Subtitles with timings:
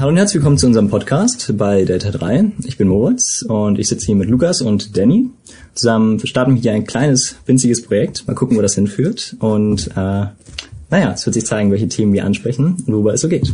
[0.00, 2.52] Hallo und herzlich willkommen zu unserem Podcast bei Delta 3.
[2.64, 5.28] Ich bin Moritz und ich sitze hier mit Lukas und Danny.
[5.74, 8.26] Zusammen starten wir hier ein kleines, winziges Projekt.
[8.26, 9.36] Mal gucken, wo das hinführt.
[9.40, 13.28] Und äh, naja, es wird sich zeigen, welche Themen wir ansprechen und worüber es so
[13.28, 13.52] geht.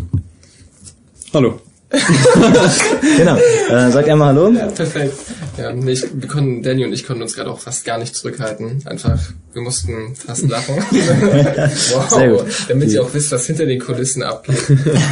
[1.34, 1.58] Hallo.
[3.16, 3.36] genau.
[3.36, 4.50] Äh, sagt einmal Hallo.
[4.50, 5.14] Ja, perfekt.
[5.56, 8.14] Ja, nee, ich, wir konnten, Danny und ich konnten uns gerade auch fast gar nicht
[8.14, 8.82] zurückhalten.
[8.84, 9.18] Einfach,
[9.52, 10.76] wir mussten fast lachen.
[10.90, 12.10] wow.
[12.10, 12.44] Sehr gut.
[12.68, 14.62] Damit ihr auch wisst, was hinter den Kulissen abgeht.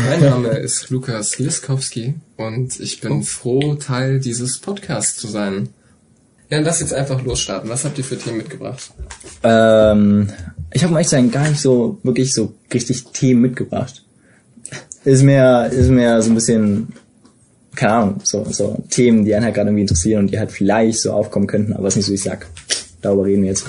[0.08, 5.70] mein Name ist Lukas Liskowski und ich bin froh, Teil dieses Podcasts zu sein.
[6.50, 7.70] Ja, dann lass jetzt einfach losstarten.
[7.70, 8.90] Was habt ihr für Themen mitgebracht?
[9.42, 10.28] Ähm,
[10.72, 14.03] ich habe um ehrlich zu sein gar nicht so wirklich so richtig Themen mitgebracht.
[15.04, 16.88] Ist mehr, ist mehr so ein bisschen,
[17.74, 21.00] keine Ahnung, so, so Themen, die einen halt gerade irgendwie interessieren und die halt vielleicht
[21.00, 22.46] so aufkommen könnten, aber es ist nicht so, wie ich sag.
[23.02, 23.66] Darüber reden wir jetzt.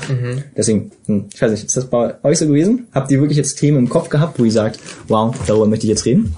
[0.55, 2.87] Deswegen, hm, ich weiß nicht, ist das bei euch so gewesen?
[2.93, 5.89] Habt ihr wirklich jetzt Themen im Kopf gehabt, wo ihr sagt, wow, darüber möchte ich
[5.89, 6.33] jetzt reden?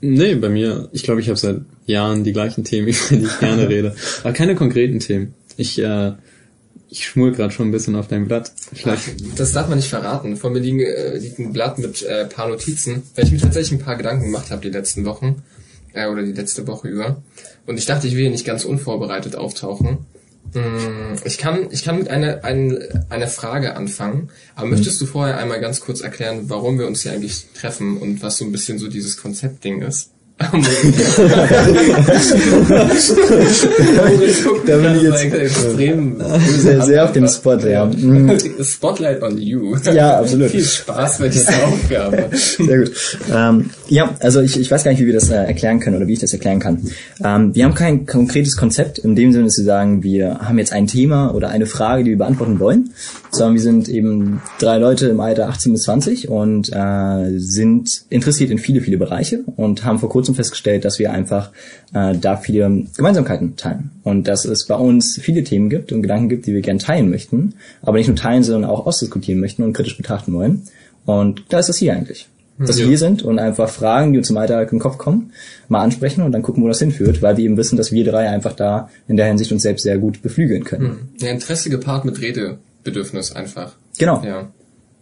[0.00, 3.40] Nee, bei mir, ich glaube, ich habe seit Jahren die gleichen Themen, über die ich
[3.40, 3.96] gerne rede.
[4.22, 5.34] Aber keine konkreten Themen.
[5.56, 6.12] Ich, äh,
[6.94, 8.52] ich schmul gerade schon ein bisschen auf dein Blatt.
[8.72, 9.38] Vielleicht.
[9.38, 10.36] Das darf man nicht verraten.
[10.36, 13.80] Vor mir liegen, äh, liegt ein Blatt mit äh, paar Notizen, weil ich mir tatsächlich
[13.80, 15.42] ein paar Gedanken gemacht habe die letzten Wochen
[15.92, 17.22] äh, oder die letzte Woche über.
[17.66, 20.06] Und ich dachte, ich will hier nicht ganz unvorbereitet auftauchen.
[20.52, 22.78] Mm, Ich kann, ich kann mit einer, ein,
[23.10, 27.12] einer Frage anfangen, aber möchtest du vorher einmal ganz kurz erklären, warum wir uns hier
[27.12, 30.10] eigentlich treffen und was so ein bisschen so dieses Konzeptding ist?
[34.66, 36.16] Da bin ich jetzt- extrem
[36.58, 37.84] Sehr, sehr auf dem Spot, ja.
[37.86, 38.32] Mhm.
[38.62, 39.76] Spotlight on you.
[39.92, 40.50] Ja, absolut.
[40.50, 42.24] Viel Spaß bei dieser Aufgabe.
[42.32, 42.92] Sehr gut.
[43.32, 46.06] Ähm, ja, also ich, ich weiß gar nicht, wie wir das äh, erklären können oder
[46.08, 46.82] wie ich das erklären kann.
[47.22, 50.72] Ähm, wir haben kein konkretes Konzept in dem Sinne, dass wir sagen, wir haben jetzt
[50.72, 52.90] ein Thema oder eine Frage, die wir beantworten wollen,
[53.30, 58.50] sondern wir sind eben drei Leute im Alter 18 bis 20 und äh, sind interessiert
[58.50, 61.50] in viele, viele Bereiche und haben vor kurzem festgestellt, dass wir einfach
[61.94, 66.28] äh, da viele Gemeinsamkeiten teilen und dass es bei uns viele Themen gibt und Gedanken
[66.28, 69.72] gibt, die wir gerne teilen möchten, aber nicht nur teilen, sondern auch ausdiskutieren möchten und
[69.72, 70.62] kritisch betrachten wollen.
[71.06, 72.28] Und da ist das hier eigentlich
[72.58, 75.32] dass wir hier sind und einfach Fragen, die uns im Alltag in den Kopf kommen,
[75.68, 78.28] mal ansprechen und dann gucken, wo das hinführt, weil wir eben wissen, dass wir drei
[78.28, 81.10] einfach da in der Hinsicht uns selbst sehr gut beflügeln können.
[81.18, 83.74] Ja, Interesse gepaart mit Redebedürfnis einfach.
[83.98, 84.22] Genau.
[84.24, 84.48] Ja,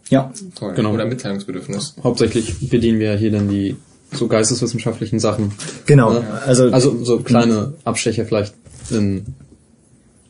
[0.09, 0.31] Ja.
[0.55, 0.73] toll.
[0.75, 0.93] Genau.
[0.93, 1.95] Oder Mitteilungsbedürfnis.
[2.03, 3.75] Hauptsächlich bedienen wir hier dann die
[4.13, 5.51] so geisteswissenschaftlichen Sachen.
[5.85, 6.13] Genau.
[6.13, 6.23] Ne?
[6.45, 8.53] Also, Also so kleine Abstecher vielleicht
[8.89, 9.25] in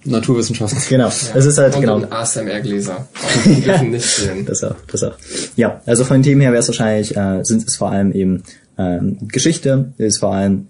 [0.06, 0.80] Naturwissenschaften.
[0.90, 1.08] genau.
[1.08, 1.98] Es ist halt Und genau.
[1.98, 3.08] ein ASMR-Gläser.
[3.46, 4.30] Nicht.
[4.46, 5.16] Das auch, das auch.
[5.56, 8.44] Ja, also von den Themen her wäre es wahrscheinlich, äh, sind es vor allem eben
[8.78, 10.68] ähm, Geschichte, ist vor allem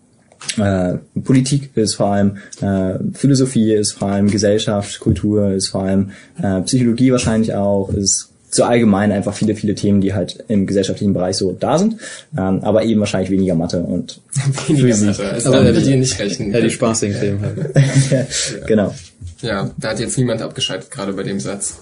[0.58, 6.12] äh, Politik, ist vor allem äh, Philosophie, ist vor allem Gesellschaft, Kultur, ist vor allem
[6.42, 11.14] äh, Psychologie wahrscheinlich auch, ist so allgemein einfach viele, viele Themen, die halt im gesellschaftlichen
[11.14, 11.96] Bereich so da sind,
[12.38, 14.22] ähm, aber eben wahrscheinlich weniger Mathe und
[14.68, 15.08] Weniger Physik.
[15.08, 15.30] Mathe.
[15.32, 16.52] Also Aber die- ihr nicht rechnen.
[16.54, 18.28] Ja, die spaßigen Themen halt.
[18.68, 18.94] genau.
[19.42, 21.78] Ja, da hat jetzt niemand abgeschaltet, gerade bei dem Satz.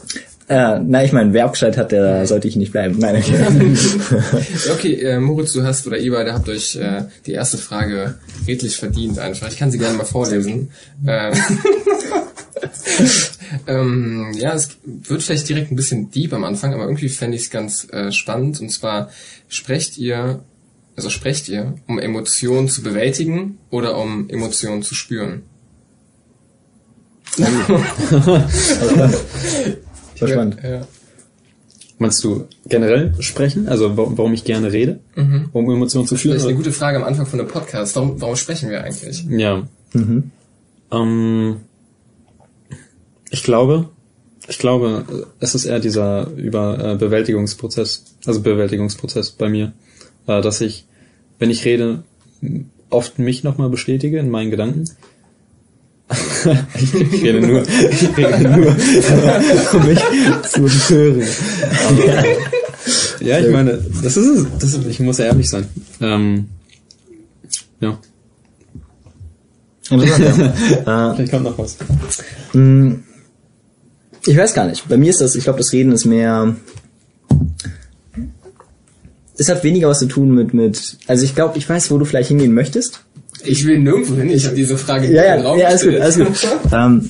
[0.47, 2.97] Äh, na, ich meine, wer abgeschaltet hat, der sollte ich nicht bleiben.
[2.99, 3.35] Nein, okay.
[4.73, 8.15] Okay, äh, Moritz, du hast, oder ihr beide habt euch äh, die erste Frage
[8.47, 9.47] redlich verdient einfach.
[9.49, 10.71] Ich kann sie gerne mal vorlesen.
[11.07, 11.33] Ähm,
[13.67, 17.44] ähm, ja, es wird vielleicht direkt ein bisschen deep am Anfang, aber irgendwie fände ich
[17.44, 18.59] es ganz äh, spannend.
[18.61, 19.09] Und zwar,
[19.47, 20.44] sprecht ihr,
[20.95, 25.44] also sprecht ihr, um Emotionen zu bewältigen oder um Emotionen zu spüren?
[30.19, 30.57] War spannend.
[30.63, 30.85] Ja.
[31.97, 33.67] Meinst du generell sprechen?
[33.69, 35.00] Also wa- warum ich gerne rede?
[35.53, 36.57] Um Emotionen zu Vielleicht eine fühlen?
[36.57, 37.95] gute Frage am Anfang von einem Podcast.
[37.95, 39.23] Warum, warum sprechen wir eigentlich?
[39.29, 39.67] Ja.
[39.94, 40.31] Mhm.
[40.91, 41.57] Ähm,
[43.31, 43.90] ich glaube,
[44.47, 49.74] ich glaube, es ist eher dieser über äh, Bewältigungsprozess, also Bewältigungsprozess bei mir,
[50.28, 50.86] äh, dass ich,
[51.40, 52.03] wenn ich rede,
[52.90, 54.86] oft mich nochmal bestätige in meinen Gedanken.
[56.75, 58.75] ich, ich rede nur, ich rede nur,
[59.74, 60.00] um mich
[60.81, 61.24] zu hören.
[61.88, 64.48] Aber, ja, ich meine, das ist es.
[64.60, 65.68] Das ist, ich muss ja ehrlich sein.
[66.01, 66.50] Ähm,
[67.80, 67.98] ja,
[69.92, 70.56] Interessant,
[70.86, 71.13] ja.
[71.16, 71.77] vielleicht kommt noch was.
[74.25, 74.88] Ich weiß gar nicht.
[74.88, 76.56] Bei mir ist das, ich glaube, das Reden ist mehr.
[79.38, 82.06] Es hat weniger was zu tun mit, mit, also ich glaube, ich weiß, wo du
[82.06, 83.03] vielleicht hingehen möchtest.
[83.44, 84.29] Ich will nirgendwo hin.
[84.29, 86.19] Ich habe diese Frage Ja, ja, Raum ja, alles gut, gestellt.
[86.19, 86.71] alles gut.
[86.73, 87.09] ähm,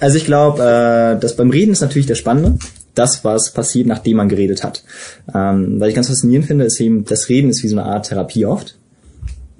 [0.00, 2.58] also ich glaube, äh, das beim Reden ist natürlich der Spannende,
[2.94, 4.82] das, was passiert, nachdem man geredet hat.
[5.32, 8.08] Ähm, was ich ganz faszinierend finde, ist eben, das Reden ist wie so eine Art
[8.08, 8.76] Therapie oft.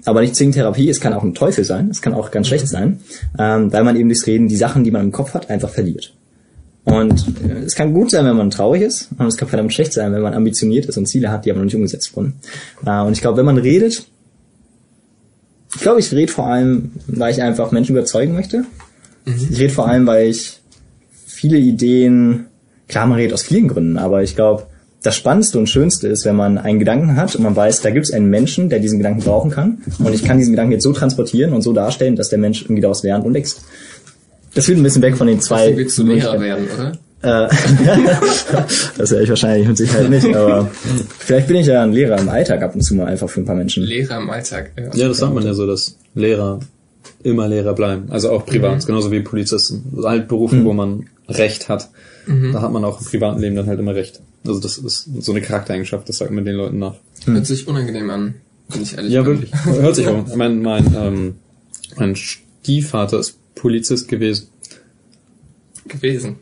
[0.03, 2.67] Aber nicht zwingend Therapie, es kann auch ein Teufel sein, es kann auch ganz schlecht
[2.67, 2.99] sein,
[3.37, 6.13] ähm, weil man eben durchs Reden die Sachen, die man im Kopf hat, einfach verliert.
[6.87, 9.93] Und äh, es kann gut sein, wenn man traurig ist, und es kann verdammt schlecht
[9.93, 12.35] sein, wenn man ambitioniert ist und Ziele hat, die aber noch nicht umgesetzt wurden.
[12.85, 14.07] Äh, und ich glaube, wenn man redet,
[15.87, 18.65] glaube, ich rede vor allem, weil ich einfach Menschen überzeugen möchte.
[19.25, 20.59] Ich rede vor allem, weil ich
[21.25, 22.47] viele Ideen,
[22.89, 24.63] klar, man redet aus vielen Gründen, aber ich glaube,
[25.01, 28.05] das Spannendste und Schönste ist, wenn man einen Gedanken hat und man weiß, da gibt
[28.05, 30.91] es einen Menschen, der diesen Gedanken brauchen kann und ich kann diesen Gedanken jetzt so
[30.91, 33.61] transportieren und so darstellen, dass der Mensch irgendwie daraus lernt und wächst.
[34.57, 35.65] Das führt ein bisschen weg von den zwei.
[35.67, 36.91] Dafür willst du Lehrer werden, oder?
[37.21, 37.47] Äh,
[38.97, 40.67] das wäre ich wahrscheinlich mit Sicherheit nicht, aber
[41.19, 43.45] vielleicht bin ich ja ein Lehrer im Alltag ab und zu mal einfach für ein
[43.45, 43.83] paar Menschen.
[43.83, 44.89] Lehrer im Alltag, ja.
[44.95, 46.59] Ja, das sagt man ja so, dass Lehrer
[47.21, 48.05] immer Lehrer bleiben.
[48.09, 49.83] Also auch privat, genauso wie Polizisten.
[49.95, 51.89] Also halt Berufe, wo man Recht hat.
[52.51, 54.21] Da hat man auch im privaten Leben dann halt immer Recht.
[54.45, 56.95] Also das ist so eine Charaktereigenschaft, das sagt man den Leuten nach.
[57.25, 58.33] Hört sich unangenehm an,
[58.69, 59.33] wenn ich ehrlich Ja, bin.
[59.41, 59.51] wirklich.
[59.65, 60.35] Hört sich auch.
[60.35, 61.35] Mein, mein, ähm,
[61.95, 64.47] mein Stiefvater ist Polizist gewesen.
[65.87, 66.35] Gewesen.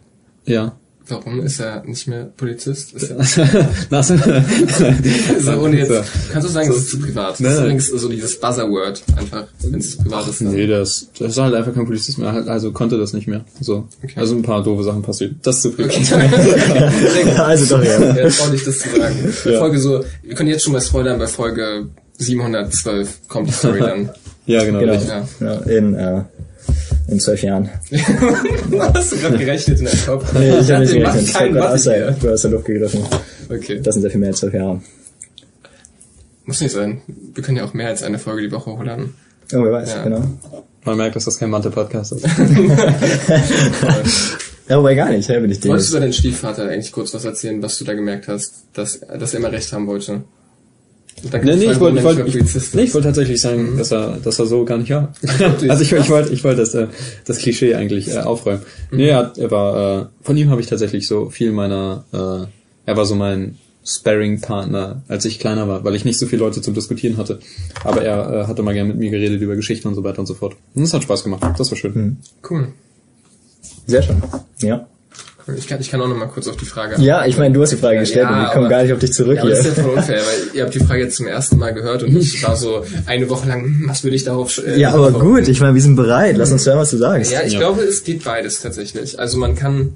[0.45, 0.75] Ja.
[1.07, 2.93] Warum ist er nicht mehr Polizist?
[2.93, 3.17] Ist er,
[3.91, 5.93] Das, also ohne jetzt,
[6.33, 7.33] kannst du sagen, das ist zu privat?
[7.33, 7.65] Das Nein, ist nein.
[7.65, 10.41] übrigens so dieses Buzzerword, einfach, wenn es zu privat ist.
[10.41, 10.51] Dann.
[10.53, 13.45] nee, das, das ist halt einfach kein Polizist mehr, halt- also konnte das nicht mehr.
[13.61, 13.87] So.
[14.03, 14.13] Okay.
[14.15, 15.35] Also ein paar doofe Sachen passiert.
[15.43, 15.95] Das ist zu privat.
[17.39, 18.15] also doch, ja.
[18.15, 19.15] Ja, trau dich das zu sagen.
[19.45, 19.59] Ja.
[19.59, 24.09] Folge so, wir können jetzt schon mal spoilern, bei Folge 712 kommt die Story dann.
[24.47, 24.79] Ja, genau.
[24.79, 24.91] Genau.
[24.93, 25.09] richtig.
[25.09, 25.25] Ja.
[25.53, 26.21] ja in, äh,
[27.07, 27.69] in zwölf Jahren.
[28.93, 30.33] Hast du gerade gerechnet in deinem Kopf?
[30.33, 31.21] Nee, ich habe nicht gerechnet.
[31.23, 33.03] Ich habe keinen gerade aus, der- aus der Luft gegriffen.
[33.49, 33.79] Okay.
[33.81, 34.81] Das sind sehr viel mehr als zwölf Jahre.
[36.45, 37.01] Muss nicht sein.
[37.33, 39.13] Wir können ja auch mehr als eine Folge die Woche hochladen.
[39.53, 40.03] Oh, wer weiß, Ja.
[40.03, 40.23] genau.
[40.83, 42.25] Man merkt, dass das kein Mathe-Podcast ist.
[44.67, 45.69] Ja, wobei gar nicht, hä, bin ich dir.
[45.69, 49.33] Wolltest du deinen Stiefvater eigentlich kurz was erzählen, was du da gemerkt hast, dass, dass
[49.35, 50.23] er immer recht haben wollte?
[51.31, 54.17] Dann Nee, nee, ich wollte, ich wollte, ich, nee, ich wollte tatsächlich sagen, dass er,
[54.23, 55.13] dass er so gar nicht war.
[55.67, 56.87] also ich, ich wollte, ich wollte das, äh,
[57.25, 58.61] das Klischee eigentlich äh, aufräumen.
[58.91, 62.97] Nee, er, er war, äh, von ihm habe ich tatsächlich so viel meiner, äh, er
[62.97, 66.73] war so mein Sparring-Partner, als ich kleiner war, weil ich nicht so viele Leute zum
[66.73, 67.39] Diskutieren hatte.
[67.83, 70.25] Aber er äh, hatte mal gerne mit mir geredet über Geschichten und so weiter und
[70.25, 70.55] so fort.
[70.73, 71.43] Und das hat Spaß gemacht.
[71.57, 72.17] Das war schön.
[72.49, 72.69] Cool.
[73.85, 74.21] Sehr schön.
[74.61, 74.87] Ja.
[75.47, 75.55] Cool.
[75.57, 77.01] Ich kann, ich kann auch noch mal kurz auf die Frage.
[77.01, 78.93] Ja, ich meine, du hast die Frage gestellt Ja, und wir kommen aber- gar nicht
[78.93, 79.57] auf dich zurück Ja, aber hier.
[79.57, 82.03] das ist ja voll unfair, weil ihr habt die Frage jetzt zum ersten Mal gehört
[82.03, 85.07] und ich war so eine Woche lang, hm, was würde ich darauf äh, Ja, aber
[85.07, 85.27] antworten?
[85.35, 86.37] gut, ich meine, wir sind bereit.
[86.37, 87.31] Lass uns hören, was du sagst.
[87.31, 87.59] Ja, ich Ja.
[87.59, 89.19] glaube, es geht beides tatsächlich.
[89.19, 89.95] Also man kann,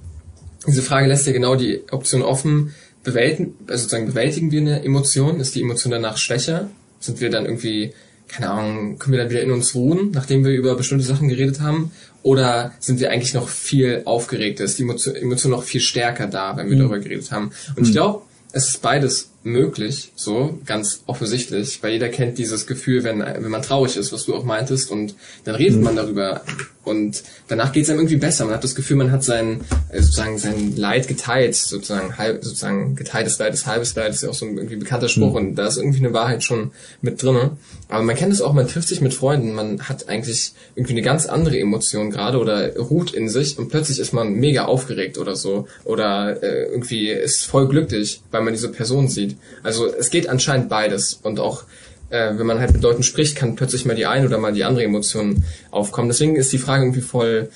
[0.67, 2.73] diese Frage lässt ja genau die Option offen,
[3.03, 6.69] bewältigen, also sozusagen bewältigen wir eine Emotion, ist die Emotion danach schwächer?
[6.99, 7.93] Sind wir dann irgendwie,
[8.27, 11.61] keine Ahnung, können wir dann wieder in uns ruhen, nachdem wir über bestimmte Sachen geredet
[11.61, 11.91] haben?
[12.21, 14.63] Oder sind wir eigentlich noch viel aufgeregter?
[14.63, 17.51] Ist die Emotion, Emotion noch viel stärker da, wenn wir darüber geredet haben?
[17.75, 23.03] Und ich glaube, es ist beides möglich, so ganz offensichtlich, weil jeder kennt dieses Gefühl,
[23.03, 25.15] wenn, wenn man traurig ist, was du auch meintest, und
[25.45, 26.41] dann redet man darüber
[26.89, 28.45] und danach geht es einem irgendwie besser.
[28.45, 32.95] Man hat das Gefühl, man hat sein äh, sozusagen sein Leid geteilt, sozusagen halb, sozusagen
[32.95, 35.68] geteiltes Leid ist halbes Leid, ist ja auch so ein irgendwie bekannter Spruch und da
[35.68, 36.71] ist irgendwie eine Wahrheit schon
[37.01, 37.57] mit drinne.
[37.89, 41.01] Aber man kennt es auch, man trifft sich mit Freunden, man hat eigentlich irgendwie eine
[41.01, 45.35] ganz andere Emotion gerade oder ruht in sich und plötzlich ist man mega aufgeregt oder
[45.35, 49.28] so oder äh, irgendwie ist voll glücklich, weil man diese Person sieht.
[49.63, 51.63] Also es geht anscheinend beides und auch
[52.09, 54.63] äh, wenn man halt mit Leuten spricht, kann plötzlich mal die eine oder mal die
[54.63, 56.09] andere Emotion aufkommen.
[56.09, 57.49] Deswegen ist die Frage irgendwie voll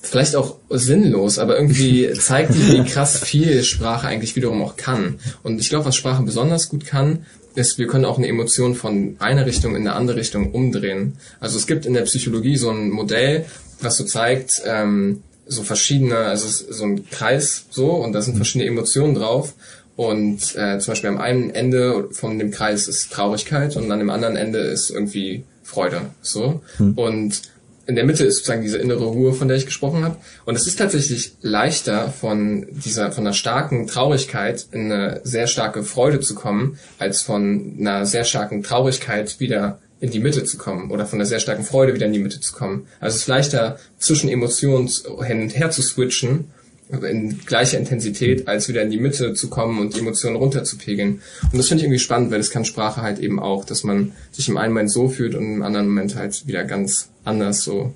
[0.00, 5.18] vielleicht auch sinnlos, aber irgendwie zeigt die, wie krass viel Sprache eigentlich wiederum auch kann.
[5.42, 9.16] Und ich glaube, was Sprache besonders gut kann, ist, wir können auch eine Emotion von
[9.18, 11.16] einer Richtung in eine andere Richtung umdrehen.
[11.40, 13.46] Also es gibt in der Psychologie so ein Modell,
[13.80, 18.68] was so zeigt, ähm, so verschiedene, also so ein Kreis so und da sind verschiedene
[18.70, 19.54] Emotionen drauf.
[19.98, 24.10] Und äh, zum Beispiel am einen Ende von dem Kreis ist Traurigkeit und an dem
[24.10, 26.02] anderen Ende ist irgendwie Freude.
[26.22, 26.62] So.
[26.94, 27.42] Und
[27.88, 30.16] in der Mitte ist sozusagen diese innere Ruhe, von der ich gesprochen habe.
[30.44, 35.82] Und es ist tatsächlich leichter, von dieser, von einer starken Traurigkeit in eine sehr starke
[35.82, 40.92] Freude zu kommen, als von einer sehr starken Traurigkeit wieder in die Mitte zu kommen
[40.92, 42.86] oder von einer sehr starken Freude wieder in die Mitte zu kommen.
[43.00, 44.88] Also es ist leichter, zwischen Emotionen
[45.26, 46.52] hin und her zu switchen,
[46.90, 51.20] in gleicher Intensität, als wieder in die Mitte zu kommen und die Emotionen runterzupegeln.
[51.52, 54.12] Und das finde ich irgendwie spannend, weil das kann Sprache halt eben auch, dass man
[54.32, 57.92] sich im einen Moment so fühlt und im anderen Moment halt wieder ganz anders so.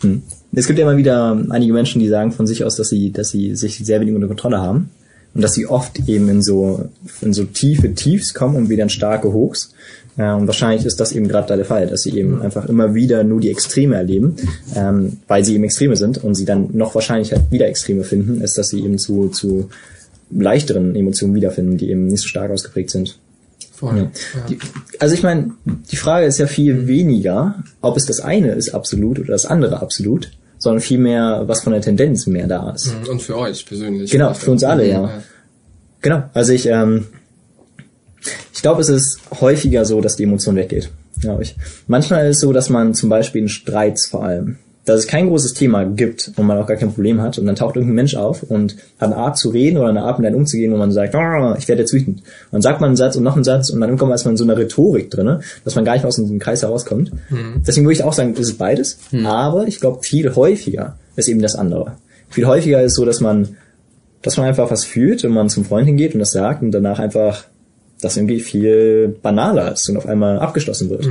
[0.00, 0.22] Hm.
[0.52, 3.30] Es gibt ja immer wieder einige Menschen, die sagen von sich aus, dass sie, dass
[3.30, 4.90] sie sich sehr wenig unter Kontrolle haben
[5.34, 6.88] und dass sie oft eben in so
[7.20, 9.74] in so tiefe Tiefs kommen und wieder in starke Hochs.
[10.18, 12.92] Ja, und wahrscheinlich ist das eben gerade da der Fall, dass sie eben einfach immer
[12.92, 14.34] wieder nur die Extreme erleben,
[14.74, 18.40] ähm, weil sie eben Extreme sind und sie dann noch wahrscheinlich halt wieder Extreme finden,
[18.40, 19.70] ist, dass sie eben zu, zu
[20.30, 23.16] leichteren Emotionen wiederfinden, die eben nicht so stark ausgeprägt sind.
[23.72, 23.96] Voll.
[23.96, 24.10] Ja.
[24.48, 24.58] Die,
[24.98, 29.20] also ich meine, die Frage ist ja viel weniger, ob es das eine ist absolut
[29.20, 32.92] oder das andere absolut, sondern vielmehr, was von der Tendenz mehr da ist.
[33.08, 34.10] Und für euch persönlich.
[34.10, 35.22] Genau, für uns alle, ja.
[36.00, 36.24] Genau.
[36.34, 37.06] Also ich, ähm,
[38.52, 40.90] ich glaube, es ist häufiger so, dass die Emotion weggeht.
[41.20, 41.56] glaube ich.
[41.86, 45.28] Manchmal ist es so, dass man zum Beispiel in Streits vor allem, dass es kein
[45.28, 48.14] großes Thema gibt und man auch gar kein Problem hat und dann taucht irgendein Mensch
[48.14, 50.92] auf und hat eine Art zu reden oder eine Art mit einem umzugehen, wo man
[50.92, 52.20] sagt, oh, ich werde jetzt wütend.
[52.20, 54.32] Und dann sagt man einen Satz und noch einen Satz und dann irgendwann ist man
[54.32, 57.12] in so einer Rhetorik drinne, dass man gar nicht aus diesem Kreis herauskommt.
[57.28, 57.62] Mhm.
[57.66, 61.42] Deswegen würde ich auch sagen, ist es beides, aber ich glaube viel häufiger ist eben
[61.42, 61.96] das andere.
[62.30, 63.56] Viel häufiger ist so, dass man
[64.22, 66.98] dass man einfach was fühlt, wenn man zum Freund hingeht und das sagt und danach
[66.98, 67.44] einfach
[68.00, 71.08] das irgendwie viel banaler ist und auf einmal abgeschlossen wird.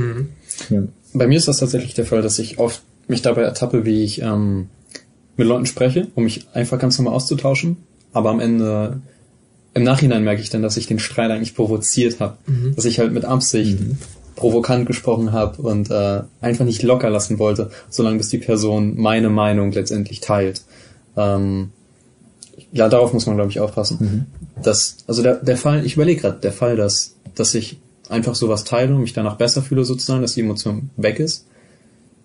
[0.70, 0.82] Ja.
[1.14, 4.20] Bei mir ist das tatsächlich der Fall, dass ich oft mich dabei ertappe, wie ich
[4.22, 4.68] ähm,
[5.36, 7.76] mit Leuten spreche, um mich einfach ganz normal auszutauschen.
[8.12, 9.00] Aber am Ende,
[9.74, 12.36] im Nachhinein merke ich dann, dass ich den Streit eigentlich provoziert habe.
[12.74, 13.78] Dass ich halt mit Absicht
[14.36, 19.30] provokant gesprochen habe und äh, einfach nicht locker lassen wollte, solange bis die Person meine
[19.30, 20.62] Meinung letztendlich teilt.
[21.16, 21.70] Ähm,
[22.72, 24.26] ja, darauf muss man, glaube ich, aufpassen.
[24.62, 28.64] Das, also der, der Fall, ich überlege gerade, der Fall, dass, dass ich einfach sowas
[28.64, 31.46] teile und mich danach besser fühle sozusagen, dass die Emotion weg ist,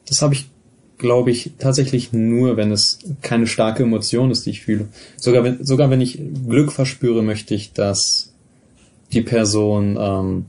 [0.08, 0.50] das habe ich,
[0.98, 4.88] glaube ich, tatsächlich nur, wenn es keine starke Emotion ist, die ich fühle.
[5.18, 8.34] Sogar wenn, sogar wenn ich Glück verspüre, möchte ich, dass
[9.12, 10.46] die Person, ähm,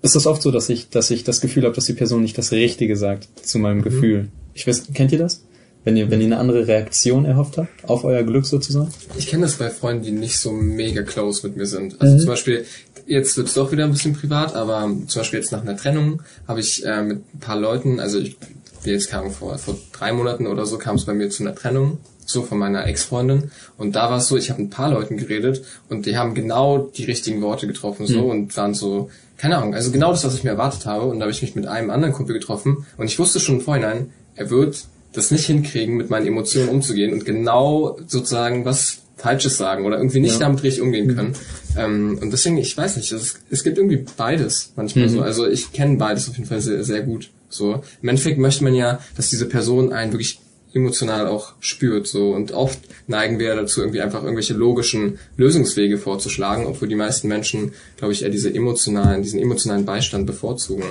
[0.00, 2.36] ist das oft so, dass ich, dass ich das Gefühl habe, dass die Person nicht
[2.38, 4.28] das Richtige sagt zu meinem Gefühl.
[4.54, 5.42] Ich weiß, kennt ihr das?
[5.84, 8.90] Wenn ihr, wenn ihr eine andere Reaktion erhofft habt auf euer Glück sozusagen?
[9.18, 12.00] Ich kenne das bei Freunden, die nicht so mega close mit mir sind.
[12.00, 12.64] Also zum Beispiel,
[13.06, 16.22] jetzt wird es doch wieder ein bisschen privat, aber zum Beispiel jetzt nach einer Trennung
[16.46, 20.12] habe ich äh, mit ein paar Leuten, also ich bin jetzt kam vor, vor drei
[20.12, 23.50] Monaten oder so, kam es bei mir zu einer Trennung, so von meiner Ex-Freundin.
[23.76, 26.34] Und da war es so, ich habe mit ein paar Leuten geredet und die haben
[26.34, 30.34] genau die richtigen Worte getroffen so und waren so, keine Ahnung, also genau das, was
[30.34, 31.06] ich mir erwartet habe.
[31.06, 33.60] Und da habe ich mich mit einem anderen Kumpel getroffen und ich wusste schon im
[33.60, 39.56] Vorhinein, er wird das nicht hinkriegen, mit meinen Emotionen umzugehen und genau sozusagen was Falsches
[39.56, 40.40] sagen oder irgendwie nicht Ja.
[40.40, 41.34] damit richtig umgehen können.
[41.76, 45.20] Ähm, und deswegen, ich weiß nicht, es, es gibt irgendwie beides manchmal so.
[45.20, 47.30] Also ich kenne beides auf jeden Fall sehr, sehr gut.
[47.48, 50.40] So im Endeffekt möchte man ja, dass diese Person einen wirklich
[50.74, 56.64] emotional auch spürt so und oft neigen wir dazu irgendwie einfach irgendwelche logischen Lösungswege vorzuschlagen,
[56.66, 60.84] obwohl die meisten Menschen, glaube ich, eher diese emotionalen, diesen emotionalen Beistand bevorzugen.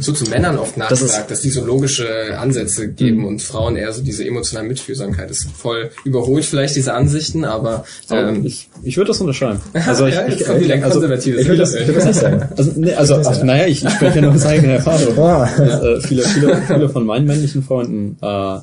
[0.00, 0.84] So zu Männern oft Hm.
[0.90, 5.30] Das dass die so logische Ansätze geben und Frauen eher so diese emotionale Mitfühlsamkeit.
[5.30, 9.60] Das ist voll überholt vielleicht diese Ansichten, aber ähm, ich ich würde das unterschreiben.
[9.86, 12.48] Also ich, Ja, ich, wieder ein also, Ich würde das, ich würde das nicht sagen.
[12.56, 15.18] Also, nee, also ach, naja, ich, ich spreche ja nur aus eigener Erfahrung.
[15.18, 15.44] Ah.
[15.44, 18.58] äh, viele, viele, viele von meinen männlichen Freunden äh,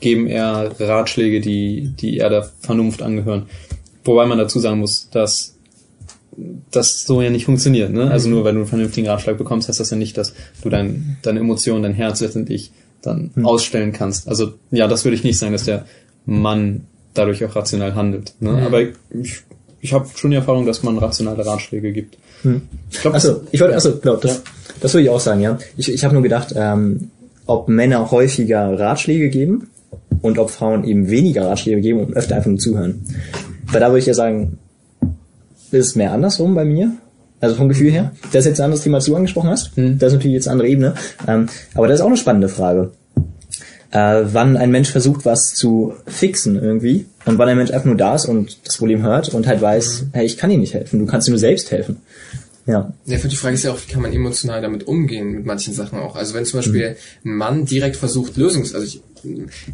[0.00, 3.46] geben eher Ratschläge, die, die eher der Vernunft angehören.
[4.04, 5.55] Wobei man dazu sagen muss, dass
[6.70, 7.92] das so ja nicht funktioniert.
[7.92, 8.10] Ne?
[8.10, 11.16] Also nur weil du einen vernünftigen Ratschlag bekommst, heißt das ja nicht, dass du dein,
[11.22, 14.28] deine Emotionen, dein Herz letztendlich dann ausstellen kannst.
[14.28, 15.86] Also ja, das würde ich nicht sagen, dass der
[16.26, 18.34] Mann dadurch auch rational handelt.
[18.40, 18.62] Ne?
[18.64, 19.42] Aber ich,
[19.80, 22.18] ich habe schon die Erfahrung, dass man rationale Ratschläge gibt.
[22.90, 24.42] Ich glaube, Achso, ich wollte, achso, genau, das,
[24.80, 25.58] das würde ich auch sagen, ja.
[25.76, 27.10] Ich, ich habe nur gedacht, ähm,
[27.46, 29.68] ob Männer häufiger Ratschläge geben
[30.20, 33.04] und ob Frauen eben weniger Ratschläge geben und öfter einfach nur zuhören.
[33.70, 34.58] Weil da würde ich ja sagen,
[35.72, 36.92] ist es mehr andersrum bei mir.
[37.40, 38.12] Also vom Gefühl her.
[38.32, 39.72] Das ist jetzt ein anderes Thema, das du angesprochen hast.
[39.76, 40.94] Das ist natürlich jetzt eine andere Ebene.
[41.28, 42.92] Ähm, aber das ist auch eine spannende Frage.
[43.90, 47.96] Äh, wann ein Mensch versucht, was zu fixen irgendwie und wann ein Mensch einfach nur
[47.96, 50.98] da ist und das Problem hört und halt weiß, hey, ich kann dir nicht helfen,
[50.98, 51.98] du kannst dir nur selbst helfen.
[52.66, 52.92] Ja.
[53.04, 55.72] Ja, für die Frage ist ja auch, wie kann man emotional damit umgehen mit manchen
[55.72, 56.16] Sachen auch.
[56.16, 59.00] Also wenn zum Beispiel ein Mann direkt versucht, Lösungs, also ich,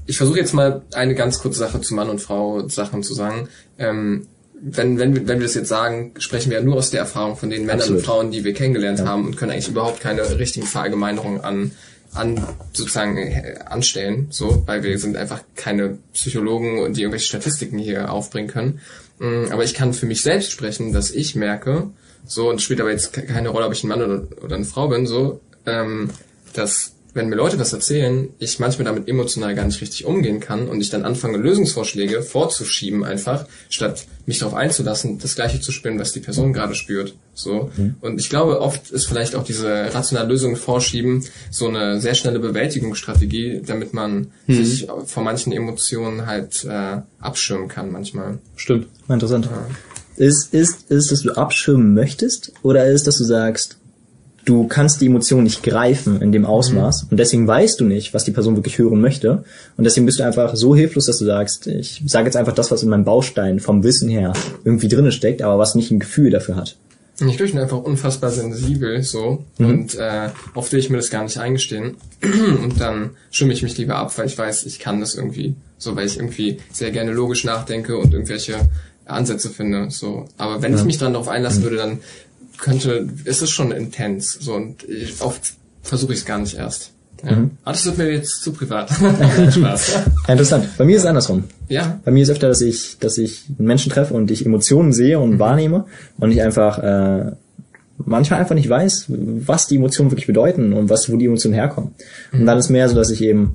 [0.06, 3.49] ich versuche jetzt mal eine ganz kurze Sache zu Mann und Frau Sachen zu sagen.
[3.78, 4.26] Ähm,
[4.64, 7.37] wenn, wenn, wir- wenn wir das jetzt sagen, sprechen wir ja nur aus der Erfahrung
[7.37, 7.99] von den Männern Absolut.
[8.00, 11.73] und Frauen, die wir kennengelernt haben und können eigentlich überhaupt keine richtigen Verallgemeinerungen an,
[12.14, 17.78] an sozusagen äh, anstellen, so, weil wir sind einfach keine Psychologen und die irgendwelche Statistiken
[17.78, 18.81] hier aufbringen können.
[19.19, 21.90] Mm, Aber ich kann für mich selbst sprechen, dass ich merke,
[22.25, 24.64] so, und spielt aber jetzt ke- keine Rolle, ob ich ein Mann oder, oder eine
[24.64, 26.11] Frau bin, so, ähm,
[26.52, 30.69] dass wenn mir Leute was erzählen, ich manchmal damit emotional gar nicht richtig umgehen kann
[30.69, 35.99] und ich dann anfange, Lösungsvorschläge vorzuschieben einfach, statt mich darauf einzulassen, das Gleiche zu spüren,
[35.99, 37.14] was die Person gerade spürt.
[37.35, 37.71] So.
[38.00, 42.38] Und ich glaube, oft ist vielleicht auch diese rationale Lösung vorschieben so eine sehr schnelle
[42.38, 48.38] Bewältigungsstrategie, damit man sich vor manchen Emotionen halt äh, abschirmen kann manchmal.
[48.57, 48.88] Stimmt.
[49.09, 49.49] Interessant.
[50.16, 53.78] Ist, ist, ist, dass du abschirmen möchtest oder ist, dass du sagst,
[54.44, 58.25] du kannst die Emotion nicht greifen in dem Ausmaß und deswegen weißt du nicht, was
[58.25, 59.44] die Person wirklich hören möchte
[59.76, 62.70] und deswegen bist du einfach so hilflos, dass du sagst, ich sage jetzt einfach das,
[62.70, 64.32] was in meinem Baustein vom Wissen her
[64.64, 66.76] irgendwie drinne steckt, aber was nicht ein Gefühl dafür hat.
[67.20, 69.44] Ich bin einfach unfassbar sensibel so.
[69.58, 71.96] Und äh, oft will ich mir das gar nicht eingestehen.
[72.62, 75.94] Und dann schimme ich mich lieber ab, weil ich weiß, ich kann das irgendwie, so
[75.94, 78.68] weil ich irgendwie sehr gerne logisch nachdenke und irgendwelche
[79.04, 79.90] Ansätze finde.
[79.90, 81.99] So, aber wenn ich mich dann darauf einlassen würde, dann
[82.62, 84.38] könnte, ist es schon intens.
[84.40, 86.92] So und ich, oft versuche ich es gar nicht erst.
[87.25, 87.33] Ja.
[87.33, 87.50] Mhm.
[87.64, 88.90] Aber das wird mir jetzt zu privat.
[89.52, 89.99] Spaß.
[90.28, 90.69] Interessant.
[90.78, 91.45] Bei mir ist es andersrum.
[91.69, 92.00] Ja.
[92.04, 95.33] Bei mir ist öfter, dass ich, dass ich Menschen treffe und ich Emotionen sehe und
[95.33, 95.38] mhm.
[95.38, 95.85] wahrnehme
[96.19, 97.33] und ich einfach äh,
[97.99, 101.95] manchmal einfach nicht weiß, was die Emotionen wirklich bedeuten und was, wo die Emotionen herkommen.
[102.31, 102.40] Mhm.
[102.40, 103.54] Und dann ist mehr so, dass ich eben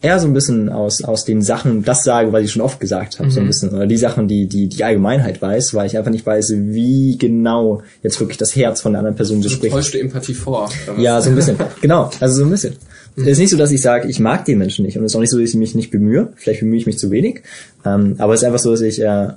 [0.00, 3.18] eher so ein bisschen aus, aus den Sachen das sage, weil ich schon oft gesagt
[3.18, 3.32] habe, mhm.
[3.32, 3.48] so ein mhm.
[3.48, 3.70] bisschen.
[3.70, 7.82] Oder die Sachen, die, die die Allgemeinheit weiß, weil ich einfach nicht weiß, wie genau
[8.02, 9.74] jetzt wirklich das Herz von der anderen Person so spricht.
[9.74, 10.70] Täuscht du Empathie vor?
[10.98, 11.56] Ja, so ein bisschen.
[11.80, 12.74] genau, also so ein bisschen.
[13.16, 13.24] Mhm.
[13.24, 14.96] Es ist nicht so, dass ich sage, ich mag den Menschen nicht.
[14.96, 16.32] Und es ist auch nicht so, dass ich mich nicht bemühe.
[16.36, 17.42] Vielleicht bemühe ich mich zu wenig.
[17.84, 19.28] Ähm, aber es ist einfach so, dass ich äh,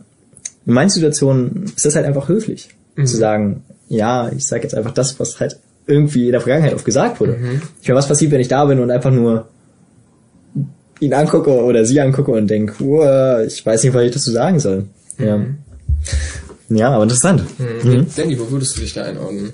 [0.65, 2.69] in meinen Situationen ist das halt einfach höflich.
[2.95, 3.05] Mhm.
[3.07, 6.85] Zu sagen, ja, ich sage jetzt einfach das, was halt irgendwie in der Vergangenheit oft
[6.85, 7.33] gesagt wurde.
[7.33, 7.61] Mhm.
[7.81, 9.47] Ich meine, was passiert, wenn ich da bin und einfach nur
[11.01, 14.59] ihn angucke oder sie angucke und denke, wow, ich weiß nicht, was ich dazu sagen
[14.59, 14.85] soll.
[15.17, 15.25] Mhm.
[15.25, 15.45] Ja.
[16.69, 17.43] Ja, aber interessant.
[17.59, 17.91] Mhm.
[17.91, 18.05] Mhm.
[18.15, 19.51] Danny, wo würdest du dich da einordnen?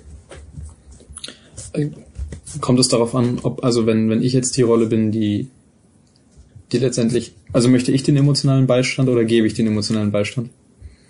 [2.61, 5.47] Kommt es darauf an, ob, also wenn, wenn ich jetzt die Rolle bin, die,
[6.71, 10.49] die letztendlich, also möchte ich den emotionalen Beistand oder gebe ich den emotionalen Beistand?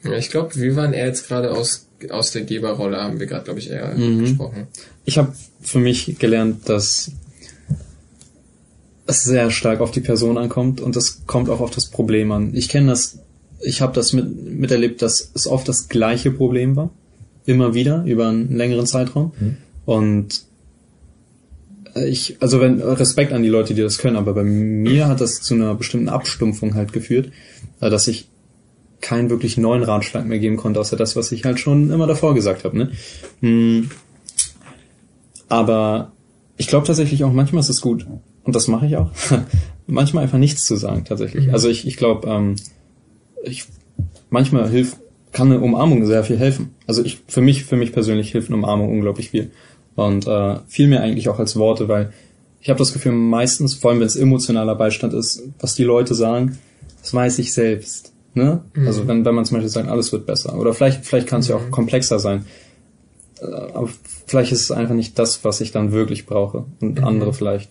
[0.04, 3.46] Ja, ich glaube, wir waren eher jetzt gerade aus, aus der Geberrolle, haben wir gerade,
[3.46, 4.20] glaube ich, eher mhm.
[4.20, 4.68] gesprochen.
[5.04, 7.12] Ich habe für mich gelernt, dass
[9.08, 12.54] es sehr stark auf die Person ankommt und das kommt auch auf das Problem an.
[12.54, 13.20] Ich kenne das,
[13.62, 16.92] ich habe das mit, miterlebt, dass es oft das gleiche Problem war.
[17.46, 19.32] Immer wieder, über einen längeren Zeitraum.
[19.40, 19.58] Mhm.
[19.86, 20.42] Und
[21.96, 25.42] ich, also wenn, Respekt an die Leute, die das können, aber bei mir hat das
[25.42, 27.32] zu einer bestimmten Abstumpfung halt geführt,
[27.80, 28.28] äh, dass ich
[29.00, 32.34] keinen wirklich neuen Ratschlag mehr geben konnte, außer das, was ich halt schon immer davor
[32.36, 32.78] gesagt habe.
[32.78, 32.92] Ne?
[33.42, 33.90] Hm.
[35.50, 36.12] Aber
[36.58, 38.06] ich glaube tatsächlich auch, manchmal ist es gut,
[38.48, 39.12] und das mache ich auch,
[39.88, 41.48] manchmal einfach nichts zu sagen tatsächlich.
[41.48, 41.54] Mhm.
[41.54, 42.56] Also ich, ich glaube, ähm,
[43.44, 43.66] ich,
[44.30, 44.98] manchmal hilft,
[45.34, 46.74] kann eine Umarmung sehr viel helfen.
[46.88, 49.52] Also ich, für mich, für mich persönlich hilft eine Umarmung unglaublich viel.
[49.96, 52.14] Und äh, viel mehr eigentlich auch als Worte, weil
[52.62, 56.16] ich habe das Gefühl, meistens, vor allem wenn es emotionaler Beistand ist, was die Leute
[56.16, 56.58] sagen,
[57.02, 58.14] das weiß ich selbst.
[58.34, 58.62] Ne?
[58.76, 58.88] Mhm.
[58.88, 60.58] Also wenn, wenn man zum Beispiel sagt, alles wird besser.
[60.58, 61.52] Oder vielleicht, vielleicht kann es mhm.
[61.52, 61.72] ja auch mhm.
[61.72, 62.46] komplexer sein.
[63.42, 63.90] Äh, aber
[64.26, 66.64] vielleicht ist es einfach nicht das, was ich dann wirklich brauche.
[66.80, 67.04] Und mhm.
[67.04, 67.70] andere vielleicht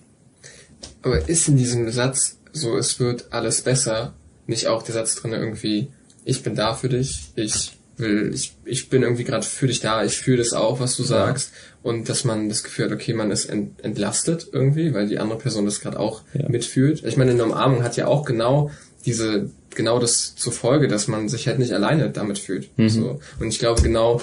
[1.07, 4.15] aber ist in diesem Satz so, es wird alles besser,
[4.47, 5.89] nicht auch der Satz drin irgendwie,
[6.25, 10.05] ich bin da für dich, ich will, ich, ich bin irgendwie gerade für dich da,
[10.05, 11.53] ich fühle das auch, was du sagst.
[11.83, 15.39] Und dass man das Gefühl hat, okay, man ist ent, entlastet irgendwie, weil die andere
[15.39, 16.49] Person das gerade auch ja.
[16.49, 17.05] mitfühlt.
[17.05, 18.71] Ich meine, eine Umarmung hat ja auch genau
[19.07, 22.77] diese, genau das zur Folge, dass man sich halt nicht alleine damit fühlt.
[22.77, 22.89] Mhm.
[22.89, 23.21] So.
[23.39, 24.21] Und ich glaube, genau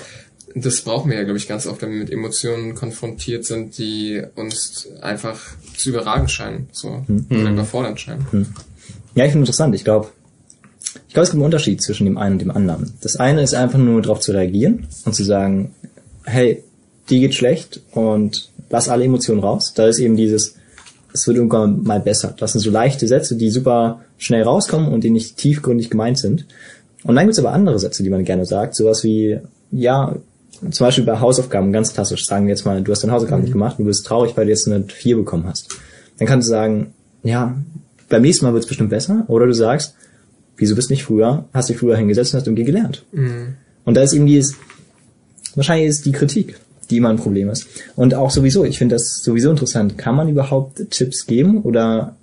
[0.56, 4.22] das brauchen wir ja, glaube ich, ganz oft, wenn wir mit Emotionen konfrontiert sind, die
[4.36, 5.40] uns einfach
[5.76, 7.26] zu überragen scheinen, so, mhm.
[7.30, 8.26] oder überfordern scheinen.
[8.32, 8.48] Mhm.
[9.16, 9.76] Ja, ich finde interessant.
[9.76, 10.10] Ich glaube,
[11.08, 12.94] ich glaube, es gibt einen Unterschied zwischen dem einen und dem anderen.
[13.02, 15.74] Das eine ist einfach nur darauf zu reagieren und zu sagen,
[16.24, 16.64] hey,
[17.10, 19.74] die geht schlecht und lass alle Emotionen raus.
[19.76, 20.56] Da ist eben dieses,
[21.14, 22.36] es wird irgendwann mal besser.
[22.38, 26.46] Das sind so leichte Sätze, die super schnell rauskommen und die nicht tiefgründig gemeint sind.
[27.04, 29.40] Und dann gibt es aber andere Sätze, die man gerne sagt, sowas wie,
[29.72, 30.16] ja,
[30.72, 33.46] zum Beispiel bei Hausaufgaben, ganz klassisch, sagen wir jetzt mal, du hast deine Hausaufgaben mhm.
[33.46, 35.70] nicht gemacht und du bist traurig, weil du jetzt eine 4 bekommen hast.
[36.18, 37.56] Dann kannst du sagen, ja,
[38.10, 39.26] beim nächsten Mal wird es bestimmt besser.
[39.28, 39.96] Oder du sagst,
[40.58, 43.04] wieso bist du nicht früher, hast dich früher hingesetzt und hast irgendwie gelernt.
[43.12, 43.56] Mhm.
[43.86, 44.56] Und da ist eben dieses,
[45.56, 47.68] wahrscheinlich ist die Kritik, die immer ein Problem ist.
[47.96, 52.16] Und auch sowieso, ich finde das sowieso interessant, kann man überhaupt Tipps geben oder,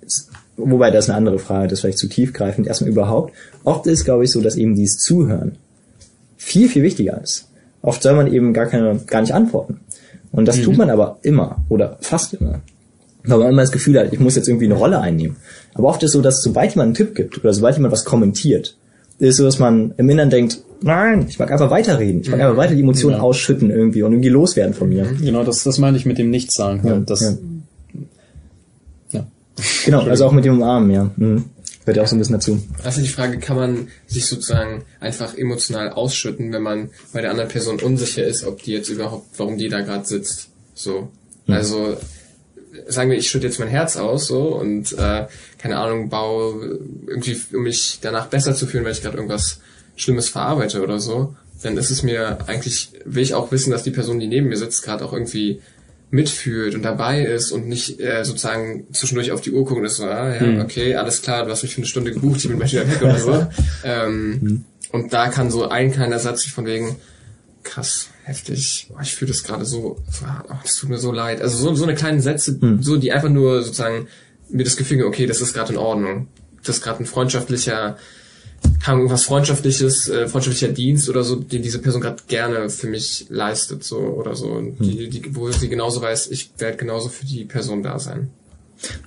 [0.55, 3.33] wobei das ist eine andere Frage, das ist vielleicht zu tiefgreifend, erstmal überhaupt.
[3.63, 5.57] Oft ist, glaube ich, so, dass eben dieses Zuhören
[6.37, 7.47] viel, viel wichtiger ist.
[7.81, 9.79] Oft soll man eben gar keine, gar nicht antworten.
[10.31, 10.63] Und das mhm.
[10.63, 12.61] tut man aber immer oder fast immer.
[13.23, 15.37] Weil man immer das Gefühl hat, ich muss jetzt irgendwie eine Rolle einnehmen.
[15.73, 18.05] Aber oft ist es so, dass sobald jemand einen Tipp gibt oder sobald jemand was
[18.05, 18.75] kommentiert,
[19.19, 22.21] ist so, dass man im Inneren denkt, nein, ich mag einfach weiterreden.
[22.21, 22.45] Ich mag mhm.
[22.45, 23.21] einfach weiter die Emotionen ja.
[23.21, 25.05] ausschütten irgendwie und irgendwie loswerden von mir.
[25.21, 26.87] Genau, das, das meine ich mit dem Nichtsagen.
[26.87, 27.33] Ja, das, ja.
[29.11, 29.27] ja.
[29.85, 31.11] Genau, also auch mit dem Umarmen, ja.
[31.15, 31.45] Mhm.
[31.81, 32.61] Gehört ja auch so ein bisschen dazu.
[32.83, 37.49] Also die Frage, kann man sich sozusagen einfach emotional ausschütten, wenn man bei der anderen
[37.49, 40.49] Person unsicher ist, ob die jetzt überhaupt, warum die da gerade sitzt.
[40.75, 41.09] So.
[41.47, 41.53] Mhm.
[41.53, 41.97] Also
[42.87, 47.39] sagen wir, ich schütte jetzt mein Herz aus so und äh, keine Ahnung, baue irgendwie,
[47.53, 49.59] um mich danach besser zu fühlen, weil ich gerade irgendwas
[49.95, 53.91] Schlimmes verarbeite oder so, dann ist es mir eigentlich, will ich auch wissen, dass die
[53.91, 55.61] Person, die neben mir sitzt, gerade auch irgendwie
[56.11, 59.95] mitfühlt und dabei ist und nicht äh, sozusagen zwischendurch auf die Uhr gucken und ist
[59.95, 60.61] so, ah, ja, mhm.
[60.61, 63.01] okay, alles klar, du hast mich für eine Stunde gebucht, ich bin gleich wieder weg
[63.01, 63.47] oder so.
[63.83, 64.65] ähm, mhm.
[64.91, 66.97] Und da kann so ein kleiner Satz von wegen,
[67.63, 71.41] krass, heftig, oh, ich fühle das gerade so, oh, das tut mir so leid.
[71.41, 72.83] Also so, so eine kleine Sätze, mhm.
[72.83, 74.07] so die einfach nur sozusagen
[74.49, 76.27] mir das Gefühl, okay, das ist gerade in Ordnung.
[76.63, 77.97] Das ist gerade ein freundschaftlicher
[78.83, 83.27] haben irgendwas freundschaftliches, äh, freundschaftlicher Dienst oder so, den diese Person gerade gerne für mich
[83.29, 87.25] leistet, so oder so, und die, die, wo sie genauso weiß, ich werde genauso für
[87.25, 88.29] die Person da sein.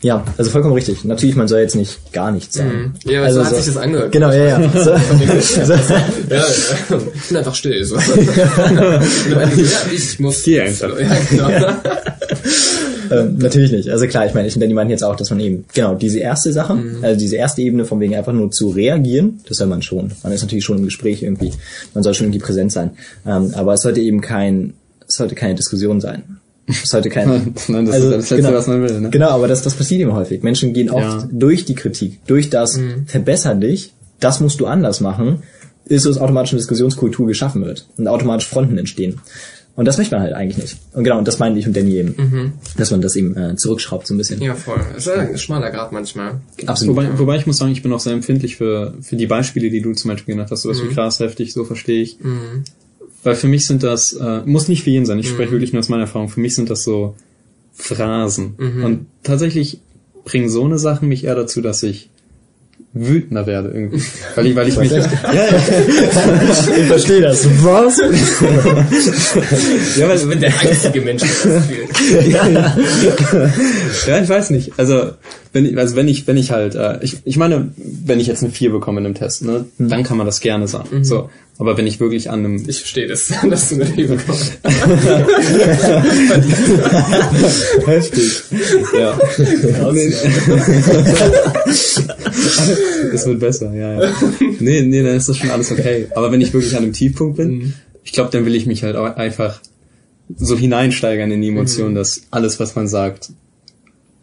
[0.02, 1.04] Ja, also vollkommen richtig.
[1.04, 2.94] Natürlich, man soll jetzt nicht gar nichts sagen.
[3.04, 4.12] Ja, aber also so hat sich das angehört.
[4.12, 4.70] Genau, ja, ja.
[4.70, 4.84] So,
[5.64, 5.78] so, Ja,
[6.30, 6.44] ja,
[7.14, 7.84] ich bin einfach still.
[7.84, 7.96] So.
[7.96, 9.00] ja,
[9.92, 10.44] ich muss.
[10.44, 10.98] Geh einfach.
[10.98, 11.48] Ja, genau.
[13.10, 13.88] Ähm, natürlich nicht.
[13.90, 16.52] Also klar, ich meine, ich, die meinen jetzt auch, dass man eben, genau, diese erste
[16.52, 20.12] Sache, also diese erste Ebene von wegen einfach nur zu reagieren, das soll man schon.
[20.22, 21.52] Man ist natürlich schon im Gespräch irgendwie.
[21.94, 22.90] Man soll schon irgendwie präsent sein.
[23.26, 24.74] Ähm, aber es sollte eben kein,
[25.06, 26.22] es sollte keine Diskussion sein.
[26.66, 27.28] Es sollte kein,
[27.68, 29.10] Nein, das ist das Letzte, was man will, ne?
[29.10, 30.42] Genau, aber das, das passiert eben häufig.
[30.42, 31.28] Menschen gehen oft Ja.
[31.30, 35.42] durch die Kritik, durch das verbessern dich, das musst du anders machen,
[35.86, 39.20] ist so, dass automatisch eine Diskussionskultur geschaffen wird und automatisch Fronten entstehen.
[39.76, 40.76] Und das möchte man halt eigentlich nicht.
[40.92, 44.06] Und genau, und das meine ich und Danny eben, dass man das eben äh, zurückschraubt
[44.06, 44.40] so ein bisschen.
[44.40, 44.80] ja, voll.
[44.96, 46.40] Es ist ein schmaler Grad manchmal.
[46.64, 46.94] Absolut.
[46.96, 49.80] Wobei, wobei ich muss sagen, ich bin auch sehr empfindlich für, für die Beispiele, die
[49.80, 50.62] du zum Beispiel genannt hast.
[50.62, 50.90] Sowas Mhm.
[50.90, 52.18] wie krass, heftig, so verstehe ich.
[53.24, 55.34] Weil für mich sind das, äh, muss nicht für jeden sein, ich Mhm.
[55.34, 57.16] spreche wirklich nur aus meiner Erfahrung, für mich sind das so
[57.72, 58.54] Phrasen.
[58.58, 58.84] Mhm.
[58.84, 59.80] Und tatsächlich
[60.24, 62.10] bringen so eine Sachen mich eher dazu, dass ich
[62.94, 64.02] wütender werde irgendwie.
[64.36, 65.04] Weil ich, weil ich mich, ja, ja,
[66.78, 67.44] Ich verstehe das.
[67.64, 67.98] Was?
[69.96, 71.88] ja, weil, Ich bin der einzige Mensch, der das fühlt.
[74.06, 74.72] ja, ich weiß nicht.
[74.76, 75.10] Also
[75.52, 78.42] wenn ich, also wenn ich, wenn ich halt, äh, ich, ich meine, wenn ich jetzt
[78.42, 81.04] eine 4 bekomme in einem Test, ne, dann kann man das gerne sagen.
[81.04, 84.14] So, aber wenn ich wirklich an einem Ich verstehe das, dass du eine Liebe.
[87.86, 88.42] Heftig.
[88.98, 89.18] Ja.
[93.12, 94.12] Es wird besser, ja, ja.
[94.58, 96.08] Nee, nee, dann ist das schon alles okay.
[96.14, 98.96] Aber wenn ich wirklich an einem Tiefpunkt bin, ich glaube, dann will ich mich halt
[98.96, 99.60] auch einfach
[100.36, 103.30] so hineinsteigern in die Emotionen, dass alles, was man sagt,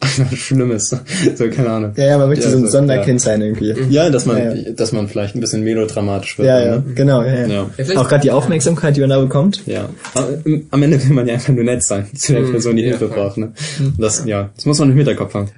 [0.18, 0.90] einfach schlimm ist.
[0.90, 1.92] So, keine Ahnung.
[1.96, 3.74] Ja, ja, man möchte Ja, so ein so, Sonderkind sein irgendwie.
[3.90, 4.70] Ja, dass man, Ja, ja.
[4.72, 6.48] dass man vielleicht ein bisschen melodramatisch wird.
[6.48, 6.84] Ja, ja, Ne?
[6.94, 7.22] genau.
[7.22, 7.46] Ja, ja.
[7.46, 7.70] Ja.
[7.76, 9.62] vielleicht- Auch gerade die Aufmerksamkeit, die man da bekommt.
[9.66, 9.88] Ja.
[10.14, 10.28] Aber
[10.70, 13.08] Am Ende will man ja einfach nur nett sein zu der Person, die ja, Hilfe
[13.08, 13.36] braucht.
[13.38, 13.52] Ne?
[13.98, 15.48] Das, ja, das muss man im Hinterkopf haben.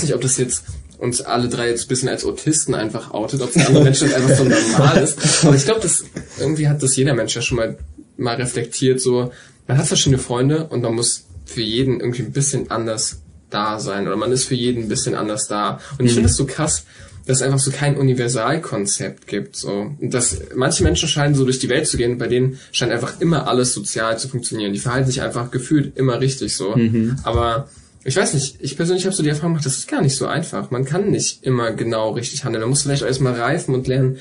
[0.00, 0.64] Weiß nicht, ob das jetzt
[0.98, 4.34] uns alle drei jetzt ein bisschen als Autisten einfach outet, ob es andere Menschen einfach
[4.36, 5.44] so normal ist.
[5.44, 6.04] Aber ich glaube, das
[6.38, 7.78] irgendwie hat das jeder Mensch ja schon mal
[8.16, 9.00] mal reflektiert.
[9.00, 9.32] So,
[9.66, 14.06] man hat verschiedene Freunde und man muss für jeden irgendwie ein bisschen anders da sein
[14.06, 15.80] oder man ist für jeden ein bisschen anders da.
[15.98, 16.84] Und ich finde das so krass,
[17.26, 19.56] dass es einfach so kein Universalkonzept gibt.
[19.56, 19.94] So.
[19.98, 23.20] Und dass manche Menschen scheinen so durch die Welt zu gehen, bei denen scheint einfach
[23.20, 24.72] immer alles sozial zu funktionieren.
[24.72, 26.76] Die verhalten sich einfach gefühlt immer richtig so.
[27.24, 27.68] Aber
[28.02, 30.26] ich weiß nicht, ich persönlich habe so die Erfahrung gemacht, das ist gar nicht so
[30.26, 30.70] einfach.
[30.70, 32.62] Man kann nicht immer genau richtig handeln.
[32.62, 34.16] Man muss vielleicht auch erstmal reifen und lernen,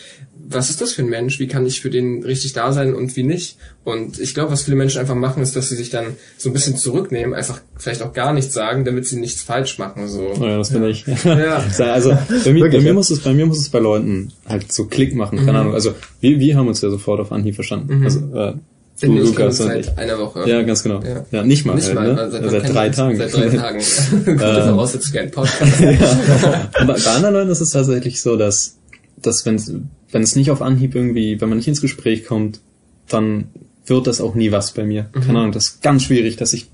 [0.51, 1.39] was ist das für ein Mensch?
[1.39, 3.57] Wie kann ich für den richtig da sein und wie nicht?
[3.83, 6.53] Und ich glaube, was viele Menschen einfach machen, ist, dass sie sich dann so ein
[6.53, 10.07] bisschen zurücknehmen, einfach vielleicht auch gar nichts sagen, damit sie nichts falsch machen.
[10.07, 10.33] So.
[10.39, 11.05] Oh ja, das bin ich.
[11.23, 11.63] Ja.
[11.91, 12.93] Also bei mir, bei mir ja.
[12.93, 15.73] muss es, bei mir muss es bei Leuten halt so Klick machen, keine Ahnung.
[15.73, 18.03] Also wir, wir haben uns ja sofort auf Anhieb verstanden.
[18.03, 18.53] Also äh,
[19.01, 19.65] du, Lukas ich.
[19.65, 20.49] seit einer Woche.
[20.49, 21.01] Ja, ganz genau.
[21.03, 21.25] Ja.
[21.31, 22.19] Ja, nicht mal, Nicht halt, mal, ne?
[22.21, 23.17] also seit, man seit drei Tagen.
[23.17, 23.79] Seit drei Tagen.
[24.25, 25.81] Gute Voraussetzung Podcast.
[26.81, 28.77] Und bei, bei anderen Leuten ist es tatsächlich so, dass,
[29.21, 32.59] dass wenn wenn es nicht auf Anhieb irgendwie, wenn man nicht ins Gespräch kommt,
[33.07, 33.45] dann
[33.85, 35.09] wird das auch nie was bei mir.
[35.13, 35.21] Mhm.
[35.21, 36.69] Keine Ahnung, das ist ganz schwierig, dass ich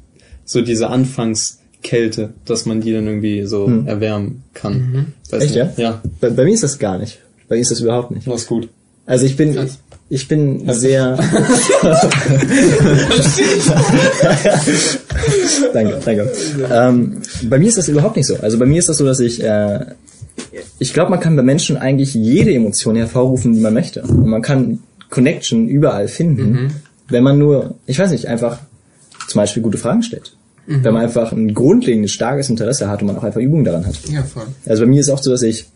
[0.45, 5.13] so diese Anfangskälte, dass man die dann irgendwie so erwärmen kann.
[5.29, 5.77] Weiß Echt, nicht.
[5.77, 5.83] ja?
[5.91, 7.19] Ja, Bei, bei mir ist das gar nicht.
[7.47, 8.27] Bei mir ist das überhaupt nicht.
[8.27, 8.69] das ist gut.
[9.05, 9.71] Also ich bin, ich.
[10.07, 11.17] Ich bin sehr.
[15.73, 16.31] danke, danke.
[16.71, 18.35] Ähm, bei mir ist das überhaupt nicht so.
[18.37, 19.85] Also bei mir ist das so, dass ich, äh,
[20.77, 24.03] ich glaube, man kann bei Menschen eigentlich jede Emotion hervorrufen, die man möchte.
[24.03, 26.73] Und man kann Connection überall finden,
[27.07, 28.59] wenn man nur, ich weiß nicht, einfach
[29.27, 30.35] zum Beispiel gute Fragen stellt.
[30.67, 33.95] Wenn man einfach ein grundlegendes, starkes Interesse hat und man auch einfach Übung daran hat.
[34.09, 34.47] Ja, voll.
[34.65, 35.67] Also bei mir ist es auch so, dass ich,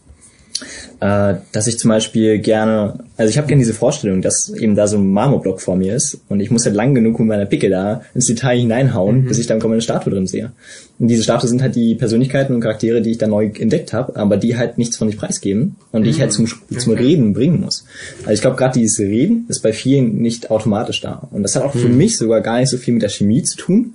[1.00, 4.88] äh, dass ich zum Beispiel gerne, also ich habe gerne diese Vorstellung, dass eben da
[4.88, 7.70] so ein Marmorblock vor mir ist und ich muss halt lang genug mit meiner Picke
[7.70, 10.52] da ins Detail hineinhauen, bis ich dann eine Statue drin sehe.
[11.00, 14.16] Und diese Statue sind halt die Persönlichkeiten und Charaktere, die ich da neu entdeckt habe,
[14.18, 17.62] aber die halt nichts von sich preisgeben und die ich halt zum, zum Reden bringen
[17.62, 17.86] muss.
[18.22, 21.28] Also ich glaube, gerade dieses Reden ist bei vielen nicht automatisch da.
[21.32, 23.56] Und das hat auch für mich sogar gar nicht so viel mit der Chemie zu
[23.56, 23.94] tun,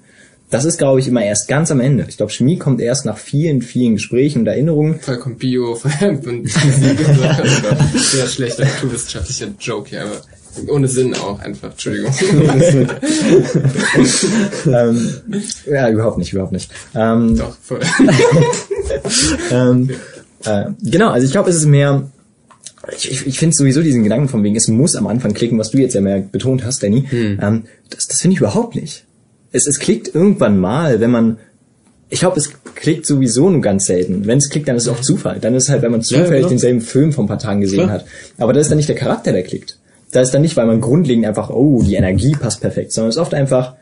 [0.54, 2.06] das ist, glaube ich, immer erst ganz am Ende.
[2.08, 5.00] Ich glaube, Chemie kommt erst nach vielen, vielen Gesprächen und Erinnerungen.
[5.00, 7.98] Vorher kommt Bio, vorher kommt Physik und so.
[7.98, 10.12] Sehr schlechter naturwissenschaftlicher Joke hier, aber
[10.72, 12.14] ohne Sinn auch einfach, Entschuldigung.
[14.66, 15.10] ähm,
[15.66, 16.70] ja, überhaupt nicht, überhaupt nicht.
[16.94, 17.80] Ähm, Doch, voll.
[19.50, 19.90] ähm,
[20.44, 22.08] äh, genau, also ich glaube, es ist mehr
[22.96, 25.72] ich, ich, ich finde sowieso diesen Gedanken von wegen, es muss am Anfang klicken, was
[25.72, 29.04] du jetzt ja mehr betont hast, Danny, ähm, das, das finde ich überhaupt nicht.
[29.54, 31.38] Es, es klickt irgendwann mal, wenn man,
[32.10, 34.26] ich glaube, es klickt sowieso nur ganz selten.
[34.26, 35.38] Wenn es klickt, dann ist es auch Zufall.
[35.40, 36.48] Dann ist es halt, wenn man zufällig genau.
[36.48, 37.90] denselben Film vor ein paar Tagen gesehen Klar.
[37.90, 38.04] hat.
[38.36, 39.78] Aber das ist dann nicht der Charakter, der klickt.
[40.12, 43.16] Da ist dann nicht, weil man grundlegend einfach, oh, die Energie passt perfekt, sondern es
[43.16, 43.74] ist oft einfach,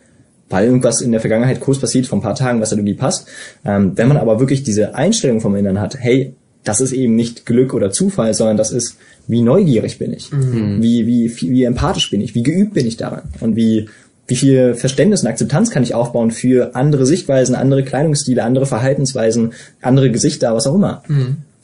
[0.49, 3.27] weil irgendwas in der Vergangenheit kurz passiert, vor ein paar Tagen, was da irgendwie passt.
[3.65, 7.45] Ähm, wenn man aber wirklich diese Einstellung vom Inneren hat, hey, das ist eben nicht
[7.47, 12.11] Glück oder Zufall, sondern das ist, wie neugierig bin ich, wie, wie, wie, wie empathisch
[12.11, 13.89] bin ich, wie geübt bin ich daran und wie,
[14.27, 19.53] wie viel Verständnis und Akzeptanz kann ich aufbauen für andere Sichtweisen, andere Kleidungsstile, andere Verhaltensweisen,
[19.81, 21.03] andere Gesichter, was auch immer.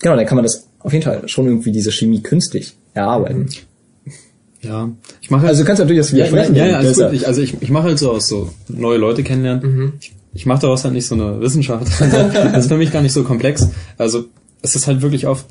[0.00, 3.48] Genau, dann kann man das auf jeden Fall schon irgendwie diese Chemie künstlich erarbeiten.
[4.60, 4.90] Ja.
[5.20, 6.54] Ich mache Also du kannst natürlich das ja, ja, widersprechen.
[6.56, 7.10] ja, ja, alles besser.
[7.10, 7.16] gut.
[7.16, 9.92] Ich, also ich, ich mache halt so aus so neue Leute kennenlernen.
[10.00, 11.86] Ich, ich mache daraus halt nicht so eine Wissenschaft.
[12.00, 13.68] das ist für mich gar nicht so komplex.
[13.96, 14.24] Also
[14.62, 15.46] es ist halt wirklich oft.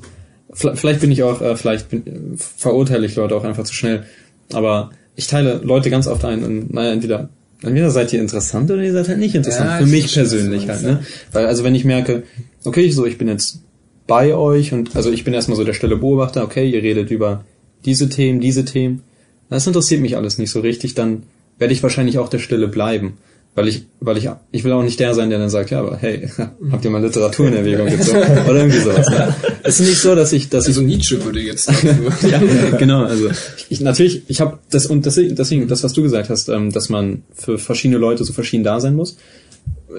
[0.54, 4.06] Vielleicht bin ich auch, äh, vielleicht bin, verurteile ich Leute auch einfach zu schnell.
[4.54, 7.30] Aber ich teile Leute ganz oft ein und naja, entweder
[7.64, 9.70] entweder seid ihr interessant oder ihr seid halt nicht interessant.
[9.70, 10.84] Ja, für ich mich persönlich halt.
[10.84, 11.00] Ne?
[11.34, 12.24] Weil also wenn ich merke,
[12.64, 13.64] okay, so ich bin jetzt
[14.06, 17.44] bei euch und also ich bin erstmal so der stille Beobachter, okay, ihr redet über
[17.84, 19.02] diese Themen, diese Themen.
[19.50, 21.24] Das interessiert mich alles nicht so richtig, dann
[21.58, 23.18] werde ich wahrscheinlich auch der Stille bleiben.
[23.56, 25.98] Weil ich, weil ich, ich will auch nicht der sein, der dann sagt, ja, aber
[25.98, 26.30] hey,
[26.72, 28.20] habt ihr mal Literatur in Erwägung gezogen?
[28.48, 29.10] Oder irgendwie sowas.
[29.10, 29.34] Ne?
[29.68, 31.88] Es ist nicht so, dass ich, dass ich Also Nietzsche würde jetzt dazu.
[32.28, 32.40] ja,
[32.78, 33.30] genau, also
[33.70, 36.90] ich, natürlich, ich habe das und deswegen, deswegen, das, was du gesagt hast, ähm, dass
[36.90, 39.18] man für verschiedene Leute so verschieden da sein muss.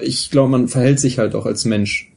[0.01, 2.11] Ich glaube, man verhält sich halt auch als Mensch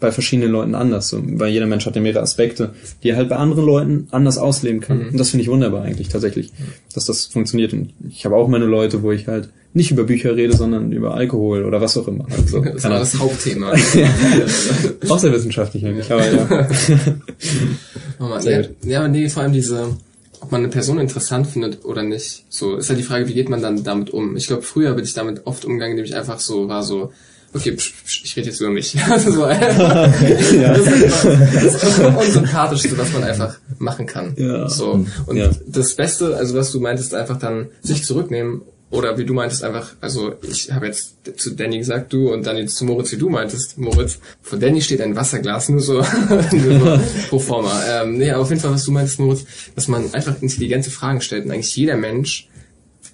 [0.00, 3.28] bei verschiedenen Leuten anders, so, weil jeder Mensch hat ja mehrere Aspekte, die er halt
[3.28, 5.08] bei anderen Leuten anders ausleben kann.
[5.08, 6.52] Und das finde ich wunderbar eigentlich tatsächlich,
[6.94, 7.72] dass das funktioniert.
[7.72, 11.14] Und ich habe auch meine Leute, wo ich halt nicht über Bücher rede, sondern über
[11.14, 12.26] Alkohol oder was auch immer.
[12.30, 13.72] Also, Das war das Hauptthema.
[15.08, 16.68] auch sehr wissenschaftlich eigentlich, aber ja.
[18.20, 19.96] Oh Mann, ja, ja, nee, vor allem diese,
[20.40, 22.44] ob man eine Person interessant findet oder nicht.
[22.48, 24.36] So, ist halt die Frage, wie geht man dann damit um?
[24.36, 27.12] Ich glaube, früher bin ich damit oft umgegangen, indem ich einfach so war so,
[27.54, 28.96] okay, psch, psch, ich rede jetzt über mich.
[29.24, 34.34] so, äh, Das ist das ist Unsympathischste, was man einfach machen kann.
[34.36, 34.68] Ja.
[34.68, 35.04] So.
[35.26, 35.50] Und Ja.
[35.66, 39.94] das Beste, also was du meintest, einfach dann sich zurücknehmen oder wie du meintest einfach,
[40.00, 43.28] also ich habe jetzt zu Danny gesagt, du und dann jetzt zu Moritz, wie du
[43.28, 45.94] meintest, Moritz, vor Danny steht ein Wasserglas, nur so,
[46.52, 47.82] nur so pro forma.
[47.86, 51.20] Ähm, nee, aber auf jeden Fall, was du meintest, Moritz, dass man einfach intelligente Fragen
[51.20, 52.48] stellt und eigentlich jeder Mensch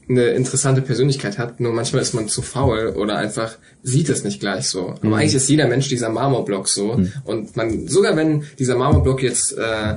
[0.08, 4.38] eine interessante Persönlichkeit hat, nur manchmal ist man zu faul oder einfach sieht es nicht
[4.38, 4.94] gleich so.
[5.02, 9.56] Aber eigentlich ist jeder Mensch dieser Marmorblock so und man, sogar wenn dieser Marmorblock jetzt
[9.56, 9.94] äh,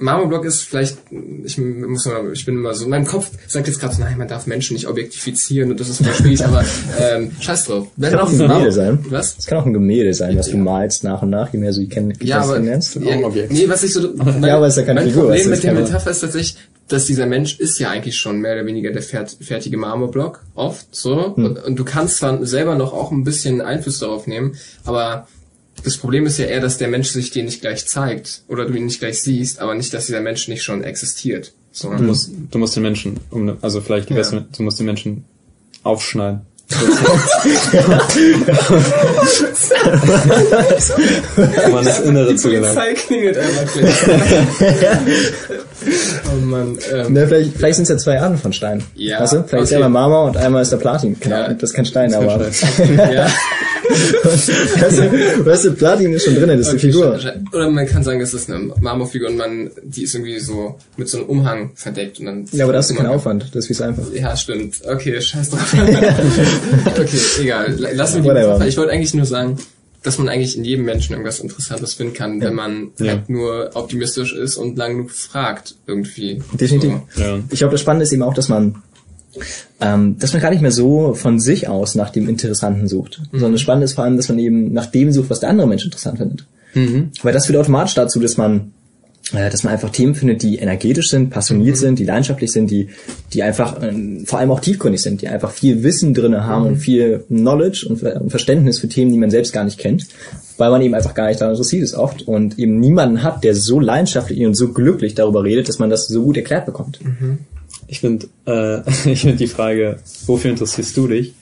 [0.00, 0.98] Marmorblock ist vielleicht,
[1.44, 4.28] ich muss mal, ich bin immer so, mein Kopf sagt jetzt gerade so, nein, man
[4.28, 6.64] darf Menschen nicht objektifizieren und das ist voll schwierig, aber
[6.98, 7.88] ähm, scheiß drauf.
[7.96, 8.98] Wenn Kann auch ein Gemälde Marmor- sein.
[9.10, 9.36] Was?
[9.38, 11.80] Es kann auch ein Gemälde sein, was du malst nach und nach, je mehr du
[11.80, 13.52] die kenn Ja, aber, ein Objekt.
[13.52, 15.62] nee, was ich so, mein, Ja, aber es ist ja keine mein Figur, Problem mit
[15.62, 16.56] der Metapher ist tatsächlich,
[16.88, 20.86] dass dieser Mensch ist ja eigentlich schon mehr oder weniger der fert, fertige Marmorblock, oft,
[20.94, 21.44] so, Hm.
[21.44, 25.28] und, und du kannst zwar selber noch auch ein bisschen Einfluss darauf nehmen, aber
[25.84, 28.74] das Problem ist ja eher, dass der Mensch sich dir nicht gleich zeigt, oder du
[28.74, 31.52] ihn nicht gleich siehst, aber nicht, dass dieser Mensch nicht schon existiert.
[31.72, 31.92] So.
[31.94, 34.20] Du musst, du musst den Menschen, um, ne- also vielleicht die Ja.
[34.20, 35.24] beste, du musst den Menschen
[35.82, 36.42] aufschneiden.
[41.66, 42.94] um an das Innere zu gelangen.
[42.94, 43.94] klingelt einfach gleich.
[46.26, 48.82] oh Mann, ähm, Ne, vielleicht vielleicht sind es ja zwei Arten von Steinen.
[48.94, 49.44] Ja, Weißt du?
[49.44, 49.82] Vielleicht ist okay.
[49.82, 51.16] einmal Marmor und einmal ist der Platin.
[51.18, 51.52] Genau, Ja.
[51.52, 52.46] das ist kein Stein, aber...
[53.12, 53.28] ja.
[53.90, 54.48] weißt,
[54.98, 57.18] du, weißt du, Platin ist schon drin, das ist die Figur.
[57.52, 61.08] Oder man kann sagen, es ist eine Marmorfigur und man, die ist irgendwie so mit
[61.08, 62.46] so einem Umhang verdeckt und dann.
[62.52, 64.04] Ja, aber da hast du keinen Aufwand, das ist viel zu einfach.
[64.12, 64.76] Ja, stimmt.
[64.86, 65.74] Okay, scheiß drauf.
[66.86, 67.76] okay, egal.
[67.94, 68.68] Lass mir die.
[68.68, 69.58] Ich wollte eigentlich nur sagen,
[70.02, 73.12] dass man eigentlich in jedem Menschen irgendwas Interessantes finden kann, wenn man Ja.
[73.12, 76.42] halt nur optimistisch ist und lang genug fragt, irgendwie.
[76.52, 76.92] Definitiv.
[77.14, 77.22] So.
[77.22, 77.38] Ja.
[77.50, 78.76] Ich glaube, das Spannende ist eben auch, dass man,
[79.80, 83.52] ähm, dass man gar nicht mehr so von sich aus nach dem Interessanten sucht, sondern
[83.52, 85.84] das Spannende ist vor allem, dass man eben nach dem sucht, was der andere Mensch
[85.84, 86.46] interessant findet.
[87.22, 88.72] Weil das führt automatisch dazu, dass man
[89.32, 92.88] dass man einfach Themen findet, die energetisch sind, passioniert sind, die leidenschaftlich sind, die,
[93.32, 96.76] die einfach ähm, vor allem auch tiefgründig sind, die einfach viel Wissen drinne haben und
[96.76, 100.06] viel Knowledge und Ver- und Verständnis für Themen, die man selbst gar nicht kennt,
[100.58, 103.54] weil man eben einfach gar nicht daran interessiert ist oft und eben niemanden hat, der
[103.54, 106.98] so leidenschaftlich und so glücklich darüber redet, dass man das so gut erklärt bekommt.
[107.86, 111.34] Ich finde, äh, ich finde die Frage, wofür interessierst du dich,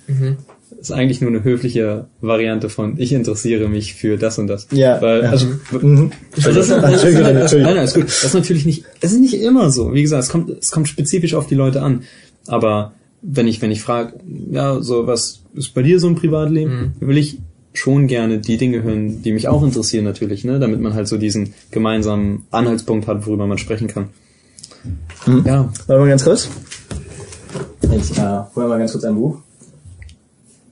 [0.90, 4.68] ist eigentlich nur eine höfliche Variante von ich interessiere mich für das und das.
[4.72, 5.31] Ja, Weil, ja.
[5.31, 6.12] also, Mhm.
[6.37, 8.05] Also das, das, das, nein, nein, ist gut.
[8.05, 9.92] Das ist natürlich nicht, es ist nicht immer so.
[9.92, 12.03] Wie gesagt, es kommt, es kommt spezifisch auf die Leute an.
[12.46, 14.14] Aber wenn ich, wenn ich frage,
[14.51, 17.38] ja, so, was ist bei dir so im Privatleben, will ich
[17.72, 21.16] schon gerne die Dinge hören, die mich auch interessieren natürlich, ne, damit man halt so
[21.16, 24.09] diesen gemeinsamen Anhaltspunkt hat, worüber man sprechen kann.
[25.27, 25.44] Mhm.
[25.46, 26.48] Ja, Warte mal ganz kurz.
[27.83, 29.38] Ich äh, hol mal ganz kurz ein Buch.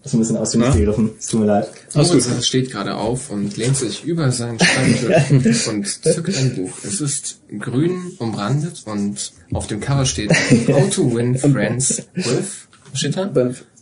[0.06, 0.60] Das ist ein bisschen aus dem?
[0.60, 1.10] Nichts gegriffen.
[1.18, 1.68] Es tut mir leid.
[1.94, 6.70] Moritz steht gerade auf und lehnt sich über seinen Schreibtisch und zückt ein Buch.
[6.84, 10.30] Es ist grün umrandet und auf dem Cover steht
[10.68, 12.68] How to Win Friends with.
[12.92, 13.28] Was steht da?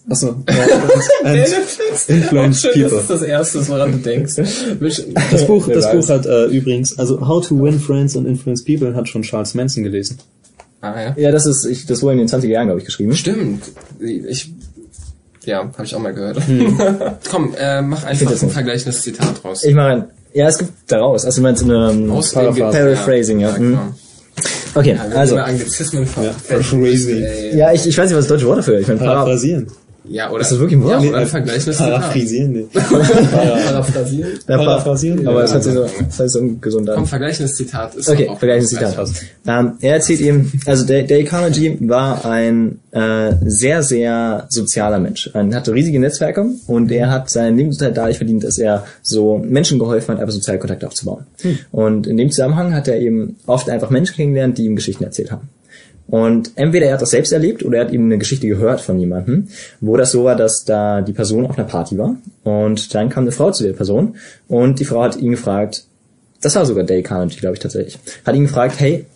[0.08, 0.42] achso,
[1.24, 1.38] and
[2.08, 3.02] influence people.
[3.06, 4.36] das Erste, woran du denkst.
[4.36, 5.92] Das Buch, das.
[5.92, 9.52] Buch hat äh, übrigens, also How to Win Friends and Influence People hat schon Charles
[9.54, 10.18] Manson gelesen.
[10.80, 11.14] Ah ja.
[11.18, 13.14] Ja, das ist, ich, das wurde in den 20er Jahren, glaube ich, geschrieben.
[13.14, 13.64] Stimmt.
[14.00, 14.50] Ich.
[15.46, 16.38] Ja, habe ich auch mal gehört.
[17.30, 19.64] Komm, äh, mach einfach das ein vergleichendes Zitat raus.
[19.64, 21.24] Ich mache ein, ja, es gibt daraus.
[21.24, 23.50] Also du meinst eine ähm, Paraphrasing, ja.
[23.50, 23.58] ja.
[23.58, 23.70] Mhm.
[23.70, 23.80] genau.
[24.74, 25.36] Okay, Ja, also.
[25.36, 27.22] immer Anglizismen Ja, ver- Phrasing.
[27.22, 27.56] Ey.
[27.56, 28.82] Ja, ich, ich weiß nicht, was das deutsche Wort dafür ist.
[28.82, 29.66] Ich meine, Para Paraphrasieren.
[30.06, 30.40] Ja, oder?
[30.42, 31.02] Ist das wirklich ein Wort?
[31.02, 32.00] Ja, oder ein vergleichendes Zitat.
[32.00, 32.66] Paraphrasieren, nee.
[32.72, 33.28] Paraphrasieren.
[34.48, 35.26] ja, Para- Paraphrasieren?
[35.26, 36.96] Aber Ja, es hat sich so, das heißt so gesund an.
[36.96, 38.96] Komm, vergleichendes Zitat ist Okay, auch vergleichen Zitat.
[39.46, 45.30] Ähm, er erzählt eben, also Dale Dale Carnegie war ein äh, sehr, sehr sozialer Mensch.
[45.32, 49.78] Er hatte riesige Netzwerke und er hat seinen Lebensunterhalt dadurch verdient, dass er so Menschen
[49.78, 51.24] geholfen hat, einfach soziale Kontakte aufzubauen.
[51.72, 55.30] Und in dem Zusammenhang hat er eben oft einfach Menschen kennengelernt, die ihm Geschichten erzählt
[55.32, 55.48] haben.
[56.06, 58.98] Und entweder er hat das selbst erlebt oder er hat eben eine Geschichte gehört von
[58.98, 59.48] jemandem,
[59.80, 63.24] wo das so war, dass da die Person auf einer Party war und dann kam
[63.24, 65.84] eine Frau zu der Person und die Frau hat ihn gefragt,
[66.42, 69.06] das war sogar Dale Carnegie, glaube ich tatsächlich, hat ihn gefragt, hey,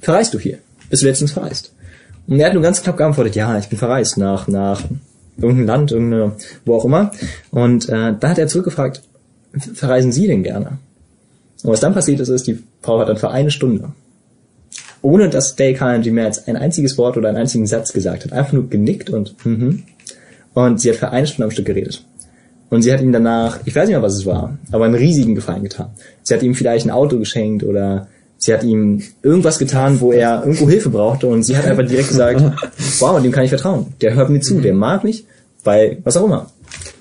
[0.00, 0.58] verreist du hier?
[0.90, 1.72] Bist du letztens verreist?
[2.26, 4.82] Und er hat nur ganz knapp geantwortet, ja, ich bin verreist nach, nach
[5.38, 6.32] irgendeinem Land, irgendeine,
[6.66, 7.10] wo auch immer.
[7.50, 9.02] Und äh, dann hat er zurückgefragt,
[9.74, 10.78] verreisen Sie denn gerne?
[11.62, 13.92] Und was dann passiert ist, ist, die Frau hat dann für eine Stunde
[15.02, 18.32] ohne dass Dale Carnegie mehr als ein einziges Wort oder einen einzigen Satz gesagt hat.
[18.32, 19.82] Einfach nur genickt und mhm.
[20.54, 22.04] Und sie hat für eine Stunde am Stück geredet.
[22.68, 25.34] Und sie hat ihm danach, ich weiß nicht mehr, was es war, aber einen riesigen
[25.34, 25.90] Gefallen getan.
[26.22, 30.40] Sie hat ihm vielleicht ein Auto geschenkt oder sie hat ihm irgendwas getan, wo er
[30.40, 32.40] irgendwo Hilfe brauchte und sie hat einfach direkt gesagt,
[32.98, 33.92] wow, dem kann ich vertrauen.
[34.00, 35.26] Der hört mir zu, der mag mich,
[35.64, 36.50] weil was auch immer.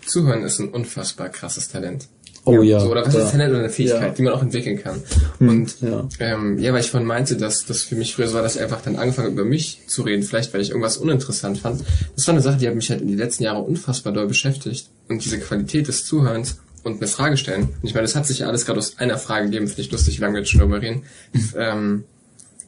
[0.05, 2.07] Zuhören ist ein unfassbar krasses Talent.
[2.43, 2.79] Oh ja.
[2.79, 3.23] So, oder was ja.
[3.23, 4.09] ist Talent oder eine Fähigkeit, Ja.
[4.09, 5.01] die man auch entwickeln kann.
[5.39, 6.07] Und ja.
[6.19, 8.61] ähm, ja, weil ich vorhin meinte, dass das für mich früher so war, dass ich
[8.61, 11.83] einfach dann angefangen habe, über mich zu reden, vielleicht weil ich irgendwas uninteressant fand.
[12.15, 14.89] Das war eine Sache, die hat mich halt in den letzten Jahren unfassbar doll beschäftigt.
[15.07, 17.63] Und diese Qualität des Zuhörens und eine Frage stellen.
[17.63, 19.91] Und ich meine, das hat sich ja alles gerade aus einer Frage gegeben, finde ich
[19.91, 21.03] lustig, wie lange wir jetzt schon darüber reden.
[21.55, 22.05] ähm,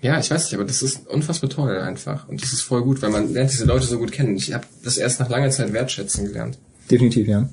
[0.03, 2.27] ja, ich weiß nicht, aber das ist unfassbar toll einfach.
[2.27, 4.35] Und das ist voll gut, weil man lernt diese Leute so gut kennen.
[4.35, 6.59] Ich habe das erst nach langer Zeit wertschätzen gelernt.
[6.91, 7.49] Definitiv, ja.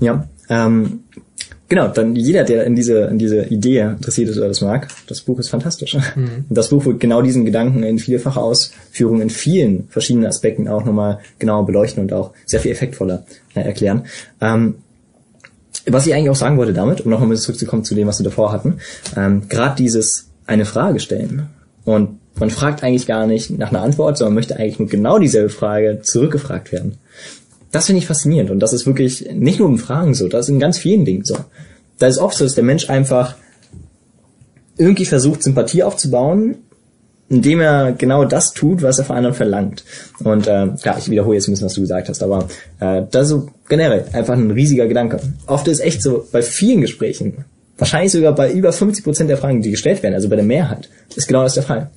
[0.00, 0.28] Ja.
[0.50, 1.04] Ähm,
[1.74, 5.22] genau, dann jeder, der in diese, in diese Idee interessiert ist oder das mag, das
[5.22, 5.94] Buch ist fantastisch.
[6.48, 10.84] Und das Buch wird genau diesen Gedanken in vielfacher Ausführung in vielen verschiedenen Aspekten auch
[10.84, 14.04] nochmal genauer beleuchten und auch sehr viel effektvoller äh, erklären.
[14.40, 14.76] Ähm,
[15.86, 18.52] was ich eigentlich auch sagen wollte damit, um nochmal zurückzukommen zu dem, was wir davor
[18.52, 18.78] hatten,
[19.16, 21.48] ähm, gerade dieses eine Frage stellen.
[21.84, 25.50] Und man fragt eigentlich gar nicht nach einer Antwort, sondern möchte eigentlich nur genau dieselbe
[25.50, 26.98] Frage zurückgefragt werden.
[27.74, 30.50] Das finde ich faszinierend und das ist wirklich nicht nur in Fragen so, das ist
[30.50, 31.36] in ganz vielen Dingen so.
[31.98, 33.34] Da ist oft so, dass der Mensch einfach
[34.76, 36.58] irgendwie versucht, Sympathie aufzubauen,
[37.28, 39.84] indem er genau das tut, was er von anderen verlangt.
[40.22, 43.24] Und äh, klar, ich wiederhole jetzt ein bisschen, was du gesagt hast, aber äh, das
[43.24, 45.18] ist so generell einfach ein riesiger Gedanke.
[45.48, 47.44] Oft ist echt so, bei vielen Gesprächen,
[47.76, 50.88] wahrscheinlich sogar bei über 50 Prozent der Fragen, die gestellt werden, also bei der Mehrheit,
[51.16, 51.90] ist genau das der Fall.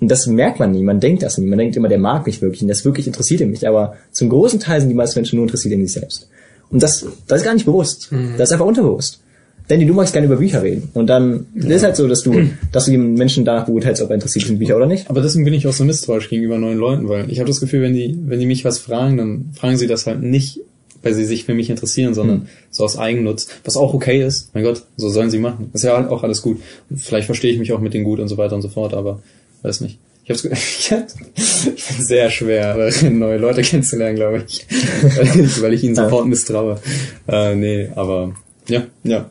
[0.00, 1.46] Und das merkt man nie, man denkt das nie.
[1.46, 3.66] Man denkt immer, der mag mich wirklich und das wirklich interessiert ihn mich.
[3.66, 6.28] Aber zum großen Teil sind die meisten Menschen nur interessiert in sich selbst.
[6.70, 8.10] Und das, das ist gar nicht bewusst.
[8.36, 9.20] Das ist einfach unterbewusst.
[9.68, 10.88] Danny, du magst gerne über Bücher reden.
[10.94, 12.32] Und dann ist es halt so, dass du,
[12.72, 15.10] dass du den Menschen danach beurteilst, ob er interessiert ist in Bücher oder nicht.
[15.10, 17.82] Aber deswegen bin ich auch so misstrauisch gegenüber neuen Leuten, weil ich habe das Gefühl,
[17.82, 20.60] wenn die, wenn die mich was fragen, dann fragen sie das halt nicht,
[21.02, 24.54] weil sie sich für mich interessieren, sondern so aus Eigennutz, was auch okay ist.
[24.54, 25.70] Mein Gott, so sollen sie machen.
[25.74, 26.60] Ist ja auch alles gut.
[26.94, 29.20] Vielleicht verstehe ich mich auch mit denen gut und so weiter und so fort, aber
[29.62, 29.98] weiß nicht.
[30.24, 30.44] Ich hab's,
[31.34, 32.76] ich bin sehr schwer,
[33.10, 34.66] neue Leute kennenzulernen, glaube ich.
[35.62, 36.80] weil ich, ich ihnen sofort misstraue.
[37.26, 38.34] Äh, nee, aber
[38.68, 39.30] ja, ja.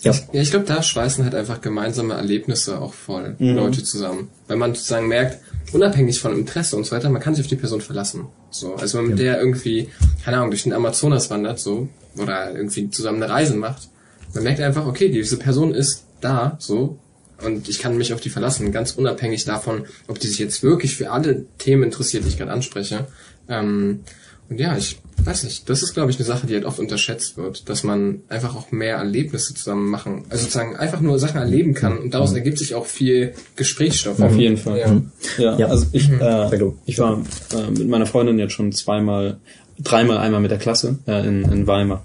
[0.00, 0.14] Ja.
[0.32, 3.56] Ja, ich glaube, da schweißen halt einfach gemeinsame Erlebnisse auch voll Mhm.
[3.56, 4.28] Leute zusammen.
[4.46, 5.38] Weil man sozusagen merkt,
[5.72, 8.26] unabhängig von Interesse und so weiter, man kann sich auf die Person verlassen.
[8.50, 9.88] So, also wenn man mit der irgendwie,
[10.24, 13.88] keine Ahnung, durch den Amazonas wandert, so, oder irgendwie zusammen eine Reise macht,
[14.34, 16.96] man merkt einfach, okay, diese Person ist da, so,
[17.44, 20.96] und ich kann mich auf die verlassen, ganz unabhängig davon, ob die sich jetzt wirklich
[20.96, 23.06] für alle Themen interessiert, die ich gerade anspreche.
[23.48, 24.00] Ähm,
[24.50, 27.36] und ja, ich weiß nicht, das ist, glaube ich, eine Sache, die halt oft unterschätzt
[27.36, 31.74] wird, dass man einfach auch mehr Erlebnisse zusammen machen, also sozusagen einfach nur Sachen erleben
[31.74, 34.20] kann und daraus ergibt sich auch viel Gesprächsstoff.
[34.20, 34.78] Auf jeden Fall.
[34.78, 35.02] Ja.
[35.36, 35.66] Ja, Ja.
[35.66, 37.22] also ich, Sag äh, ich war
[37.54, 39.38] äh, mit meiner Freundin jetzt schon zweimal
[39.80, 42.04] dreimal einmal mit der Klasse äh, in, in Weimar.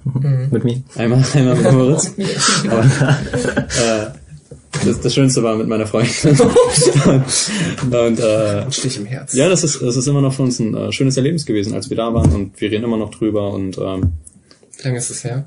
[0.52, 0.84] Mit mir.
[0.96, 2.14] Einmal, einmal mit Moritz.
[2.70, 4.23] Aber, äh,
[4.86, 6.38] das, das Schönste war mit meiner Freundin.
[7.86, 9.34] und, äh, Stich im Herz.
[9.34, 11.90] ja, das ist, das ist immer noch für uns ein äh, schönes Erlebnis gewesen, als
[11.90, 14.14] wir da waren und wir reden immer noch drüber und ähm,
[14.78, 15.46] Wie lange ist das her?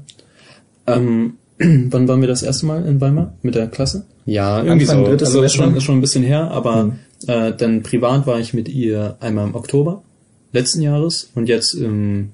[0.86, 4.06] ähm, wann waren wir das erste Mal in Weimar mit der Klasse?
[4.24, 5.10] Ja, irgendwie Anfang so.
[5.10, 8.54] drittes Also ist schon, ist schon ein bisschen her, aber äh, dann privat war ich
[8.54, 10.02] mit ihr einmal im Oktober
[10.52, 12.30] letzten Jahres und jetzt im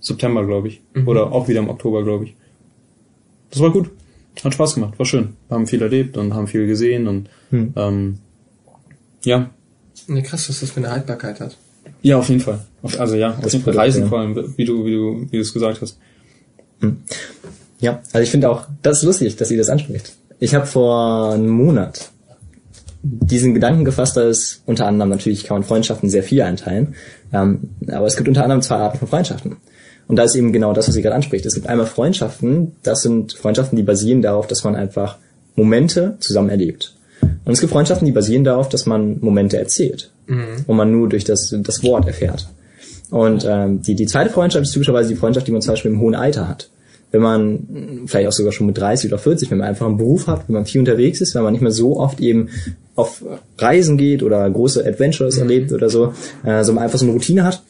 [0.00, 0.80] September, glaube ich.
[1.06, 2.36] Oder auch wieder im Oktober, glaube ich.
[3.50, 3.90] Das war gut.
[4.44, 5.36] Hat Spaß gemacht, war schön.
[5.48, 8.18] Wir haben viel erlebt und haben viel gesehen und ähm,
[9.24, 9.50] ja,
[10.08, 11.56] Nee, krass, was das für eine Haltbarkeit hat.
[12.02, 12.60] ja, auf jeden Fall.
[12.82, 14.08] Auf, also ja, auf jeden Fall Reisen ja.
[14.08, 15.98] vor allem, wie du, wie du, wie du es gesagt hast.
[17.80, 20.14] Ja, also ich finde auch, das ist lustig, dass ihr das anspricht.
[20.38, 22.10] Ich habe vor einem Monat
[23.02, 26.94] diesen Gedanken gefasst, dass unter anderem natürlich kann man Freundschaften sehr viel einteilen,
[27.32, 29.56] ähm, aber es gibt unter anderem zwei Arten von Freundschaften.
[30.08, 31.46] Und da ist eben genau das, was sie gerade anspricht.
[31.46, 35.18] Es gibt einmal Freundschaften, das sind Freundschaften, die basieren darauf, dass man einfach
[35.54, 36.94] Momente zusammen erlebt.
[37.44, 40.10] Und es gibt Freundschaften, die basieren darauf, dass man Momente erzählt
[40.66, 42.48] und man nur durch das, das Wort erfährt.
[43.10, 46.00] Und ähm, die, die zweite Freundschaft ist typischerweise die Freundschaft, die man zum Beispiel im
[46.00, 46.70] hohen Alter hat.
[47.10, 50.26] Wenn man vielleicht auch sogar schon mit 30 oder 40, wenn man einfach einen Beruf
[50.26, 52.50] hat, wenn man viel unterwegs ist, wenn man nicht mehr so oft eben
[52.96, 53.24] auf
[53.56, 56.12] Reisen geht oder große Adventures erlebt oder so,
[56.44, 57.62] äh, sondern einfach so eine Routine hat,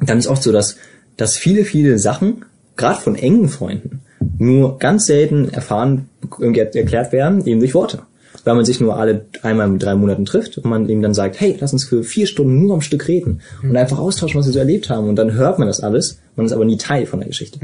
[0.00, 0.76] dann ist oft so, dass,
[1.16, 2.44] dass viele, viele Sachen,
[2.76, 4.00] gerade von engen Freunden,
[4.38, 6.08] nur ganz selten erfahren,
[6.38, 8.02] irgendwie erklärt werden, eben durch Worte.
[8.44, 11.38] Weil man sich nur alle einmal in drei Monaten trifft und man eben dann sagt,
[11.40, 14.52] hey, lass uns für vier Stunden nur am Stück reden und einfach austauschen, was wir
[14.52, 15.08] so erlebt haben.
[15.08, 17.60] Und dann hört man das alles, man ist aber nie Teil von der Geschichte.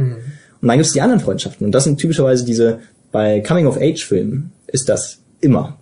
[0.61, 1.67] Und dann gibt es die anderen Freundschaften.
[1.67, 2.81] Und das sind typischerweise diese,
[3.11, 5.79] bei Coming-of-Age-Filmen ist das immer.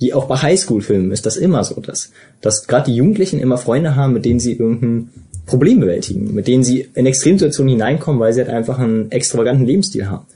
[0.00, 3.96] Die, auch bei Highschool-Filmen ist das immer so, dass, dass gerade die Jugendlichen immer Freunde
[3.96, 5.10] haben, mit denen sie irgendein
[5.50, 10.08] Problem bewältigen, mit denen sie in Extremsituationen hineinkommen, weil sie halt einfach einen extravaganten Lebensstil
[10.08, 10.26] haben.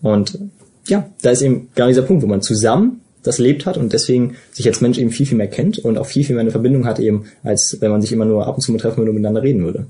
[0.00, 0.38] Und
[0.86, 4.36] ja, da ist eben genau dieser Punkt, wo man zusammen das lebt hat und deswegen
[4.52, 6.86] sich als Mensch eben viel, viel mehr kennt und auch viel, viel mehr eine Verbindung
[6.86, 9.16] hat eben, als wenn man sich immer nur ab und zu mal treffen würde und
[9.16, 9.86] miteinander reden würde.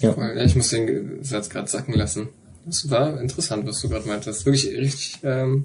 [0.00, 0.16] Ja.
[0.44, 2.28] Ich muss den Satz gerade sacken lassen.
[2.66, 4.44] Das war interessant, was du gerade meintest.
[4.44, 5.64] Wirklich richtig, ähm,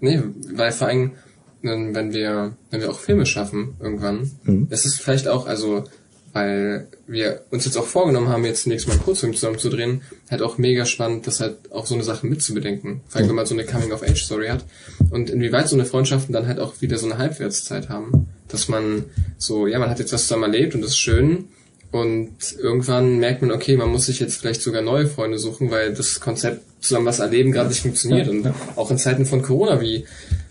[0.00, 0.22] nee,
[0.54, 1.12] weil vor allem,
[1.60, 4.68] wenn wir, wenn wir auch Filme schaffen irgendwann, Mhm.
[4.70, 5.84] es ist vielleicht auch, also,
[6.32, 10.02] weil wir uns jetzt auch vorgenommen haben, jetzt zunächst mal einen Kurzfilm zusammen zu drehen,
[10.30, 13.00] halt auch mega spannend, das halt auch so eine Sache mitzubedenken.
[13.08, 14.64] Vor allem, wenn man so eine Coming-of-Age-Story hat.
[15.10, 18.28] Und inwieweit so eine Freundschaften dann halt auch wieder so eine Halbwertszeit haben.
[18.48, 19.04] Dass man
[19.36, 21.48] so, ja, man hat jetzt was zusammen erlebt und das ist schön,
[21.90, 25.94] und irgendwann merkt man, okay, man muss sich jetzt vielleicht sogar neue Freunde suchen, weil
[25.94, 28.28] das Konzept zusammen was erleben gerade nicht funktioniert.
[28.28, 30.04] Und auch in Zeiten von Corona, wie,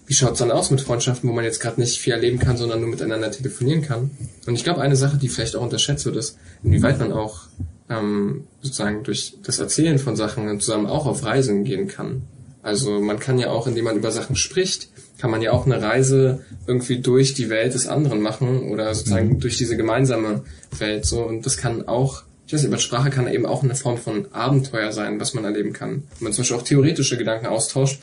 [0.08, 2.80] wie schaut's dann aus mit Freundschaften, wo man jetzt gerade nicht viel erleben kann, sondern
[2.80, 4.12] nur miteinander telefonieren kann?
[4.47, 7.41] Und ich glaube, eine Sache, die vielleicht auch unterschätzt wird, ist, inwieweit man auch
[7.89, 12.24] ähm, sozusagen durch das Erzählen von Sachen zusammen auch auf Reisen gehen kann.
[12.64, 15.82] Also man kann ja auch, indem man über Sachen spricht, kann man ja auch eine
[15.82, 20.43] Reise irgendwie durch die Welt des anderen machen oder sozusagen durch diese gemeinsame
[20.78, 23.76] Welt so und das kann auch ich weiß nicht, aber Sprache kann eben auch eine
[23.76, 26.03] Form von Abenteuer sein, was man erleben kann.
[26.18, 28.01] Wenn man zum Beispiel auch theoretische Gedanken austauscht,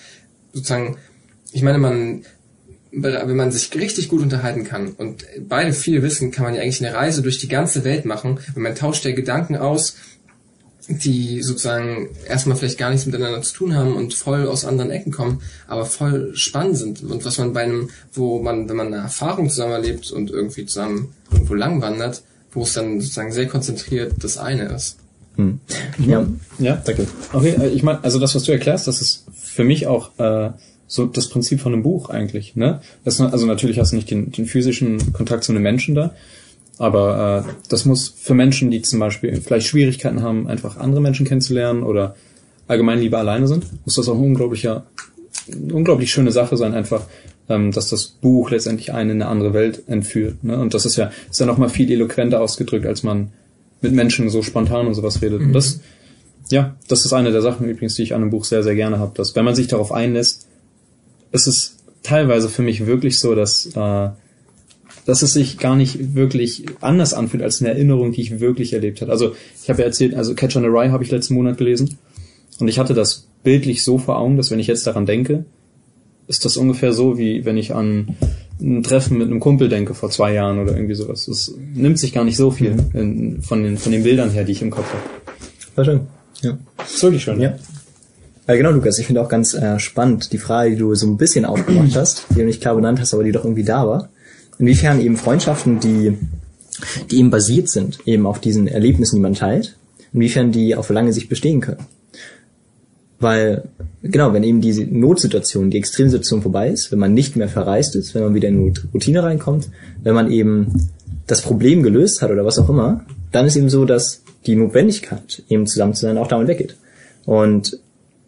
[0.53, 0.99] sozusagen,
[1.55, 2.25] ich meine, man,
[2.91, 6.85] wenn man sich richtig gut unterhalten kann und beide viel wissen, kann man ja eigentlich
[6.85, 8.41] eine Reise durch die ganze Welt machen.
[8.55, 9.97] Und man tauscht ja Gedanken aus,
[10.89, 15.13] die sozusagen erstmal vielleicht gar nichts miteinander zu tun haben und voll aus anderen Ecken
[15.13, 17.03] kommen, aber voll spannend sind.
[17.05, 20.67] Und was man bei einem, wo man, wenn man eine Erfahrung zusammen erlebt und irgendwie
[20.67, 24.97] zusammen irgendwo lang wandert, wo es dann sozusagen sehr konzentriert das eine ist.
[25.37, 25.61] Hm.
[25.99, 26.27] Ja.
[26.59, 27.07] Ja, danke.
[27.33, 30.51] Okay, äh, ich meine, also das, was du erklärst, das ist für mich auch äh,
[30.87, 32.57] so das Prinzip von einem Buch eigentlich.
[32.57, 32.81] Ne?
[33.05, 36.15] Das, also natürlich hast du nicht den, den physischen Kontakt zu einem Menschen da,
[36.79, 41.27] aber äh, das muss für Menschen, die zum Beispiel vielleicht Schwierigkeiten haben, einfach andere Menschen
[41.27, 42.17] kennenzulernen oder
[42.67, 44.87] allgemein lieber alleine sind, muss das auch ein unglaublicher,
[45.53, 47.03] eine unglaublich schöne Sache sein, einfach,
[47.49, 50.43] ähm, dass das Buch letztendlich einen in eine andere Welt entführt.
[50.43, 50.59] Ne?
[50.59, 53.31] Und das ist ja, ist ja noch mal viel eloquenter ausgedrückt, als man
[53.81, 55.43] mit Menschen so spontan und sowas redet.
[55.43, 55.81] Und das,
[56.51, 58.99] ja, das ist eine der Sachen übrigens, die ich an einem Buch sehr, sehr gerne
[58.99, 60.49] habe, dass wenn man sich darauf einlässt,
[61.35, 64.09] ist es teilweise für mich wirklich so, dass, äh,
[65.05, 69.03] dass es sich gar nicht wirklich anders anfühlt als eine Erinnerung, die ich wirklich erlebt
[69.03, 69.11] habe.
[69.11, 71.99] Also ich habe ja erzählt, also Catch on a Rye habe ich letzten Monat gelesen
[72.61, 75.45] und ich hatte das bildlich so vor Augen, dass wenn ich jetzt daran denke,
[76.29, 78.17] ist das ungefähr so, wie wenn ich an
[78.61, 81.27] ein Treffen mit einem Kumpel denke vor zwei Jahren oder irgendwie sowas.
[81.27, 84.53] Es nimmt sich gar nicht so viel in, von, den, von den Bildern her, die
[84.53, 85.03] ich im Kopf habe.
[85.75, 86.01] War schön.
[86.43, 86.57] Ja.
[86.83, 87.41] ist wirklich schön.
[87.41, 87.57] Ja.
[88.47, 88.99] Ja, genau, Lukas.
[88.99, 92.27] Ich finde auch ganz äh, spannend die Frage, die du so ein bisschen aufgemacht hast,
[92.31, 94.11] die du nicht klar benannt hast, aber die doch irgendwie da war.
[94.59, 96.19] Inwiefern eben Freundschaften, die,
[97.11, 99.77] die eben basiert sind, eben auf diesen Erlebnissen, die man teilt,
[100.13, 101.87] inwiefern die auf lange Sicht bestehen können.
[103.19, 103.65] Weil,
[104.03, 108.15] genau, wenn eben diese Notsituation, die Extremsituation vorbei ist, wenn man nicht mehr verreist ist,
[108.15, 109.71] wenn man wieder in Routine reinkommt,
[110.03, 110.91] wenn man eben
[111.27, 115.43] das Problem gelöst hat oder was auch immer, dann ist eben so, dass die Notwendigkeit,
[115.49, 116.77] eben zusammen zu sein, auch damit weggeht.
[117.25, 117.79] Und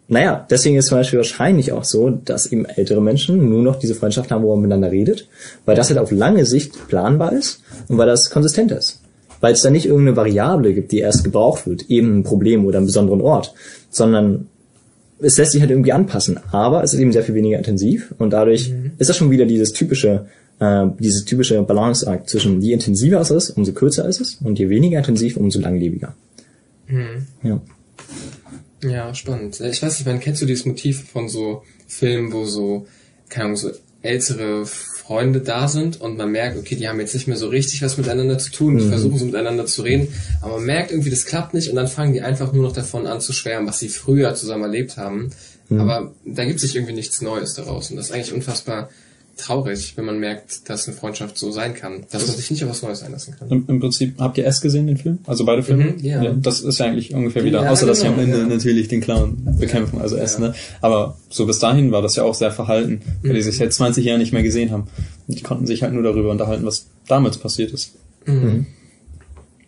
[0.09, 3.93] naja, deswegen ist zum Beispiel wahrscheinlich auch so, dass eben ältere Menschen nur noch diese
[3.93, 5.27] Freundschaft haben, wo man miteinander redet,
[5.65, 9.01] weil das halt auf lange Sicht planbar ist und weil das konsistent ist.
[9.41, 12.77] Weil es da nicht irgendeine Variable gibt, die erst gebraucht wird, eben ein Problem oder
[12.77, 13.53] einen besonderen Ort,
[13.89, 14.47] sondern
[15.19, 18.31] es lässt sich halt irgendwie anpassen, aber es ist eben sehr viel weniger intensiv und
[18.31, 18.91] dadurch mhm.
[18.97, 20.27] ist das schon wieder dieses typische,
[20.59, 24.69] äh, dieses typische Balanceakt zwischen je intensiver es ist, umso kürzer ist es und je
[24.69, 26.15] weniger intensiv, umso langlebiger.
[26.87, 27.25] Mhm.
[27.43, 27.61] Ja.
[28.83, 29.59] Ja, spannend.
[29.59, 32.87] Ich weiß nicht, man kennst du dieses Motiv von so Filmen, wo so,
[33.29, 33.71] keine Ahnung, so
[34.01, 37.81] ältere Freunde da sind und man merkt, okay, die haben jetzt nicht mehr so richtig
[37.81, 38.89] was miteinander zu tun, die mhm.
[38.89, 42.13] versuchen so miteinander zu reden, aber man merkt irgendwie, das klappt nicht und dann fangen
[42.13, 45.31] die einfach nur noch davon an zu schwärmen, was sie früher zusammen erlebt haben.
[45.69, 45.79] Mhm.
[45.79, 48.89] Aber da gibt sich irgendwie nichts Neues daraus und das ist eigentlich unfassbar
[49.37, 52.69] traurig, wenn man merkt, dass eine Freundschaft so sein kann, dass man sich nicht auf
[52.69, 53.49] was Neues einlassen kann.
[53.49, 55.19] Im, Im, Prinzip, habt ihr S gesehen, den Film?
[55.25, 55.85] Also beide Filme?
[55.85, 56.21] Mhm, ja.
[56.21, 56.33] ja.
[56.33, 58.45] Das ist ja eigentlich ungefähr wieder, ja, außer genau, dass sie am Ende ja.
[58.45, 60.53] natürlich den Clown bekämpfen, also S, ne?
[60.81, 63.35] Aber so bis dahin war das ja auch sehr verhalten, weil mhm.
[63.35, 64.87] die sich seit 20 Jahren nicht mehr gesehen haben.
[65.27, 67.93] Und die konnten sich halt nur darüber unterhalten, was damals passiert ist.
[68.25, 68.65] Mhm.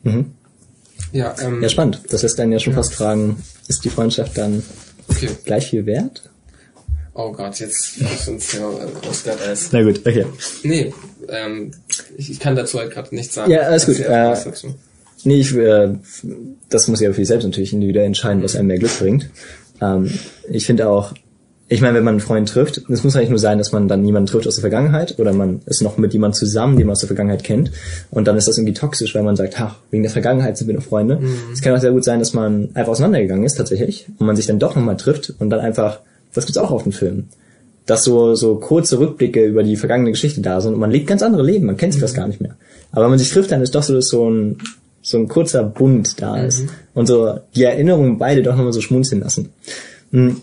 [0.04, 0.26] Mhm.
[1.12, 2.02] Ja, ähm, ja, spannend.
[2.10, 4.64] Das lässt einen ja schon fast fragen, ist die Freundschaft dann
[5.08, 5.30] okay.
[5.46, 6.30] gleich viel wert?
[7.22, 9.72] Oh Gott, jetzt ist uns ja aus Glatteis.
[9.74, 10.26] Na gut, okay.
[10.64, 10.94] Nee,
[11.28, 11.72] ähm,
[12.16, 13.52] ich, ich kann dazu halt gerade nichts sagen.
[13.52, 14.00] Ja, alles gut.
[14.00, 14.38] Äh,
[15.26, 15.96] nee, ich, äh,
[16.70, 19.30] das muss ja für sich selbst natürlich individuell entscheiden, was einem mehr Glück bringt.
[19.82, 20.10] Ähm,
[20.50, 21.14] ich finde auch,
[21.68, 24.06] ich meine, wenn man einen Freund trifft, es muss eigentlich nur sein, dass man dann
[24.06, 27.02] jemanden trifft aus der Vergangenheit oder man ist noch mit jemandem zusammen, den man aus
[27.02, 27.70] der Vergangenheit kennt
[28.12, 30.76] und dann ist das irgendwie toxisch, weil man sagt, ha, wegen der Vergangenheit sind wir
[30.76, 31.18] noch Freunde.
[31.18, 31.52] Mhm.
[31.52, 34.48] Es kann auch sehr gut sein, dass man einfach auseinandergegangen ist tatsächlich und man sich
[34.48, 36.00] dann doch nochmal trifft und dann einfach
[36.34, 37.26] das gibt's auch auf dem Film.
[37.86, 41.24] Dass so, so kurze Rückblicke über die vergangene Geschichte da sind und man lebt ganz
[41.24, 42.56] andere Leben, man kennt sich das gar nicht mehr.
[42.92, 44.58] Aber wenn man sich trifft, dann ist doch so, dass so ein,
[45.02, 46.64] so ein kurzer Bund da ist.
[46.64, 46.70] Mhm.
[46.94, 49.50] Und so die Erinnerungen beide doch nochmal so schmunzeln lassen.
[50.12, 50.42] Hm.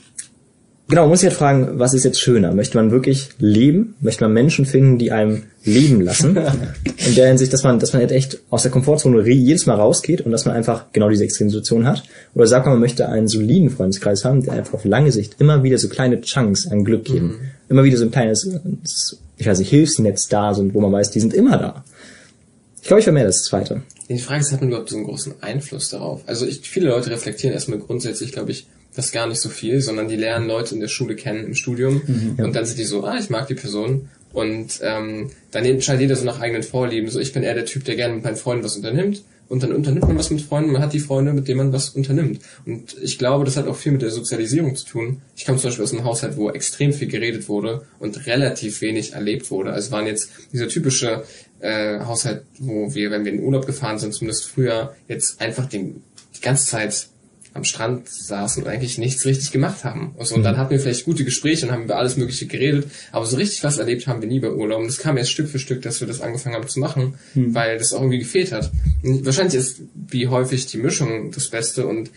[0.88, 2.54] Genau, man muss sich halt fragen, was ist jetzt schöner?
[2.54, 3.96] Möchte man wirklich leben?
[4.00, 6.36] Möchte man Menschen finden, die einem leben lassen?
[7.08, 10.20] In der Hinsicht, dass man, dass man halt echt aus der Komfortzone jedes Mal rausgeht
[10.20, 12.04] und dass man einfach genau diese Extremsituation hat.
[12.34, 15.64] Oder sagt man, man möchte einen soliden Freundeskreis haben, der einfach auf lange Sicht immer
[15.64, 17.26] wieder so kleine Chunks an Glück geben.
[17.26, 17.40] Mhm.
[17.68, 18.48] Immer wieder so ein kleines,
[19.38, 21.84] ich weiß nicht, Hilfsnetz da sind, wo man weiß, die sind immer da.
[22.80, 23.82] Ich glaube, ich wäre mehr das Zweite.
[24.08, 26.22] Die Frage ist, hat man überhaupt so einen großen Einfluss darauf?
[26.26, 30.08] Also ich, viele Leute reflektieren erstmal grundsätzlich, glaube ich, das gar nicht so viel, sondern
[30.08, 32.02] die lernen Leute in der Schule kennen, im Studium.
[32.06, 32.44] Mhm, ja.
[32.44, 34.08] Und dann sind die so, ah, ich mag die Person.
[34.32, 37.08] Und ähm, dann entscheidet jeder so nach eigenen Vorlieben.
[37.08, 39.22] So, ich bin eher der Typ, der gerne mit meinen Freunden was unternimmt.
[39.48, 41.90] Und dann unternimmt man was mit Freunden, man hat die Freunde, mit denen man was
[41.90, 42.40] unternimmt.
[42.64, 45.22] Und ich glaube, das hat auch viel mit der Sozialisierung zu tun.
[45.36, 49.12] Ich komme zum Beispiel aus einem Haushalt, wo extrem viel geredet wurde und relativ wenig
[49.12, 49.72] erlebt wurde.
[49.72, 51.22] Also waren jetzt dieser typische
[51.60, 55.66] äh, Haushalt, wo wir, wenn wir in den Urlaub gefahren sind, zumindest früher, jetzt einfach
[55.66, 56.02] den,
[56.36, 57.08] die ganze Zeit
[57.56, 60.14] am Strand saßen und eigentlich nichts richtig gemacht haben.
[60.18, 60.58] Also, und dann mhm.
[60.58, 63.78] hatten wir vielleicht gute Gespräche und haben über alles Mögliche geredet, aber so richtig was
[63.78, 64.80] erlebt haben wir nie bei Urlaub.
[64.80, 67.54] Und das kam erst Stück für Stück, dass wir das angefangen haben zu machen, mhm.
[67.54, 68.70] weil das auch irgendwie gefehlt hat.
[69.02, 72.10] Und wahrscheinlich ist wie häufig die Mischung das Beste und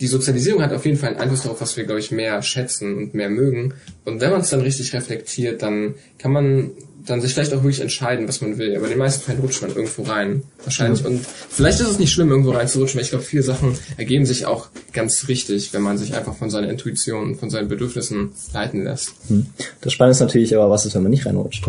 [0.00, 2.96] die Sozialisierung hat auf jeden Fall einen Einfluss darauf, was wir, glaube ich, mehr schätzen
[2.96, 3.74] und mehr mögen.
[4.06, 6.70] Und wenn man es dann richtig reflektiert, dann kann man
[7.06, 8.74] dann sich vielleicht auch wirklich entscheiden, was man will.
[8.76, 10.42] Aber in den meisten Fällen rutscht man irgendwo rein.
[10.64, 11.04] Wahrscheinlich.
[11.04, 14.46] Und vielleicht ist es nicht schlimm, irgendwo reinzurutschen, weil ich glaube, viele Sachen ergeben sich
[14.46, 19.12] auch ganz richtig, wenn man sich einfach von seiner Intuition, von seinen Bedürfnissen leiten lässt.
[19.28, 19.46] Hm.
[19.80, 21.66] Das Spannende ist natürlich aber, was ist, wenn man nicht reinrutscht?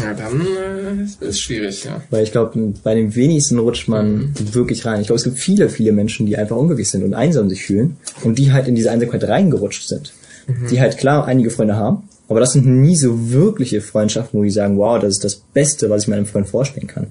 [0.00, 2.00] Ja, dann äh, ist es schwierig, ja.
[2.08, 4.54] Weil ich glaube, bei den wenigsten rutscht man mhm.
[4.54, 5.00] wirklich rein.
[5.00, 7.96] Ich glaube, es gibt viele, viele Menschen, die einfach unglücklich sind und einsam sich fühlen
[8.24, 10.14] und die halt in diese Einsamkeit reingerutscht sind.
[10.46, 10.68] Mhm.
[10.68, 14.50] Die halt klar einige Freunde haben, aber das sind nie so wirkliche Freundschaften, wo die
[14.50, 17.08] sagen, wow, das ist das Beste, was ich meinem Freund vorstellen kann.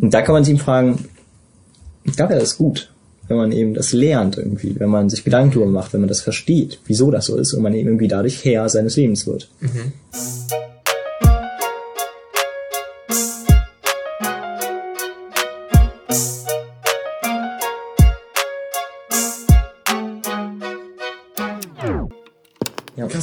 [0.00, 1.04] Und da kann man sich ihm fragen,
[2.04, 2.90] ich glaube, ja, das ist gut,
[3.26, 6.22] wenn man eben das lernt irgendwie, wenn man sich Gedanken darüber macht, wenn man das
[6.22, 9.50] versteht, wieso das so ist und man eben irgendwie dadurch Herr seines Lebens wird.
[9.60, 9.92] Mhm.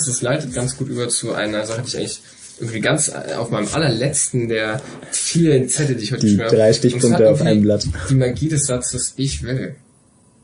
[0.03, 2.21] Das leitet ganz gut über zu einer Sache, die ich eigentlich
[2.59, 4.81] irgendwie ganz äh, auf meinem allerletzten der
[5.11, 7.87] vielen Zettel, die ich heute Die drei Stichpunkte auf einem Blatt.
[8.09, 9.75] Die Magie des Satzes Ich will,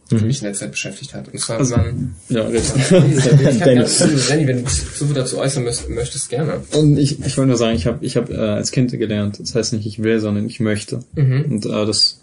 [0.10, 0.28] die mhm.
[0.28, 1.30] mich in der Zeit beschäftigt hat.
[1.30, 2.92] Und zwar, also, man, ja, richtig.
[2.92, 6.62] Renny, wenn du dich so dazu äußern möchtest, gerne.
[6.74, 9.56] Und ich, ich wollte nur sagen, ich habe ich hab, äh, als Kind gelernt, das
[9.56, 11.00] heißt nicht ich will, sondern ich möchte.
[11.16, 11.46] Mhm.
[11.46, 12.22] Und äh, das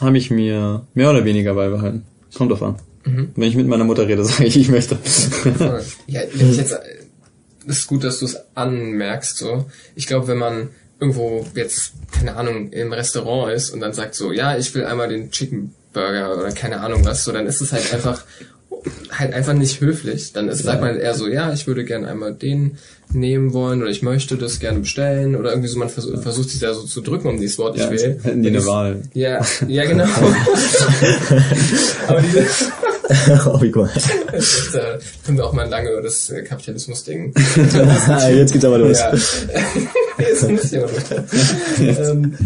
[0.00, 2.02] habe ich mir mehr oder weniger beibehalten.
[2.34, 2.76] Kommt drauf an.
[3.34, 4.96] Wenn ich mit meiner Mutter rede, sage ich, ich möchte.
[6.06, 6.78] Ja, wenn ich jetzt, äh,
[7.66, 9.66] ist gut, dass du es anmerkst, so.
[9.94, 10.68] Ich glaube, wenn man
[11.00, 15.08] irgendwo jetzt, keine Ahnung, im Restaurant ist und dann sagt so, ja, ich will einmal
[15.08, 18.24] den Chicken Burger oder keine Ahnung was, so, dann ist es halt einfach,
[19.10, 20.32] halt einfach nicht höflich.
[20.32, 22.78] Dann ist, sagt man eher so, ja, ich würde gerne einmal den
[23.12, 26.60] nehmen wollen oder ich möchte das gerne bestellen oder irgendwie so, man vers versucht sich
[26.60, 28.20] da so zu drücken um dieses Wort, ich Ja, will.
[28.22, 29.02] hätten die eine Wahl.
[29.14, 30.04] Ja, ja, genau.
[32.08, 32.44] Aber diese,
[33.46, 33.88] oh, wie cool.
[34.72, 37.32] da können wir auch mal lange über das äh, Kapitalismus-Ding
[38.34, 38.98] Jetzt geht's aber los.
[38.98, 39.12] Ja.
[40.18, 41.98] Jetzt müsst ihr aber durch.
[41.98, 42.36] ähm,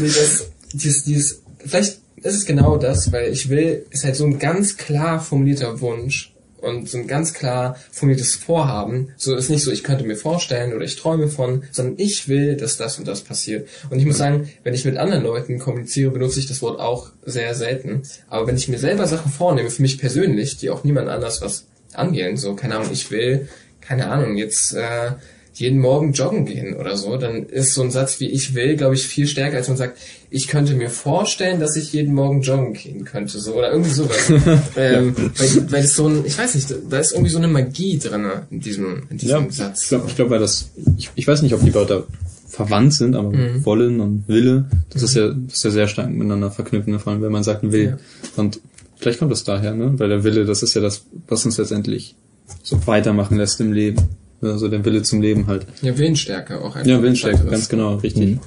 [0.00, 4.24] nee, das, dieses, dieses, vielleicht ist es genau das, weil ich will, ist halt so
[4.24, 6.32] ein ganz klar formulierter Wunsch
[6.66, 9.12] und so ein ganz klar formuliertes Vorhaben.
[9.16, 12.56] So ist nicht so, ich könnte mir vorstellen oder ich träume von, sondern ich will,
[12.56, 13.68] dass das und das passiert.
[13.90, 17.10] Und ich muss sagen, wenn ich mit anderen Leuten kommuniziere, benutze ich das Wort auch
[17.24, 18.02] sehr selten.
[18.28, 21.64] Aber wenn ich mir selber Sachen vornehme, für mich persönlich, die auch niemand anders was
[21.92, 23.48] angehen, so, keine Ahnung, ich will,
[23.80, 25.12] keine Ahnung, jetzt äh,
[25.58, 28.94] jeden Morgen joggen gehen oder so, dann ist so ein Satz wie ich will, glaube
[28.94, 29.96] ich, viel stärker, als man sagt,
[30.28, 34.28] ich könnte mir vorstellen, dass ich jeden Morgen joggen gehen könnte, so oder irgendwie sowas.
[34.76, 37.98] ähm, weil, weil es so ein, ich weiß nicht, da ist irgendwie so eine Magie
[37.98, 39.88] drin in diesem, in diesem Ja, ich Satz.
[39.88, 42.04] glaube, ich glaub, weil das, ich, ich weiß nicht, ob die Wörter
[42.48, 43.32] verwandt sind, aber
[43.64, 46.98] wollen und Wille, das ist ja, das ist ja sehr stark miteinander verknüpft, ne?
[46.98, 47.84] vor allem wenn man sagt will.
[47.84, 47.98] Ja.
[48.36, 48.60] Und
[48.98, 49.98] vielleicht kommt das daher, ne?
[49.98, 52.14] Weil der Wille, das ist ja das, was uns letztendlich
[52.62, 54.02] so weitermachen lässt im Leben.
[54.42, 55.66] Also der Wille zum Leben halt.
[55.82, 56.86] Ja, Willensstärke auch einfach.
[56.86, 58.38] Ja, Willensstärke, ganz genau, richtig.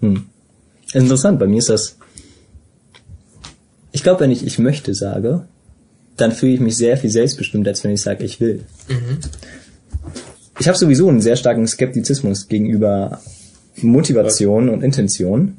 [0.00, 0.26] Hm.
[0.92, 1.96] Interessant, bei mir ist das.
[3.92, 5.46] Ich glaube, wenn ich ich möchte sage,
[6.16, 8.64] dann fühle ich mich sehr viel selbstbestimmt, als wenn ich sage, ich will.
[10.58, 13.20] Ich habe sowieso einen sehr starken Skeptizismus gegenüber
[13.76, 15.58] Motivation und Intention,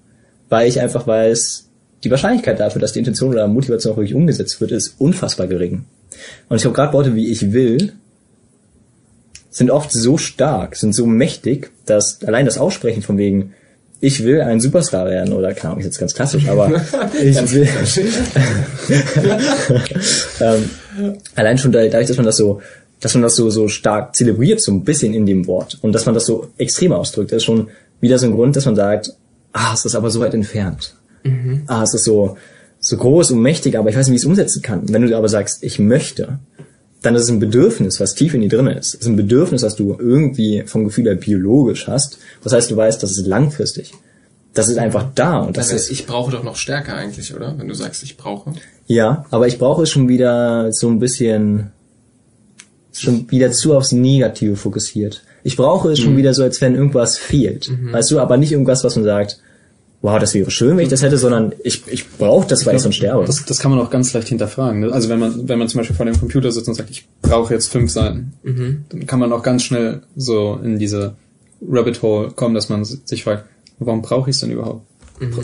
[0.49, 1.67] weil ich einfach weiß,
[2.03, 5.85] die Wahrscheinlichkeit dafür, dass die Intention oder Motivation auch wirklich umgesetzt wird, ist unfassbar gering.
[6.49, 7.93] Und ich glaube, gerade Worte wie ich will
[9.51, 13.53] sind oft so stark, sind so mächtig, dass allein das Aussprechen von wegen,
[13.99, 16.71] ich will ein Superstar werden, oder keine Ahnung, ist jetzt ganz klassisch, aber
[17.21, 17.67] ich will.
[20.39, 20.69] ähm,
[21.35, 22.61] allein schon dadurch, dass man das so,
[23.01, 26.05] dass man das so, so stark zelebriert, so ein bisschen in dem Wort, und dass
[26.05, 27.67] man das so extrem ausdrückt, ist schon
[27.99, 29.13] wieder so ein Grund, dass man sagt,
[29.51, 30.95] ah, es ist aber so weit entfernt.
[31.67, 32.37] Ah, es ist so,
[32.79, 34.91] so groß und mächtig, aber ich weiß nicht, wie ich es umsetzen kann.
[34.91, 36.39] Wenn du aber sagst, ich möchte,
[37.01, 38.93] dann ist es ein Bedürfnis, was tief in dir drin ist.
[38.93, 42.19] Es ist ein Bedürfnis, was du irgendwie vom Gefühl her biologisch hast.
[42.43, 43.93] Das heißt, du weißt, das ist langfristig.
[44.53, 47.33] Das ist einfach da und das Das heißt, ist, ich brauche doch noch stärker eigentlich,
[47.33, 47.55] oder?
[47.57, 48.51] Wenn du sagst, ich brauche.
[48.85, 51.71] ja, aber ich brauche es schon wieder so ein bisschen,
[52.93, 55.23] schon wieder zu aufs Negative fokussiert.
[55.43, 57.71] Ich brauche es schon wieder so, als wenn irgendwas fehlt.
[57.91, 59.39] Weißt du, aber nicht irgendwas, was man sagt,
[60.01, 62.81] wow, das wäre schön, wenn ich das hätte, sondern ich, ich brauche das, weil ich
[62.81, 63.25] sonst sterbe.
[63.25, 64.81] Das, das kann man auch ganz leicht hinterfragen.
[64.81, 64.91] Ne?
[64.91, 67.53] Also wenn man, wenn man zum Beispiel vor dem Computer sitzt und sagt, ich brauche
[67.53, 68.33] jetzt fünf Seiten,
[68.89, 71.15] dann kann man auch ganz schnell so in diese
[71.67, 73.45] Rabbit Hole kommen, dass man sich fragt,
[73.79, 74.85] warum brauche ich es denn überhaupt?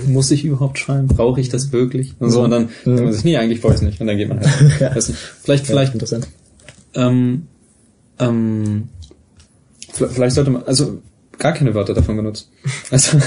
[0.08, 1.08] Muss ich überhaupt schreiben?
[1.08, 2.16] Brauche ich das wirklich?
[2.20, 4.02] Und so, und dann denkt man sich, nee, eigentlich brauche ich es nicht.
[4.02, 4.96] Und dann geht man halt.
[4.96, 5.16] Nicht.
[5.44, 6.28] Vielleicht, vielleicht, interessant.
[6.96, 7.44] ähm,
[8.18, 8.90] ähm,
[9.94, 11.00] vielleicht sollte man, also
[11.38, 12.48] gar keine Wörter davon benutzen.
[12.92, 13.18] Also,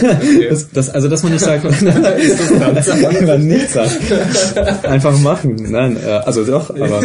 [0.49, 4.85] das, das, also dass man nicht sagt, dass man nicht sagt.
[4.85, 5.57] Einfach machen.
[5.71, 7.03] Nein, äh, also doch, aber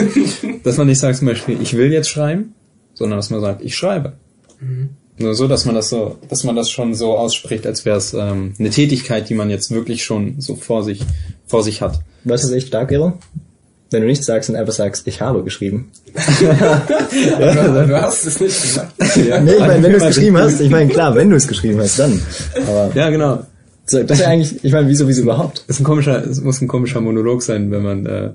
[0.63, 2.53] dass man nicht sagt zum Beispiel, ich will jetzt schreiben,
[2.93, 4.13] sondern dass man sagt, ich schreibe.
[5.17, 8.13] Nur so, dass man das so, dass man das schon so ausspricht, als wäre es
[8.13, 11.01] ähm, eine Tätigkeit, die man jetzt wirklich schon so vor sich,
[11.45, 12.01] vor sich hat.
[12.25, 13.13] Weißt du, was echt stark wäre?
[13.91, 15.91] Wenn du nichts sagst und einfach sagst, ich habe geschrieben.
[16.39, 16.45] du,
[17.87, 18.93] du hast es nicht gesagt.
[18.97, 21.79] Nee, ich meine, wenn du es geschrieben hast, ich meine, klar, wenn du es geschrieben
[21.79, 22.19] hast, dann.
[22.67, 23.43] Aber Ja, genau.
[23.85, 25.63] so, das ist ja eigentlich, ich meine, wieso, wieso überhaupt?
[25.67, 28.31] Es ist ein komischer, es muss ein komischer Monolog sein, wenn man, äh,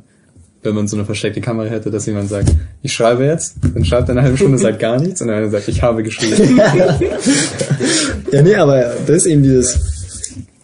[0.63, 2.51] wenn man so eine versteckte Kamera hätte, dass jemand sagt,
[2.83, 5.69] ich schreibe jetzt, dann schreibt er eine halbe Stunde, sagt gar nichts, und dann sagt,
[5.69, 6.61] ich habe geschrieben.
[8.33, 9.81] Ja, nee, aber das ist eben dieses,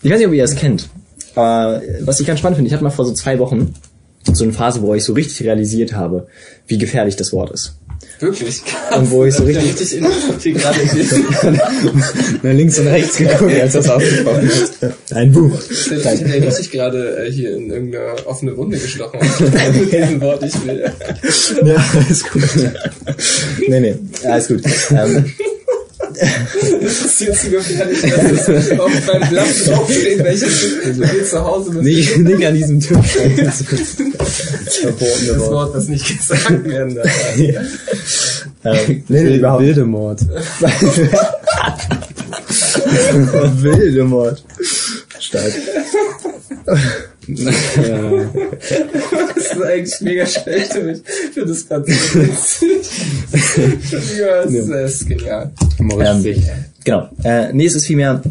[0.01, 0.89] ich weiß nicht, ob ihr das kennt,
[1.35, 3.75] aber was ich ganz spannend finde, ich hatte mal vor so zwei Wochen
[4.33, 6.27] so eine Phase, wo ich so richtig realisiert habe,
[6.67, 7.77] wie gefährlich das Wort ist.
[8.19, 8.63] Wirklich?
[8.97, 10.79] Und wo ich so richtig, richtig in gerade
[12.43, 14.79] nach links und rechts geguckt, als das ausgesprochen ist.
[15.13, 15.59] Ein Buch.
[15.71, 19.21] Ich hätte richtig gerade äh, hier in irgendeine offene Wunde gestochen.
[19.81, 20.91] Mit diesem Wort, ich will.
[21.65, 22.43] Ja, alles gut.
[23.69, 24.63] Nee, nee, alles gut.
[24.91, 25.33] Ähm,
[26.83, 31.45] Das ist jetzt zu gefährlich, dass es auf beim Blatt draufsteht, welches du gehst zu
[31.45, 33.19] Hause mit nicht, nicht an diesem Tisch.
[33.37, 35.51] Das verbotene das Wort.
[35.51, 37.11] Wort, das nicht gesagt werden darf.
[38.65, 39.77] Ähm, nee, nee, überhaupt nicht.
[39.77, 40.21] Wildemord.
[43.63, 44.43] Wilde Mord.
[45.21, 45.53] Stark.
[47.29, 47.51] Ja.
[49.37, 50.99] Das ist eigentlich mega schlecht für mich.
[50.99, 54.19] Ich finde das gerade so witzig.
[54.19, 55.51] ja, das ist, das ist genial.
[55.79, 56.43] Ähm.
[56.85, 57.09] Genau.
[57.23, 58.23] Äh, nee, es ist vielmehr,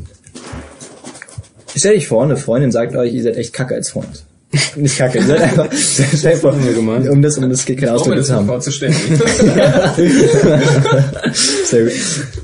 [1.75, 4.23] stell dich vor, eine Freundin sagt euch, ihr seid echt kacke als Freund.
[4.75, 5.69] Nicht kacke, ihr seid einfach,
[6.65, 7.07] wir gemeint.
[7.09, 8.47] um das, um das Um Ausdruck das zu haben.
[8.47, 8.95] vorzustellen.
[11.65, 11.93] Sehr gut.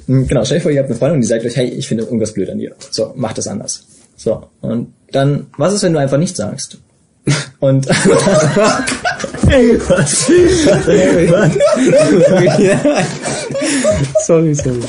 [0.08, 1.88] Mm, Genau, stell dir vor, ihr habt eine Freundin und die sagt euch, hey, ich
[1.88, 2.76] finde irgendwas blöd an dir.
[2.90, 3.84] So, mach das anders.
[4.16, 6.78] So, und dann, was ist, wenn du einfach nichts sagst?
[7.60, 7.86] Und
[14.26, 14.80] sorry, sorry.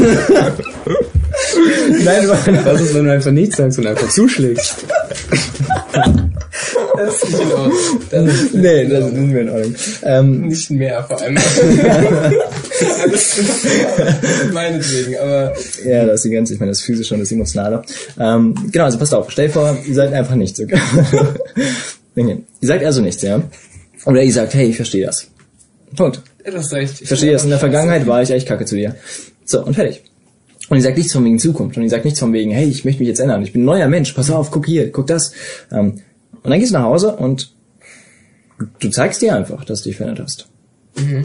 [2.04, 4.84] Nein, Was ist, wenn du einfach nichts sagst und einfach zuschlägst?
[6.96, 7.72] Das ist nicht in Ordnung.
[8.10, 9.74] Das ist nee, das ist mir in Ordnung.
[10.02, 11.38] Ähm, nicht mehr vor allem.
[13.00, 13.40] Alles
[14.52, 15.54] meinetwegen, aber
[15.84, 17.82] Ja, das ist die ganze, ich meine, das physische und das emotionale.
[18.18, 20.78] Ähm, genau, also passt auf, stell dir vor, ihr sagt einfach nichts, okay?
[22.16, 22.44] okay.
[22.60, 23.42] Ihr sagt also nichts, ja?
[24.06, 25.28] Oder ihr sagt, hey, ich verstehe das.
[25.96, 26.22] Punkt.
[26.44, 27.00] du hast recht.
[27.00, 27.44] Ich verstehe das.
[27.44, 28.96] In der Vergangenheit war ich echt kacke zu dir.
[29.44, 30.02] So, und fertig.
[30.68, 31.76] Und ihr sagt nichts von wegen Zukunft.
[31.76, 33.42] Und ihr sagt nichts von wegen, hey, ich möchte mich jetzt ändern.
[33.42, 34.12] Ich bin ein neuer Mensch.
[34.12, 35.32] Pass auf, guck hier, guck das.
[35.72, 36.00] Ähm,
[36.42, 37.52] und dann gehst du nach Hause und
[38.78, 40.48] du zeigst dir einfach, dass du dich verändert hast.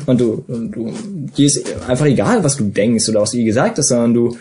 [0.05, 0.93] Und du, und du,
[1.36, 4.38] dir ist einfach egal, was du denkst oder was du ihr gesagt hast, sondern du,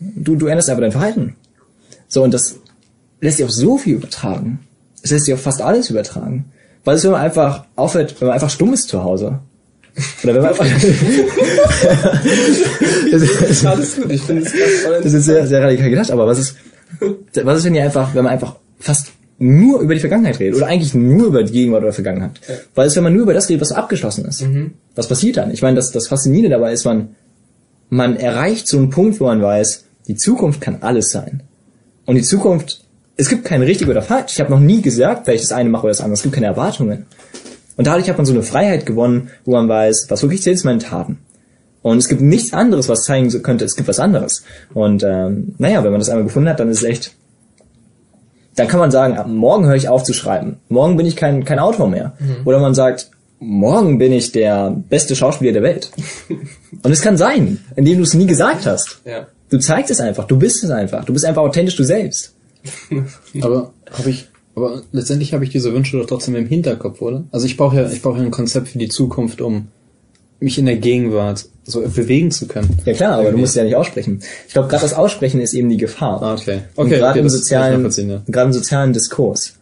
[0.00, 1.36] du, du änderst einfach dein Verhalten.
[2.08, 2.56] So, und das
[3.20, 4.60] lässt sich auf so viel übertragen.
[5.02, 6.46] Es lässt sich auf fast alles übertragen.
[6.84, 9.40] Weil es, wenn man einfach aufhört, wenn man einfach stumm ist zu Hause.
[10.22, 10.66] Oder wenn man einfach,
[13.10, 16.10] das, ist, Alles gut, ich finde es ganz voll das ist sehr, sehr radikal gedacht,
[16.10, 16.56] aber was ist,
[17.42, 20.66] was ist, wenn ihr einfach, wenn man einfach fast nur über die Vergangenheit redet oder
[20.66, 22.40] eigentlich nur über die Gegenwart oder Vergangenheit?
[22.74, 24.42] Weil es, wenn man nur über das redet, was abgeschlossen ist,
[24.94, 25.50] was passiert dann?
[25.50, 27.16] Ich meine, das, das Faszinierende dabei ist, man,
[27.88, 31.42] man erreicht so einen Punkt, wo man weiß, die Zukunft kann alles sein.
[32.04, 32.84] Und die Zukunft,
[33.16, 34.32] es gibt kein richtig oder falsch.
[34.34, 36.14] Ich habe noch nie gesagt, weil ich das eine mache oder das andere.
[36.14, 37.06] Es gibt keine Erwartungen.
[37.76, 40.64] Und dadurch hat man so eine Freiheit gewonnen, wo man weiß, was wirklich zählt, ist
[40.64, 41.18] meine Taten.
[41.82, 44.44] Und es gibt nichts anderes, was zeigen könnte, es gibt was anderes.
[44.74, 47.14] Und ähm, naja, wenn man das einmal gefunden hat, dann ist es echt,
[48.56, 50.58] dann kann man sagen, ab morgen höre ich auf zu schreiben.
[50.68, 52.14] Morgen bin ich kein, kein Autor mehr.
[52.44, 55.90] Oder man sagt, morgen bin ich der beste Schauspieler der Welt.
[56.82, 59.00] Und es kann sein, indem du es nie gesagt hast.
[59.04, 59.26] Ja.
[59.48, 61.04] Du zeigst es einfach, du bist es einfach.
[61.04, 62.34] Du bist einfach authentisch du selbst.
[63.40, 67.24] Aber habe ich, aber letztendlich habe ich diese Wünsche doch trotzdem im Hinterkopf, oder?
[67.32, 69.68] Also ich brauche ja, ich brauche ja ein Konzept für die Zukunft, um
[70.40, 72.78] mich in der Gegenwart so bewegen zu können.
[72.84, 74.22] Ja klar, aber du musst es ja nicht aussprechen.
[74.46, 76.22] Ich glaube, gerade das Aussprechen ist eben die Gefahr.
[76.22, 76.62] Ah, okay.
[76.74, 78.22] Und Okay, gerade okay, im sozialen, ja.
[78.26, 79.54] gerade im sozialen Diskurs.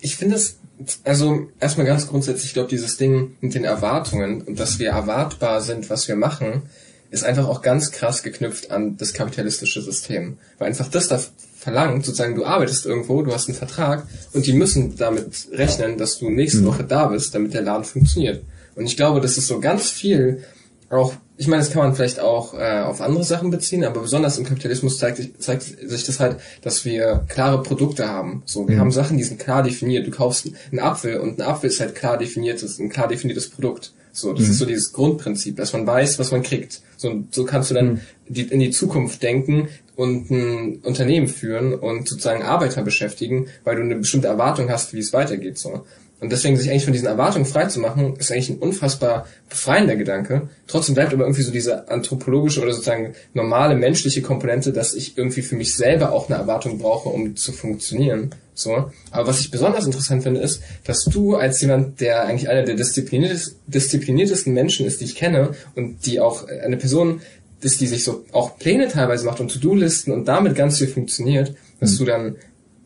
[0.00, 0.56] Ich finde es,
[1.04, 5.60] also erstmal ganz grundsätzlich, ich glaube, dieses Ding mit den Erwartungen und dass wir erwartbar
[5.60, 6.62] sind, was wir machen,
[7.10, 10.38] ist einfach auch ganz krass geknüpft an das kapitalistische System.
[10.58, 11.20] Weil einfach das da
[11.58, 16.18] verlangt, sozusagen, du arbeitest irgendwo, du hast einen Vertrag und die müssen damit rechnen, dass
[16.18, 18.42] du nächste Woche da bist, damit der Laden funktioniert.
[18.74, 20.44] Und ich glaube, das ist so ganz viel
[20.90, 24.38] auch, ich meine, das kann man vielleicht auch äh, auf andere Sachen beziehen, aber besonders
[24.38, 28.42] im Kapitalismus zeigt, sich- zeigt sich das halt, dass wir klare Produkte haben.
[28.46, 30.06] So, wir haben Sachen, die sind klar definiert.
[30.06, 33.50] Du kaufst einen Apfel und ein Apfel ist halt klar definiert, ist ein klar definiertes
[33.50, 33.92] Produkt.
[34.12, 36.82] So, das ist so dieses Grundprinzip, dass man weiß, was man kriegt.
[36.96, 41.74] So, und so kannst du dann die, in die Zukunft denken und ein Unternehmen führen
[41.74, 45.58] und sozusagen Arbeiter beschäftigen, weil du eine bestimmte Erwartung hast, wie es weitergeht.
[45.58, 45.84] So.
[46.24, 49.94] Und deswegen sich eigentlich von diesen Erwartungen frei zu machen, ist eigentlich ein unfassbar befreiender
[49.94, 50.48] Gedanke.
[50.66, 55.42] Trotzdem bleibt aber irgendwie so diese anthropologische oder sozusagen normale menschliche Komponente, dass ich irgendwie
[55.42, 58.30] für mich selber auch eine Erwartung brauche, um zu funktionieren.
[58.54, 58.90] So.
[59.10, 62.74] Aber was ich besonders interessant finde, ist, dass du als jemand, der eigentlich einer der
[62.74, 67.20] diszipliniertes, diszipliniertesten Menschen ist, die ich kenne und die auch eine Person
[67.60, 71.54] ist, die sich so auch Pläne teilweise macht und To-Do-Listen und damit ganz viel funktioniert,
[71.80, 72.36] dass du dann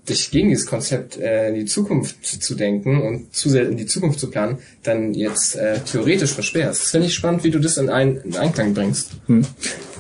[0.08, 3.86] dich gegen dieses Konzept äh, in die Zukunft zu denken und zu sehr in die
[3.86, 6.82] Zukunft zu planen, dann jetzt äh, theoretisch versperrst.
[6.82, 9.10] Das finde ich spannend, wie du das in, ein, in Einklang bringst.
[9.26, 9.42] Hm.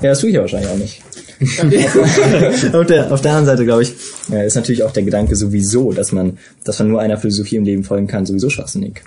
[0.00, 1.02] Ja, das tue ich ja wahrscheinlich auch nicht.
[2.72, 3.94] auf, der, auf der anderen Seite, glaube ich,
[4.30, 7.64] äh, ist natürlich auch der Gedanke sowieso, dass man, dass man nur einer Philosophie im
[7.64, 9.02] Leben folgen kann, sowieso schwachsinnig.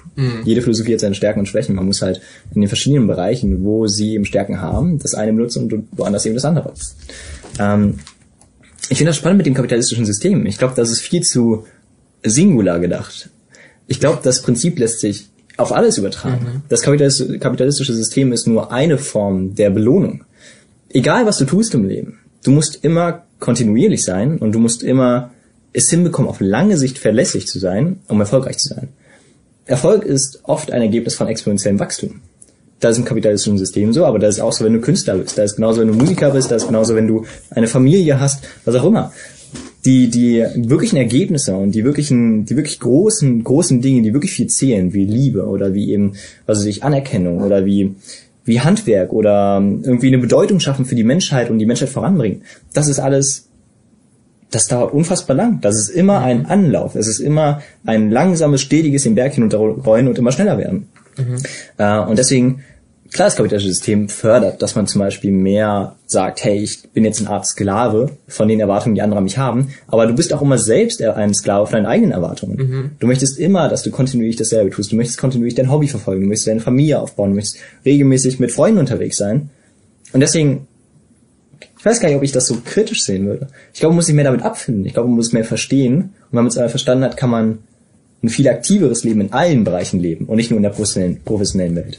[0.46, 1.76] Jede Philosophie hat seine Stärken und Schwächen.
[1.76, 2.22] Man muss halt
[2.56, 6.36] in den verschiedenen Bereichen, wo sie eben Stärken haben, das eine benutzen und woanders eben
[6.36, 6.74] das andere.
[7.60, 7.96] Ähm,
[8.92, 10.46] ich finde das spannend mit dem kapitalistischen System.
[10.46, 11.66] Ich glaube, das ist viel zu
[12.24, 13.30] singular gedacht.
[13.88, 16.64] Ich glaube, das Prinzip lässt sich auf alles übertragen.
[16.68, 20.26] Das kapitalis- kapitalistische System ist nur eine Form der Belohnung.
[20.90, 25.32] Egal, was du tust im Leben, du musst immer kontinuierlich sein und du musst immer
[25.72, 28.90] es hinbekommen, auf lange Sicht verlässlich zu sein, um erfolgreich zu sein.
[29.66, 32.20] Erfolg ist oft ein Ergebnis von exponentiellem Wachstum.
[32.82, 35.38] Das ist im kapitalistischen System so, aber das ist auch so, wenn du Künstler bist.
[35.38, 36.52] Das ist genauso, wenn du Musiker bist.
[36.52, 39.14] Das ist genauso, wenn du eine Familie hast, was auch immer.
[39.86, 44.48] die, die wirklichen Ergebnisse und die wirklichen, die wirklich großen, großen Dinge, die wirklich viel
[44.48, 46.14] zählen, wie Liebe oder wie eben,
[46.46, 47.96] also sich Anerkennung oder wie,
[48.46, 52.44] wie Handwerk oder irgendwie eine Bedeutung schaffen für die Menschheit und die Menschheit voranbringen.
[52.74, 53.48] Das ist alles,
[54.52, 55.62] das dauert unfassbar lang.
[55.62, 56.96] Das ist immer ein Anlauf.
[56.96, 60.90] Es ist immer ein langsames, stetiges den Berg hinunterrollen und immer schneller werden.
[61.18, 61.38] Mhm.
[61.78, 62.64] Äh, und deswegen
[63.12, 67.20] klar, das kapitalistische System fördert, dass man zum Beispiel mehr sagt, hey, ich bin jetzt
[67.20, 70.42] eine Art Sklave von den Erwartungen, die andere an mich haben, aber du bist auch
[70.42, 72.58] immer selbst ein Sklave von deinen eigenen Erwartungen.
[72.58, 72.92] Mhm.
[73.00, 74.92] Du möchtest immer, dass du kontinuierlich dasselbe tust.
[74.92, 78.52] Du möchtest kontinuierlich dein Hobby verfolgen, du möchtest deine Familie aufbauen, du möchtest regelmäßig mit
[78.52, 79.50] Freunden unterwegs sein.
[80.14, 80.68] Und deswegen,
[81.78, 83.48] ich weiß gar nicht, ob ich das so kritisch sehen würde.
[83.74, 84.86] Ich glaube, man muss sich mehr damit abfinden.
[84.86, 85.96] Ich glaube, man muss mehr verstehen.
[85.96, 87.60] Und wenn man es einmal verstanden hat, kann man
[88.24, 91.76] ein viel aktiveres Leben in allen Bereichen leben und nicht nur in der professionellen, professionellen
[91.76, 91.98] Welt.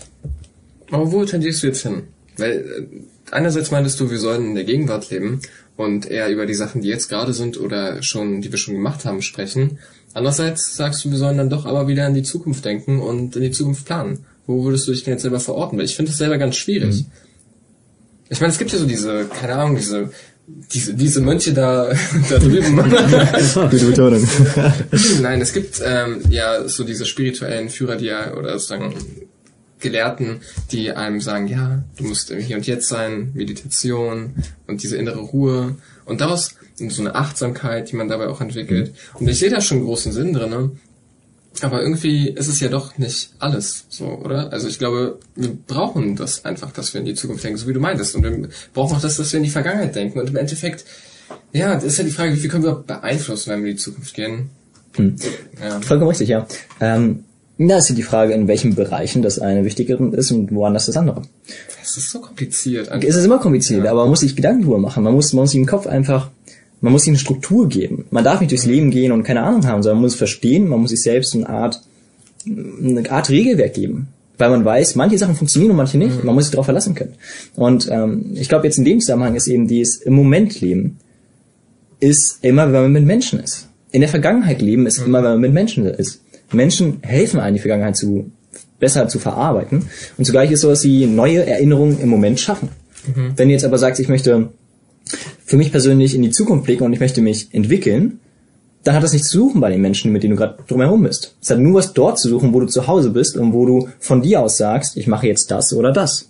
[0.92, 2.04] Aber wo tendierst du jetzt hin?
[2.36, 5.40] Weil äh, einerseits meintest du, wir sollen in der Gegenwart leben
[5.76, 9.04] und eher über die Sachen, die jetzt gerade sind oder schon, die wir schon gemacht
[9.04, 9.78] haben, sprechen.
[10.14, 13.42] Andererseits sagst du, wir sollen dann doch aber wieder in die Zukunft denken und in
[13.42, 14.26] die Zukunft planen.
[14.46, 15.78] Wo würdest du dich denn jetzt selber verorten?
[15.78, 17.02] Weil ich finde das selber ganz schwierig.
[17.02, 17.06] Mhm.
[18.28, 20.10] Ich meine, es gibt ja so diese, keine Ahnung, diese
[20.46, 21.92] diese, diese Mönche da,
[22.28, 22.76] da drüben.
[23.70, 24.28] Gute Betonung.
[25.22, 28.94] Nein, es gibt ähm, ja so diese spirituellen Führer, die ja, oder sozusagen
[29.82, 34.34] Gelehrten, die einem sagen, ja, du musst im Hier und Jetzt sein, Meditation
[34.66, 38.94] und diese innere Ruhe und daraus so eine Achtsamkeit, die man dabei auch entwickelt.
[39.14, 40.70] Und ich sehe da schon großen Sinn drin, ne?
[41.60, 44.52] aber irgendwie ist es ja doch nicht alles so, oder?
[44.52, 47.72] Also ich glaube, wir brauchen das einfach, dass wir in die Zukunft denken, so wie
[47.72, 48.16] du meintest.
[48.16, 50.18] Und wir brauchen auch das, dass wir in die Vergangenheit denken.
[50.18, 50.84] Und im Endeffekt,
[51.52, 53.82] ja, das ist ja die Frage, wie viel können wir beeinflussen, wenn wir in die
[53.82, 54.50] Zukunft gehen?
[54.94, 55.16] Hm.
[55.62, 55.80] Ja.
[55.80, 56.46] Vollkommen richtig, ja.
[56.80, 57.24] Ähm,
[57.68, 60.96] da ist ja die Frage, in welchen Bereichen das eine wichtigere ist und woanders das
[60.96, 61.22] andere.
[61.80, 62.88] Das ist so kompliziert.
[62.88, 63.08] Einfach.
[63.08, 63.90] Es ist immer kompliziert, ja.
[63.90, 65.02] aber man muss sich Gedanken drüber machen.
[65.02, 66.30] Man muss, man muss sich im Kopf einfach,
[66.80, 68.06] man muss sich eine Struktur geben.
[68.10, 70.80] Man darf nicht durchs Leben gehen und keine Ahnung haben, sondern man muss verstehen, man
[70.80, 71.82] muss sich selbst eine Art,
[72.46, 74.08] eine Art Regelwerk geben.
[74.38, 76.20] Weil man weiß, manche Sachen funktionieren und manche nicht.
[76.20, 76.26] Mhm.
[76.26, 77.14] Man muss sich darauf verlassen können.
[77.54, 80.98] Und ähm, ich glaube, jetzt in dem Zusammenhang ist eben dieses im Moment leben,
[82.00, 83.68] ist immer, wenn man mit Menschen ist.
[83.92, 85.06] In der Vergangenheit leben ist mhm.
[85.06, 86.21] immer, wenn man mit Menschen ist.
[86.52, 88.30] Menschen helfen einem, die Vergangenheit zu,
[88.78, 89.86] besser zu verarbeiten.
[90.18, 92.68] Und zugleich ist so, dass sie neue Erinnerungen im Moment schaffen.
[93.06, 93.32] Mhm.
[93.36, 94.50] Wenn du jetzt aber sagst, ich möchte
[95.44, 98.20] für mich persönlich in die Zukunft blicken und ich möchte mich entwickeln,
[98.84, 101.36] dann hat das nichts zu suchen bei den Menschen, mit denen du gerade drumherum bist.
[101.40, 103.88] Es hat nur was dort zu suchen, wo du zu Hause bist und wo du
[104.00, 106.28] von dir aus sagst, ich mache jetzt das oder das.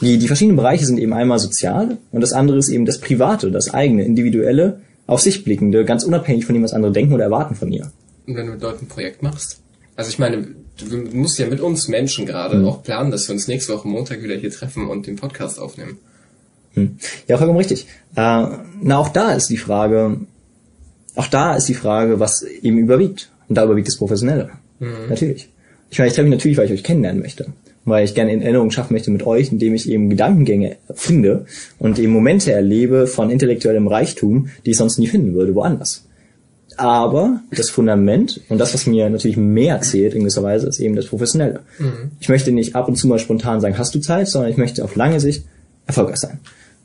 [0.00, 3.50] Die, die verschiedenen Bereiche sind eben einmal sozial und das andere ist eben das Private,
[3.50, 7.54] das eigene, individuelle, auf sich blickende, ganz unabhängig von dem, was andere denken oder erwarten
[7.54, 7.90] von dir
[8.36, 9.60] wenn du dort ein Projekt machst?
[9.96, 10.48] Also ich meine,
[10.78, 12.66] du musst ja mit uns Menschen gerade mhm.
[12.66, 15.98] auch planen, dass wir uns nächste Woche Montag wieder hier treffen und den Podcast aufnehmen.
[16.74, 16.98] Hm.
[17.26, 17.86] Ja, vollkommen richtig.
[18.14, 18.46] Äh,
[18.82, 20.18] na, auch da ist die Frage,
[21.14, 23.30] auch da ist die Frage, was eben überwiegt.
[23.48, 24.50] Und da überwiegt das Professionelle.
[24.78, 25.08] Mhm.
[25.08, 25.48] Natürlich.
[25.90, 27.46] Ich meine, ich treffe mich natürlich, weil ich euch kennenlernen möchte.
[27.84, 31.46] Weil ich gerne in Erinnerung schaffen möchte mit euch, indem ich eben Gedankengänge finde
[31.78, 36.04] und eben Momente erlebe von intellektuellem Reichtum, die ich sonst nie finden würde, woanders.
[36.78, 40.94] Aber das Fundament und das, was mir natürlich mehr zählt in gewisser Weise, ist eben
[40.94, 41.60] das Professionelle.
[41.78, 42.12] Mhm.
[42.20, 44.84] Ich möchte nicht ab und zu mal spontan sagen, hast du Zeit, sondern ich möchte
[44.84, 45.44] auf lange Sicht
[45.88, 46.38] erfolgreich sein.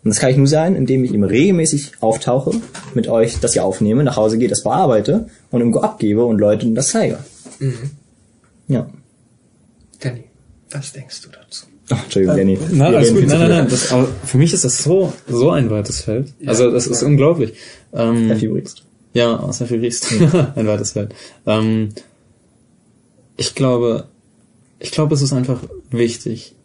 [0.04, 2.60] Und das kann ich nur sein, indem ich eben regelmäßig auftauche,
[2.96, 6.74] mit euch das hier aufnehme, nach Hause gehe, das bearbeite und irgendwo abgebe und Leuten
[6.74, 7.20] das zeige.
[7.60, 7.92] Mhm.
[8.68, 8.90] Ja.
[10.00, 10.24] Danny,
[10.72, 11.68] was denkst du dazu?
[11.92, 12.58] Oh, Entschuldigung, Danny.
[12.72, 13.28] Nein, alles gut.
[13.28, 13.68] Nein, nein, nein.
[13.70, 16.34] Das, aber für mich ist das so, so ein weites Feld.
[16.40, 17.54] Ja, also, das ist unglaublich.
[17.94, 18.76] Ähm, Happy übrigens.
[19.14, 20.12] Ja, außer für Riest.
[20.56, 21.14] ein weites Feld.
[21.46, 21.90] Ähm,
[23.38, 24.08] ich glaube,
[24.80, 25.60] ich glaube, es ist einfach
[25.92, 26.56] wichtig.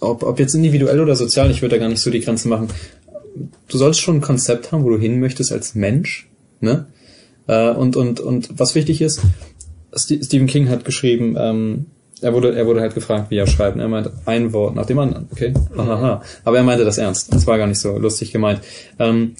[0.00, 2.68] Ob, ob jetzt individuell oder sozial, ich würde da gar nicht so die Grenzen machen.
[3.68, 6.28] Du sollst schon ein Konzept haben, wo du hin möchtest als Mensch,
[6.60, 6.86] ne?
[7.46, 9.20] Äh, und, und, und was wichtig ist,
[9.94, 11.86] Stephen King hat geschrieben, ähm,
[12.22, 13.78] er wurde, er wurde halt gefragt, wie er schreibt.
[13.78, 15.26] Er meint ein Wort nach dem anderen.
[15.32, 16.22] Okay, Aha.
[16.44, 17.32] aber er meinte das ernst.
[17.32, 18.60] Das war gar nicht so lustig gemeint.
[18.98, 19.36] Ähm,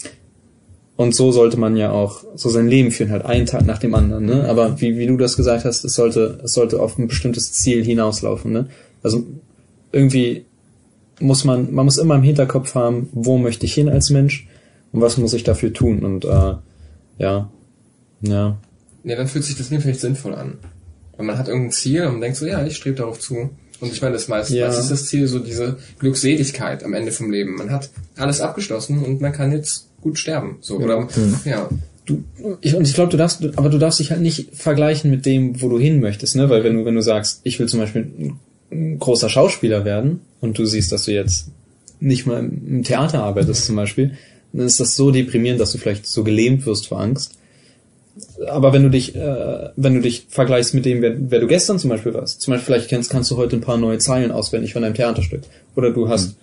[1.00, 3.94] und so sollte man ja auch so sein Leben führen, halt einen Tag nach dem
[3.94, 4.26] anderen.
[4.26, 4.46] Ne?
[4.46, 7.82] Aber wie, wie du das gesagt hast, es sollte, es sollte auf ein bestimmtes Ziel
[7.82, 8.52] hinauslaufen.
[8.52, 8.68] Ne?
[9.02, 9.24] Also
[9.92, 10.44] irgendwie
[11.18, 14.46] muss man, man muss immer im Hinterkopf haben, wo möchte ich hin als Mensch
[14.92, 16.04] und was muss ich dafür tun.
[16.04, 16.56] Und äh,
[17.16, 17.50] ja,
[18.20, 18.58] ja.
[19.02, 20.58] Ja, dann fühlt sich das Leben vielleicht sinnvoll an.
[21.16, 23.48] Weil man hat irgendein Ziel und denkt so, ja, ich strebe darauf zu.
[23.80, 24.68] Und ich meine, das meiste, ja.
[24.68, 27.56] ist das Ziel, so diese Glückseligkeit am Ende vom Leben.
[27.56, 30.58] Man hat alles abgeschlossen und man kann jetzt gut sterben.
[30.60, 31.36] So, oder, mhm.
[31.44, 31.68] ja.
[32.04, 32.24] Du,
[32.60, 35.60] ich, und ich glaube, du darfst, aber du darfst dich halt nicht vergleichen mit dem,
[35.62, 36.50] wo du hin möchtest, ne?
[36.50, 38.34] Weil wenn du, wenn du sagst, ich will zum Beispiel
[38.70, 41.48] ein großer Schauspieler werden und du siehst, dass du jetzt
[42.00, 44.12] nicht mal im Theater arbeitest zum Beispiel,
[44.52, 47.34] dann ist das so deprimierend, dass du vielleicht so gelähmt wirst vor Angst.
[48.48, 51.78] Aber wenn du dich, äh, wenn du dich vergleichst mit dem, wer, wer du gestern
[51.78, 54.72] zum Beispiel warst, zum Beispiel vielleicht kennst, kannst du heute ein paar neue Zeilen auswendig
[54.72, 55.42] von deinem Theaterstück.
[55.76, 56.36] Oder du hast,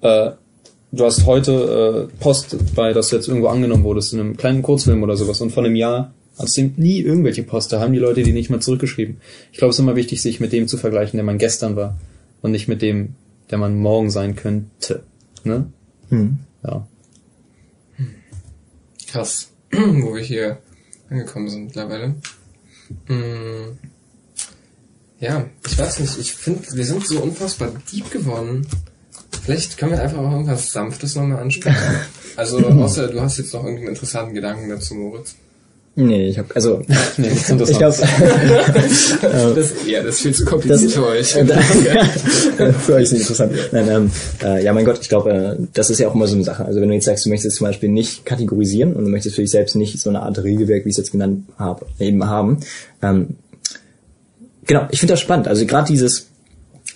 [0.00, 0.30] äh,
[0.92, 4.62] du hast heute äh, Post, bei dass du jetzt irgendwo angenommen wurdest in einem kleinen
[4.62, 7.98] Kurzfilm oder sowas und von einem Jahr hast du nie irgendwelche Post, da haben die
[7.98, 9.18] Leute die nicht mal zurückgeschrieben.
[9.52, 11.98] Ich glaube, es ist immer wichtig, sich mit dem zu vergleichen, der man gestern war
[12.40, 13.14] und nicht mit dem,
[13.50, 15.02] der man morgen sein könnte.
[15.44, 15.66] Ne?
[16.08, 16.38] Hm.
[16.64, 16.86] Ja.
[19.08, 20.58] Krass, wo wir hier
[21.12, 22.14] angekommen sind mittlerweile.
[23.06, 23.78] Hm.
[25.20, 28.66] Ja, ich weiß nicht, ich finde, wir sind so unfassbar deep geworden.
[29.44, 31.78] Vielleicht können wir einfach auch irgendwas Sanftes nochmal ansprechen.
[32.34, 35.34] Also, außer du hast jetzt noch irgendeinen interessanten Gedanken dazu, Moritz.
[35.94, 36.78] Nee, ich habe also
[37.18, 37.78] Nee, das ist ich interessant.
[37.78, 37.96] glaube
[39.54, 41.32] Das, ja, das ist viel zu kompliziert Das- für euch.
[42.86, 43.52] Für euch ist nicht interessant.
[43.72, 44.10] Nein, ähm,
[44.42, 46.64] äh, ja, mein Gott, ich glaube, äh, das ist ja auch immer so eine Sache.
[46.64, 49.42] Also wenn du jetzt sagst, du möchtest zum Beispiel nicht kategorisieren und du möchtest für
[49.42, 52.58] dich selbst nicht so eine Art Regelwerk, wie ich es jetzt genannt habe, eben haben.
[53.02, 53.36] Ähm,
[54.66, 55.48] genau, ich finde das spannend.
[55.48, 56.28] Also gerade dieses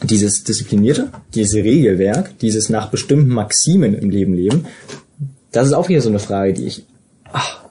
[0.03, 4.67] dieses disziplinierte, dieses Regelwerk, dieses nach bestimmten Maximen im Leben leben,
[5.53, 6.85] das ist auch wieder so eine Frage, die ich
[7.33, 7.65] ach,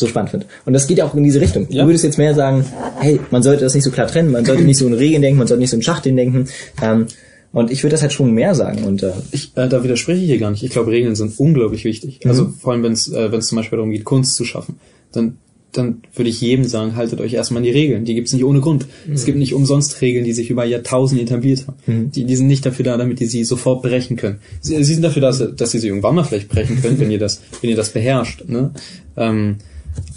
[0.00, 0.46] so spannend finde.
[0.64, 1.66] Und das geht ja auch in diese Richtung.
[1.70, 1.82] Ja.
[1.82, 2.64] Du würdest jetzt mehr sagen,
[2.98, 5.38] hey, man sollte das nicht so klar trennen, man sollte nicht so in Regeln denken,
[5.38, 6.48] man sollte nicht so in Schachteln denken.
[6.82, 7.06] Ähm,
[7.52, 8.84] und ich würde das halt schon mehr sagen.
[8.84, 10.62] Und äh, Ich, äh, da widerspreche ich hier gar nicht.
[10.62, 12.20] Ich glaube, Regeln sind unglaublich wichtig.
[12.24, 12.30] Mhm.
[12.30, 14.76] Also vor allem, wenn es äh, wenn es zum Beispiel darum geht, Kunst zu schaffen,
[15.12, 15.36] dann
[15.72, 18.04] dann würde ich jedem sagen, haltet euch erstmal an die Regeln.
[18.04, 18.86] Die gibt's nicht ohne Grund.
[19.12, 21.76] Es gibt nicht umsonst Regeln, die sich über Jahrtausende etabliert haben.
[21.86, 22.10] Mhm.
[22.10, 24.38] Die, die sind nicht dafür da, damit ihr sie sofort brechen könnt.
[24.60, 27.10] Sie, sie sind dafür da, dass, dass ihr sie irgendwann mal vielleicht brechen könnt, wenn
[27.10, 28.48] ihr das, wenn ihr das beherrscht.
[28.48, 28.72] Ne?
[29.16, 29.56] Ähm,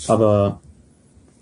[0.07, 0.59] aber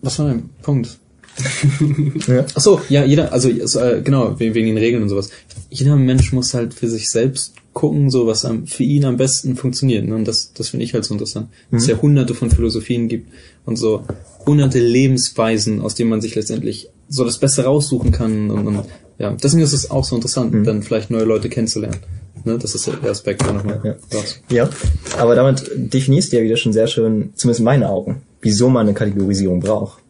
[0.01, 0.97] was war dein Punkt?
[2.27, 2.45] ja.
[2.53, 5.29] Ach so, ja, jeder, also äh, genau, wegen, wegen den Regeln und sowas.
[5.69, 9.55] Jeder Mensch muss halt für sich selbst gucken, so was am, für ihn am besten
[9.55, 10.05] funktioniert.
[10.05, 10.15] Ne?
[10.15, 11.49] Und das, das finde ich halt so interessant.
[11.71, 13.31] Dass es ja hunderte von Philosophien gibt
[13.65, 14.03] und so
[14.45, 18.51] hunderte Lebensweisen, aus denen man sich letztendlich so das Beste raussuchen kann.
[18.51, 18.85] Und, und
[19.19, 21.99] ja, deswegen ist es auch so interessant, dann vielleicht neue Leute kennenzulernen.
[22.45, 22.57] Ne?
[22.57, 23.97] Das ist der Aspekt da nochmal.
[24.09, 24.23] Ja.
[24.49, 24.69] ja,
[25.17, 28.87] aber damit definierst du ja wieder schon sehr schön, zumindest in meinen Augen, wieso man
[28.87, 30.01] eine Kategorisierung braucht.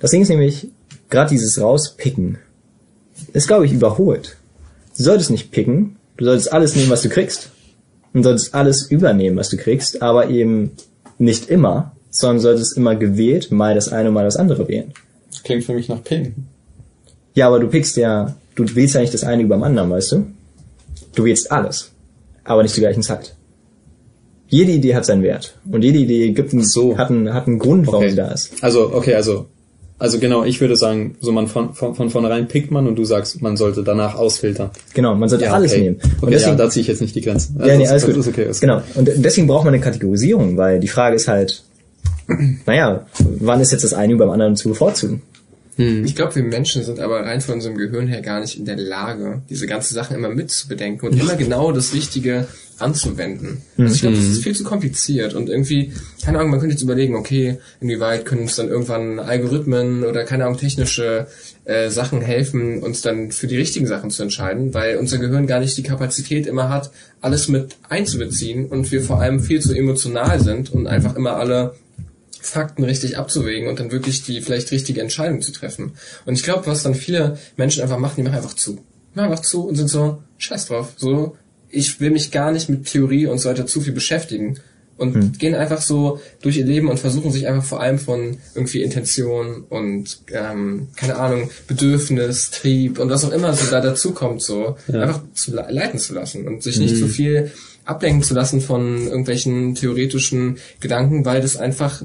[0.00, 0.68] Das Ding ist nämlich,
[1.10, 2.38] gerade dieses Rauspicken
[3.32, 4.36] ist, glaube ich, überholt.
[4.96, 7.50] Du solltest nicht picken, du solltest alles nehmen, was du kriegst.
[8.14, 10.72] Und solltest alles übernehmen, was du kriegst, aber eben
[11.18, 14.92] nicht immer, sondern solltest immer gewählt mal das eine, mal das andere wählen.
[15.44, 16.34] Klingt für mich nach Ping.
[17.34, 20.12] Ja, aber du pickst ja, du wählst ja nicht das eine über dem anderen, weißt
[20.12, 20.26] du?
[21.14, 21.90] Du wählst alles,
[22.44, 23.34] aber nicht zur gleichen Zeit.
[24.48, 26.98] Jede Idee hat seinen Wert und jede Idee gibt einen, So.
[26.98, 28.52] hat, einen, hat einen Grund, warum sie da ist.
[28.62, 29.46] Also, okay, also,
[29.98, 33.04] also genau, ich würde sagen, so man von, von, von vornherein pickt man und du
[33.04, 34.70] sagst, man sollte danach ausfiltern.
[34.92, 35.80] Genau, man sollte alles okay.
[35.82, 35.96] nehmen.
[35.96, 37.56] Und Okay, deswegen, ja, da ziehe ich jetzt nicht die Grenzen.
[37.64, 38.16] ja, nee, ist- alles gut.
[38.16, 38.82] Ist okay, ist genau.
[38.94, 41.62] Und deswegen braucht man eine Kategorisierung, weil die Frage ist halt,
[42.66, 43.06] naja,
[43.40, 45.22] wann ist jetzt das eine über dem anderen zu bevorzugen?
[45.76, 48.76] Ich glaube, wir Menschen sind aber rein von unserem Gehirn her gar nicht in der
[48.76, 52.46] Lage, diese ganzen Sachen immer mitzubedenken und immer genau das Richtige
[52.78, 53.62] anzuwenden.
[53.78, 55.92] Also ich glaube, das ist viel zu kompliziert und irgendwie,
[56.24, 60.44] keine Ahnung, man könnte jetzt überlegen, okay, inwieweit können uns dann irgendwann Algorithmen oder keine
[60.44, 61.28] Ahnung, technische
[61.64, 65.60] äh, Sachen helfen, uns dann für die richtigen Sachen zu entscheiden, weil unser Gehirn gar
[65.60, 70.40] nicht die Kapazität immer hat, alles mit einzubeziehen und wir vor allem viel zu emotional
[70.40, 71.74] sind und einfach immer alle
[72.42, 75.92] Fakten richtig abzuwägen und dann wirklich die vielleicht richtige Entscheidung zu treffen.
[76.26, 78.74] Und ich glaube, was dann viele Menschen einfach machen, die machen einfach zu.
[78.74, 80.92] Die machen einfach zu und sind so, scheiß drauf.
[80.96, 81.36] So,
[81.70, 84.58] ich will mich gar nicht mit Theorie und so weiter zu viel beschäftigen.
[84.98, 88.82] Und gehen einfach so durch ihr Leben und versuchen sich einfach vor allem von irgendwie
[88.82, 94.42] Intention und ähm, keine Ahnung, Bedürfnis, Trieb und was auch immer so da dazu kommt,
[94.42, 97.50] so einfach zu le- leiten zu lassen und sich nicht so viel
[97.84, 102.02] ablenken zu lassen von irgendwelchen theoretischen Gedanken, weil das einfach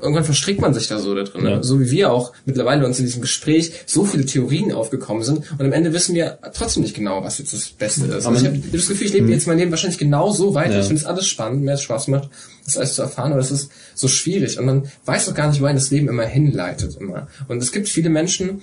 [0.00, 1.46] irgendwann verstrickt man sich da so da drin.
[1.46, 1.62] Ja.
[1.62, 5.60] So wie wir auch mittlerweile uns in diesem Gespräch so viele Theorien aufgekommen sind und
[5.60, 8.26] am Ende wissen wir trotzdem nicht genau, was jetzt das Beste ist.
[8.26, 10.74] Aber Also ich habe das Gefühl, ich lebe jetzt mein Leben wahrscheinlich genau so weiter.
[10.74, 10.80] Ja.
[10.80, 12.28] Ich finde es alles spannend, mir es Spaß gemacht,
[12.64, 15.60] das alles zu erfahren, aber es ist so schwierig und man weiß doch gar nicht,
[15.60, 17.28] wohin das Leben immer hinleitet immer.
[17.48, 18.62] Und es gibt viele Menschen,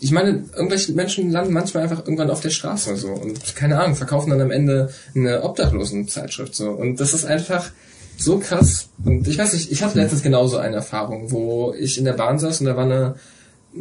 [0.00, 3.96] ich meine, irgendwelche Menschen landen manchmal einfach irgendwann auf der Straße so und keine Ahnung,
[3.96, 7.70] verkaufen dann am Ende eine Obdachlosenzeitschrift so und das ist einfach
[8.16, 12.04] so krass und ich weiß nicht, ich hatte letztens genauso eine Erfahrung, wo ich in
[12.04, 13.16] der Bahn saß und da war eine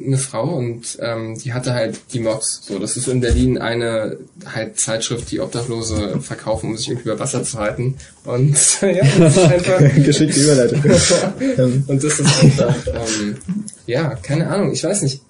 [0.06, 2.62] eine Frau und ähm, die hatte halt die Mods.
[2.64, 7.20] So, das ist in Berlin eine halt Zeitschrift, die Obdachlose verkaufen, um sich irgendwie über
[7.20, 7.96] Wasser zu halten.
[8.26, 10.84] Und ja, das ist einfach Geschickte Überleitung.
[11.88, 13.38] Und das ist einfach, ähm,
[13.86, 15.22] ja, keine Ahnung, ich weiß nicht.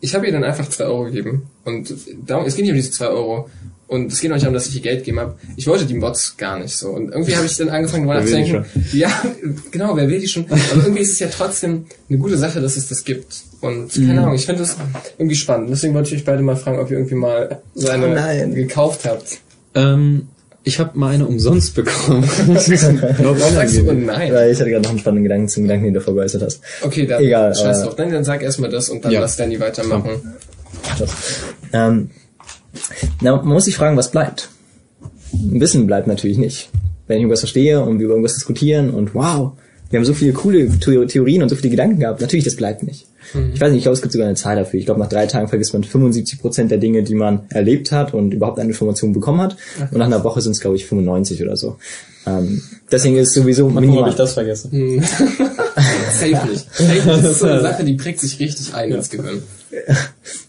[0.00, 1.46] Ich habe ihr dann einfach zwei Euro gegeben.
[1.64, 1.92] Und
[2.26, 3.48] darum, es geht nicht um diese zwei Euro.
[3.86, 5.34] Und es geht auch nicht darum, dass ich ihr Geld gegeben habe.
[5.56, 6.90] Ich wollte die Mods gar nicht so.
[6.90, 8.64] Und irgendwie habe ich dann angefangen, darüber nachzudenken.
[8.92, 9.10] Ja,
[9.72, 10.46] genau, wer will die schon?
[10.48, 13.42] Aber irgendwie ist es ja trotzdem eine gute Sache, dass es das gibt.
[13.60, 14.06] Und Mhm.
[14.06, 14.76] keine Ahnung, ich finde das
[15.18, 15.70] irgendwie spannend.
[15.70, 19.04] Deswegen wollte ich euch beide mal fragen, ob ihr irgendwie mal so eine Oh gekauft
[19.06, 19.40] habt.
[19.74, 20.28] Ähm,
[20.62, 22.22] ich habe mal eine umsonst bekommen.
[22.46, 24.32] Warum sagst du, oh nein?
[24.32, 26.60] Weil ich hatte gerade noch einen spannenden Gedanken zum Gedanken, den du davor geäußert hast.
[26.82, 27.96] Okay, dann Egal, scheiß aber- drauf.
[27.96, 29.20] Dann, dann sag erstmal das und dann Ja.
[29.20, 30.20] lass Danny weitermachen.
[30.84, 31.10] Mach das.
[31.72, 32.10] Ähm,
[33.20, 34.50] na, man muss sich fragen, was bleibt.
[35.32, 36.70] Wissen bleibt natürlich nicht.
[37.06, 39.52] Wenn ich irgendwas verstehe und wir über irgendwas diskutieren und wow,
[39.90, 42.82] wir haben so viele coole The- Theorien und so viele Gedanken gehabt, natürlich, das bleibt
[42.82, 43.06] nicht.
[43.54, 44.80] Ich weiß nicht, ich glaube, es gibt sogar eine Zahl dafür.
[44.80, 48.12] Ich glaube, nach drei Tagen vergisst man 75 Prozent der Dinge, die man erlebt hat
[48.14, 49.56] und überhaupt eine Information bekommen hat.
[49.90, 51.76] Und nach einer Woche sind es, glaube ich, 95 oder so.
[52.26, 54.00] Ähm, deswegen ist es sowieso Warum minimal.
[54.00, 54.70] habe ich das vergessen?
[56.10, 56.66] Safe nicht.
[56.74, 59.42] Safe, das ist so eine Sache, die prägt sich richtig ein ins Gehirn.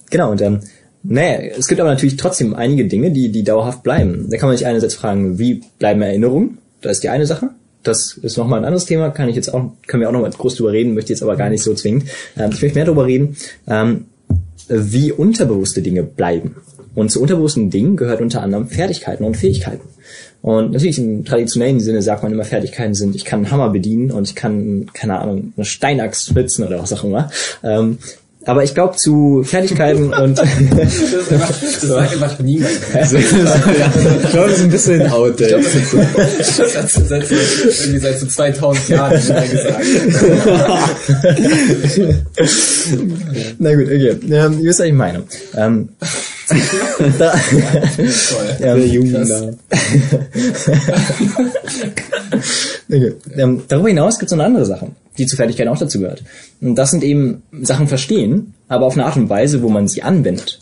[0.09, 0.59] Genau, und ähm,
[1.03, 4.27] naja, es gibt aber natürlich trotzdem einige Dinge, die, die dauerhaft bleiben.
[4.29, 6.59] Da kann man sich einerseits fragen, wie bleiben Erinnerungen?
[6.81, 7.49] Das ist die eine Sache.
[7.83, 10.29] Das ist nochmal ein anderes Thema, kann ich jetzt auch, können wir auch noch mal
[10.29, 12.05] groß drüber reden, möchte jetzt aber gar nicht so zwingend.
[12.37, 14.05] Ähm, ich möchte mehr darüber reden, ähm,
[14.67, 16.55] wie unterbewusste Dinge bleiben.
[16.93, 19.87] Und zu unterbewussten Dingen gehört unter anderem Fertigkeiten und Fähigkeiten.
[20.41, 24.11] Und natürlich im traditionellen Sinne sagt man immer, Fertigkeiten sind, ich kann einen Hammer bedienen
[24.11, 27.29] und ich kann, keine Ahnung, eine Steinaxt schnitzen oder was auch immer.
[27.63, 27.99] Ähm,
[28.45, 32.71] aber ich glaube zu Fertigkeiten und Das, ist einfach, das sagt einfach niemand.
[32.93, 35.65] Also, ich glaube, das ist ein bisschen outdated.
[36.57, 39.49] Das hat seit, irgendwie seit so 2000 Jahren gesagt.
[43.59, 44.15] na gut, okay.
[44.29, 45.23] Ähm, ihr wisst, was ich meine.
[45.55, 45.89] Ähm,
[47.17, 48.57] da, Toll.
[48.59, 49.53] Der da.
[52.89, 53.13] Okay.
[53.37, 54.87] Ähm, darüber hinaus gibt es noch eine andere Sache,
[55.17, 56.23] die zur Fertigkeit auch dazu gehört.
[56.61, 60.03] Und das sind eben Sachen verstehen, aber auf eine Art und Weise, wo man sie
[60.03, 60.59] anwendet.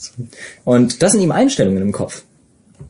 [0.66, 2.24] Und das sind eben Einstellungen im Kopf.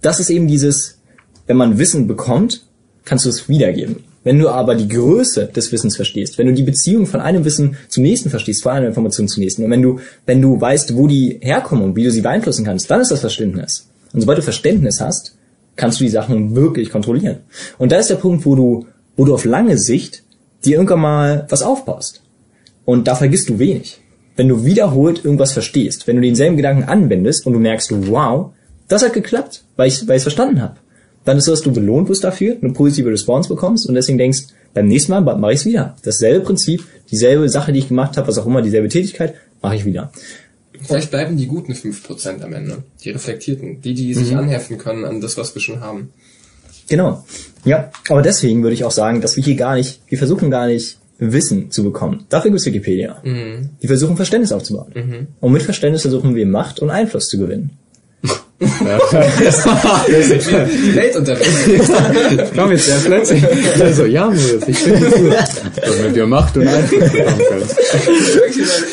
[0.01, 0.99] Das ist eben dieses,
[1.47, 2.63] wenn man Wissen bekommt,
[3.03, 4.03] kannst du es wiedergeben.
[4.23, 7.77] Wenn du aber die Größe des Wissens verstehst, wenn du die Beziehung von einem Wissen
[7.87, 11.07] zum nächsten verstehst, von einer Information zum nächsten, und wenn du, wenn du weißt, wo
[11.07, 13.87] die herkommen und wie du sie beeinflussen kannst, dann ist das Verständnis.
[14.13, 15.35] Und sobald du Verständnis hast,
[15.75, 17.37] kannst du die Sachen wirklich kontrollieren.
[17.77, 20.23] Und da ist der Punkt, wo du, wo du auf lange Sicht
[20.65, 22.21] dir irgendwann mal was aufbaust.
[22.85, 23.99] Und da vergisst du wenig.
[24.35, 28.51] Wenn du wiederholt irgendwas verstehst, wenn du denselben Gedanken anwendest und du merkst, wow,
[28.87, 30.77] das hat geklappt, weil ich weil ich es verstanden habe,
[31.25, 34.47] dann ist so, dass du belohnt wirst dafür, eine positive Response bekommst und deswegen denkst,
[34.73, 35.95] beim nächsten Mal mache ich es wieder.
[36.03, 39.85] Dasselbe Prinzip, dieselbe Sache, die ich gemacht habe, was auch immer, dieselbe Tätigkeit, mache ich
[39.85, 40.11] wieder.
[40.81, 42.83] Vielleicht bleiben die guten 5% am Ende.
[43.03, 43.81] Die reflektierten.
[43.81, 46.13] Die, die sich anheften können an das, was wir schon haben.
[46.89, 47.23] Genau.
[47.65, 50.67] Ja, aber deswegen würde ich auch sagen, dass wir hier gar nicht, wir versuchen gar
[50.67, 52.25] nicht Wissen zu bekommen.
[52.29, 53.21] Dafür gibt es Wikipedia.
[53.81, 54.93] Die versuchen Verständnis aufzubauen.
[55.41, 57.71] Und mit Verständnis versuchen wir Macht und Einfluss zu gewinnen.
[60.95, 61.49] Weltunterricht.
[62.55, 63.43] Kam jetzt sehr plötzlich.
[63.79, 65.33] Also, ja, Moritz, ich bin gut.
[65.81, 67.69] Damit wir Macht und Einfluss bekommen können.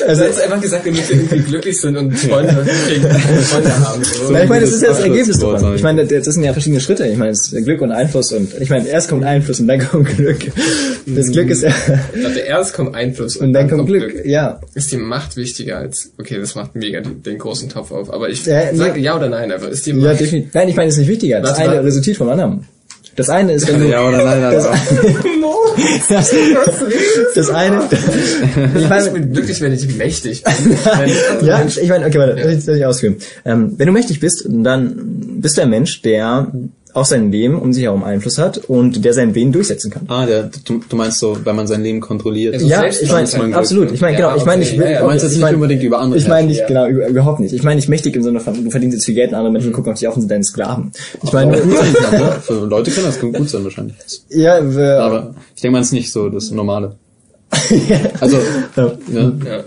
[0.06, 4.04] Also jetzt einfach gesagt, damit wir irgendwie glücklich sind und Freunde, Freunde haben.
[4.04, 4.32] So.
[4.36, 5.74] Ich meine, das ist ja das Ergebnis davon.
[5.74, 7.04] Ich meine, das sind ja verschiedene Schritte.
[7.08, 9.80] Ich meine, es ist Glück und Einfluss und ich meine, erst kommt Einfluss und dann
[9.80, 10.52] kommt Glück.
[11.06, 11.70] Das Glück ist ja,
[12.14, 14.24] Ich dachte, erst kommt Einfluss und dann kommt Glück.
[14.24, 14.60] Ja.
[14.74, 18.46] Ist die Macht wichtiger als, okay, das macht mega den, großen Topf auf, aber ich
[18.46, 19.68] Ja, sage ja oder nein einfach.
[19.68, 20.54] Ist die Ja, definitiv.
[20.54, 21.40] Nein, ich meine, es ist nicht wichtiger.
[21.40, 21.86] Das Warte, eine warte.
[21.86, 22.66] resultiert vom anderen.
[23.16, 24.68] Das eine ist, wenn du, Ja oder nein, also.
[26.08, 26.34] das,
[27.34, 30.76] das eine, ich ich meine, bin glücklich, wenn ich mächtig bin.
[31.42, 33.16] Ja, ich meine, okay, warte, das will ich ausführen.
[33.44, 34.94] Ähm, wenn du mächtig bist, dann
[35.40, 36.50] bist du ein Mensch, der
[36.96, 40.04] auch sein Leben um sich herum Einfluss hat und der seinen Willen durchsetzen kann.
[40.08, 42.54] Ah, der, du, du meinst so, wenn man sein Leben kontrolliert.
[42.54, 43.92] Also Ja, ich meine, ist man absolut.
[43.92, 45.00] Ich meine, Ja, genau, ich meine, okay, ich will, ja, ja.
[45.00, 46.66] Du meinst jetzt ich nicht meine, unbedingt über andere Ich meine nicht, Ja.
[46.66, 47.52] genau, über, überhaupt nicht.
[47.52, 49.72] Ich meine nicht mächtig im Sinne von, du verdienst jetzt viel Geld und andere Menschen
[49.72, 50.90] gucken auf dich auf und sind deine Sklaven.
[51.22, 53.96] Ich meine, ja, für Leute kann das gut sein wahrscheinlich.
[54.30, 56.96] ja, wir, Aber ich denke mal, es ist nicht so das Normale.
[58.20, 58.38] Also,
[58.76, 58.84] ja.
[59.12, 59.30] ja, Ja.
[59.42, 59.64] Genau,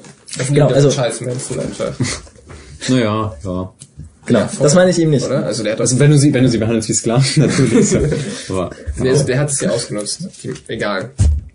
[0.49, 1.21] genau, also- scheiß
[2.89, 3.73] naja, ja.
[4.29, 5.25] Genau, das meine ich eben nicht.
[5.25, 5.45] Oder?
[5.45, 7.95] Also der hat Also wenn du sie, wenn du sie behandelst wie Sklaven, natürlich.
[8.49, 8.69] Aber,
[9.03, 10.21] der, ist- der hat es ja ausgenutzt.
[10.67, 11.09] Egal.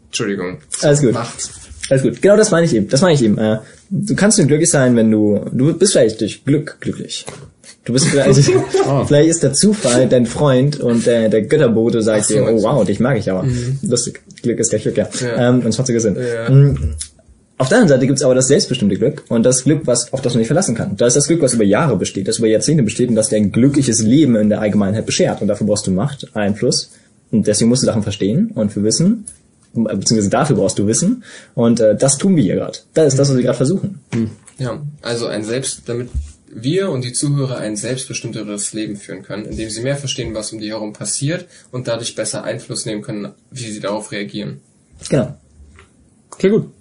[0.07, 0.59] Entschuldigung.
[0.83, 1.13] Alles gut.
[1.15, 1.51] Macht.
[1.91, 2.21] Alles gut.
[2.23, 2.89] Genau das meine ich eben.
[2.89, 3.39] Das meine ich eben.
[3.39, 3.59] Äh,
[3.91, 7.25] du kannst nur glücklich sein, wenn du, du bist vielleicht durch Glück glücklich.
[7.85, 8.51] Du bist vielleicht,
[8.89, 9.05] Oh.
[9.05, 12.85] vielleicht ist der Zufall dein Freund und der, der Götterbote sagt so, dir, oh wow,
[12.87, 13.47] dich mag ich aber.
[13.83, 14.23] Lustig.
[14.43, 15.09] Glück ist gleich Glück, ja.
[15.21, 15.49] Ja.
[15.51, 16.17] Ähm, und 20er Sinn.
[16.17, 16.49] Ja.
[17.57, 20.35] Auf der anderen Seite gibt's aber das selbstbestimmte Glück und das Glück, was, auf das
[20.35, 20.97] man nicht verlassen kann.
[20.97, 23.37] Da ist das Glück, was über Jahre besteht, das über Jahrzehnte besteht und das dir
[23.37, 25.41] ein glückliches Leben in der Allgemeinheit beschert.
[25.41, 26.91] Und dafür brauchst du Macht, Einfluss.
[27.31, 29.27] Und deswegen musst du Sachen verstehen und für Wissen,
[29.73, 31.23] beziehungsweise dafür brauchst du Wissen.
[31.55, 32.79] Und äh, das tun wir hier gerade.
[32.93, 34.01] Das ist das, was wir gerade versuchen.
[34.59, 36.09] Ja, also ein selbst damit
[36.55, 40.61] wir und die Zuhörer ein selbstbestimmteres Leben führen können, indem sie mehr verstehen, was um
[40.61, 44.61] die herum passiert und dadurch besser Einfluss nehmen können, wie sie darauf reagieren.
[45.09, 45.37] Genau.
[46.39, 46.73] Klingt gut.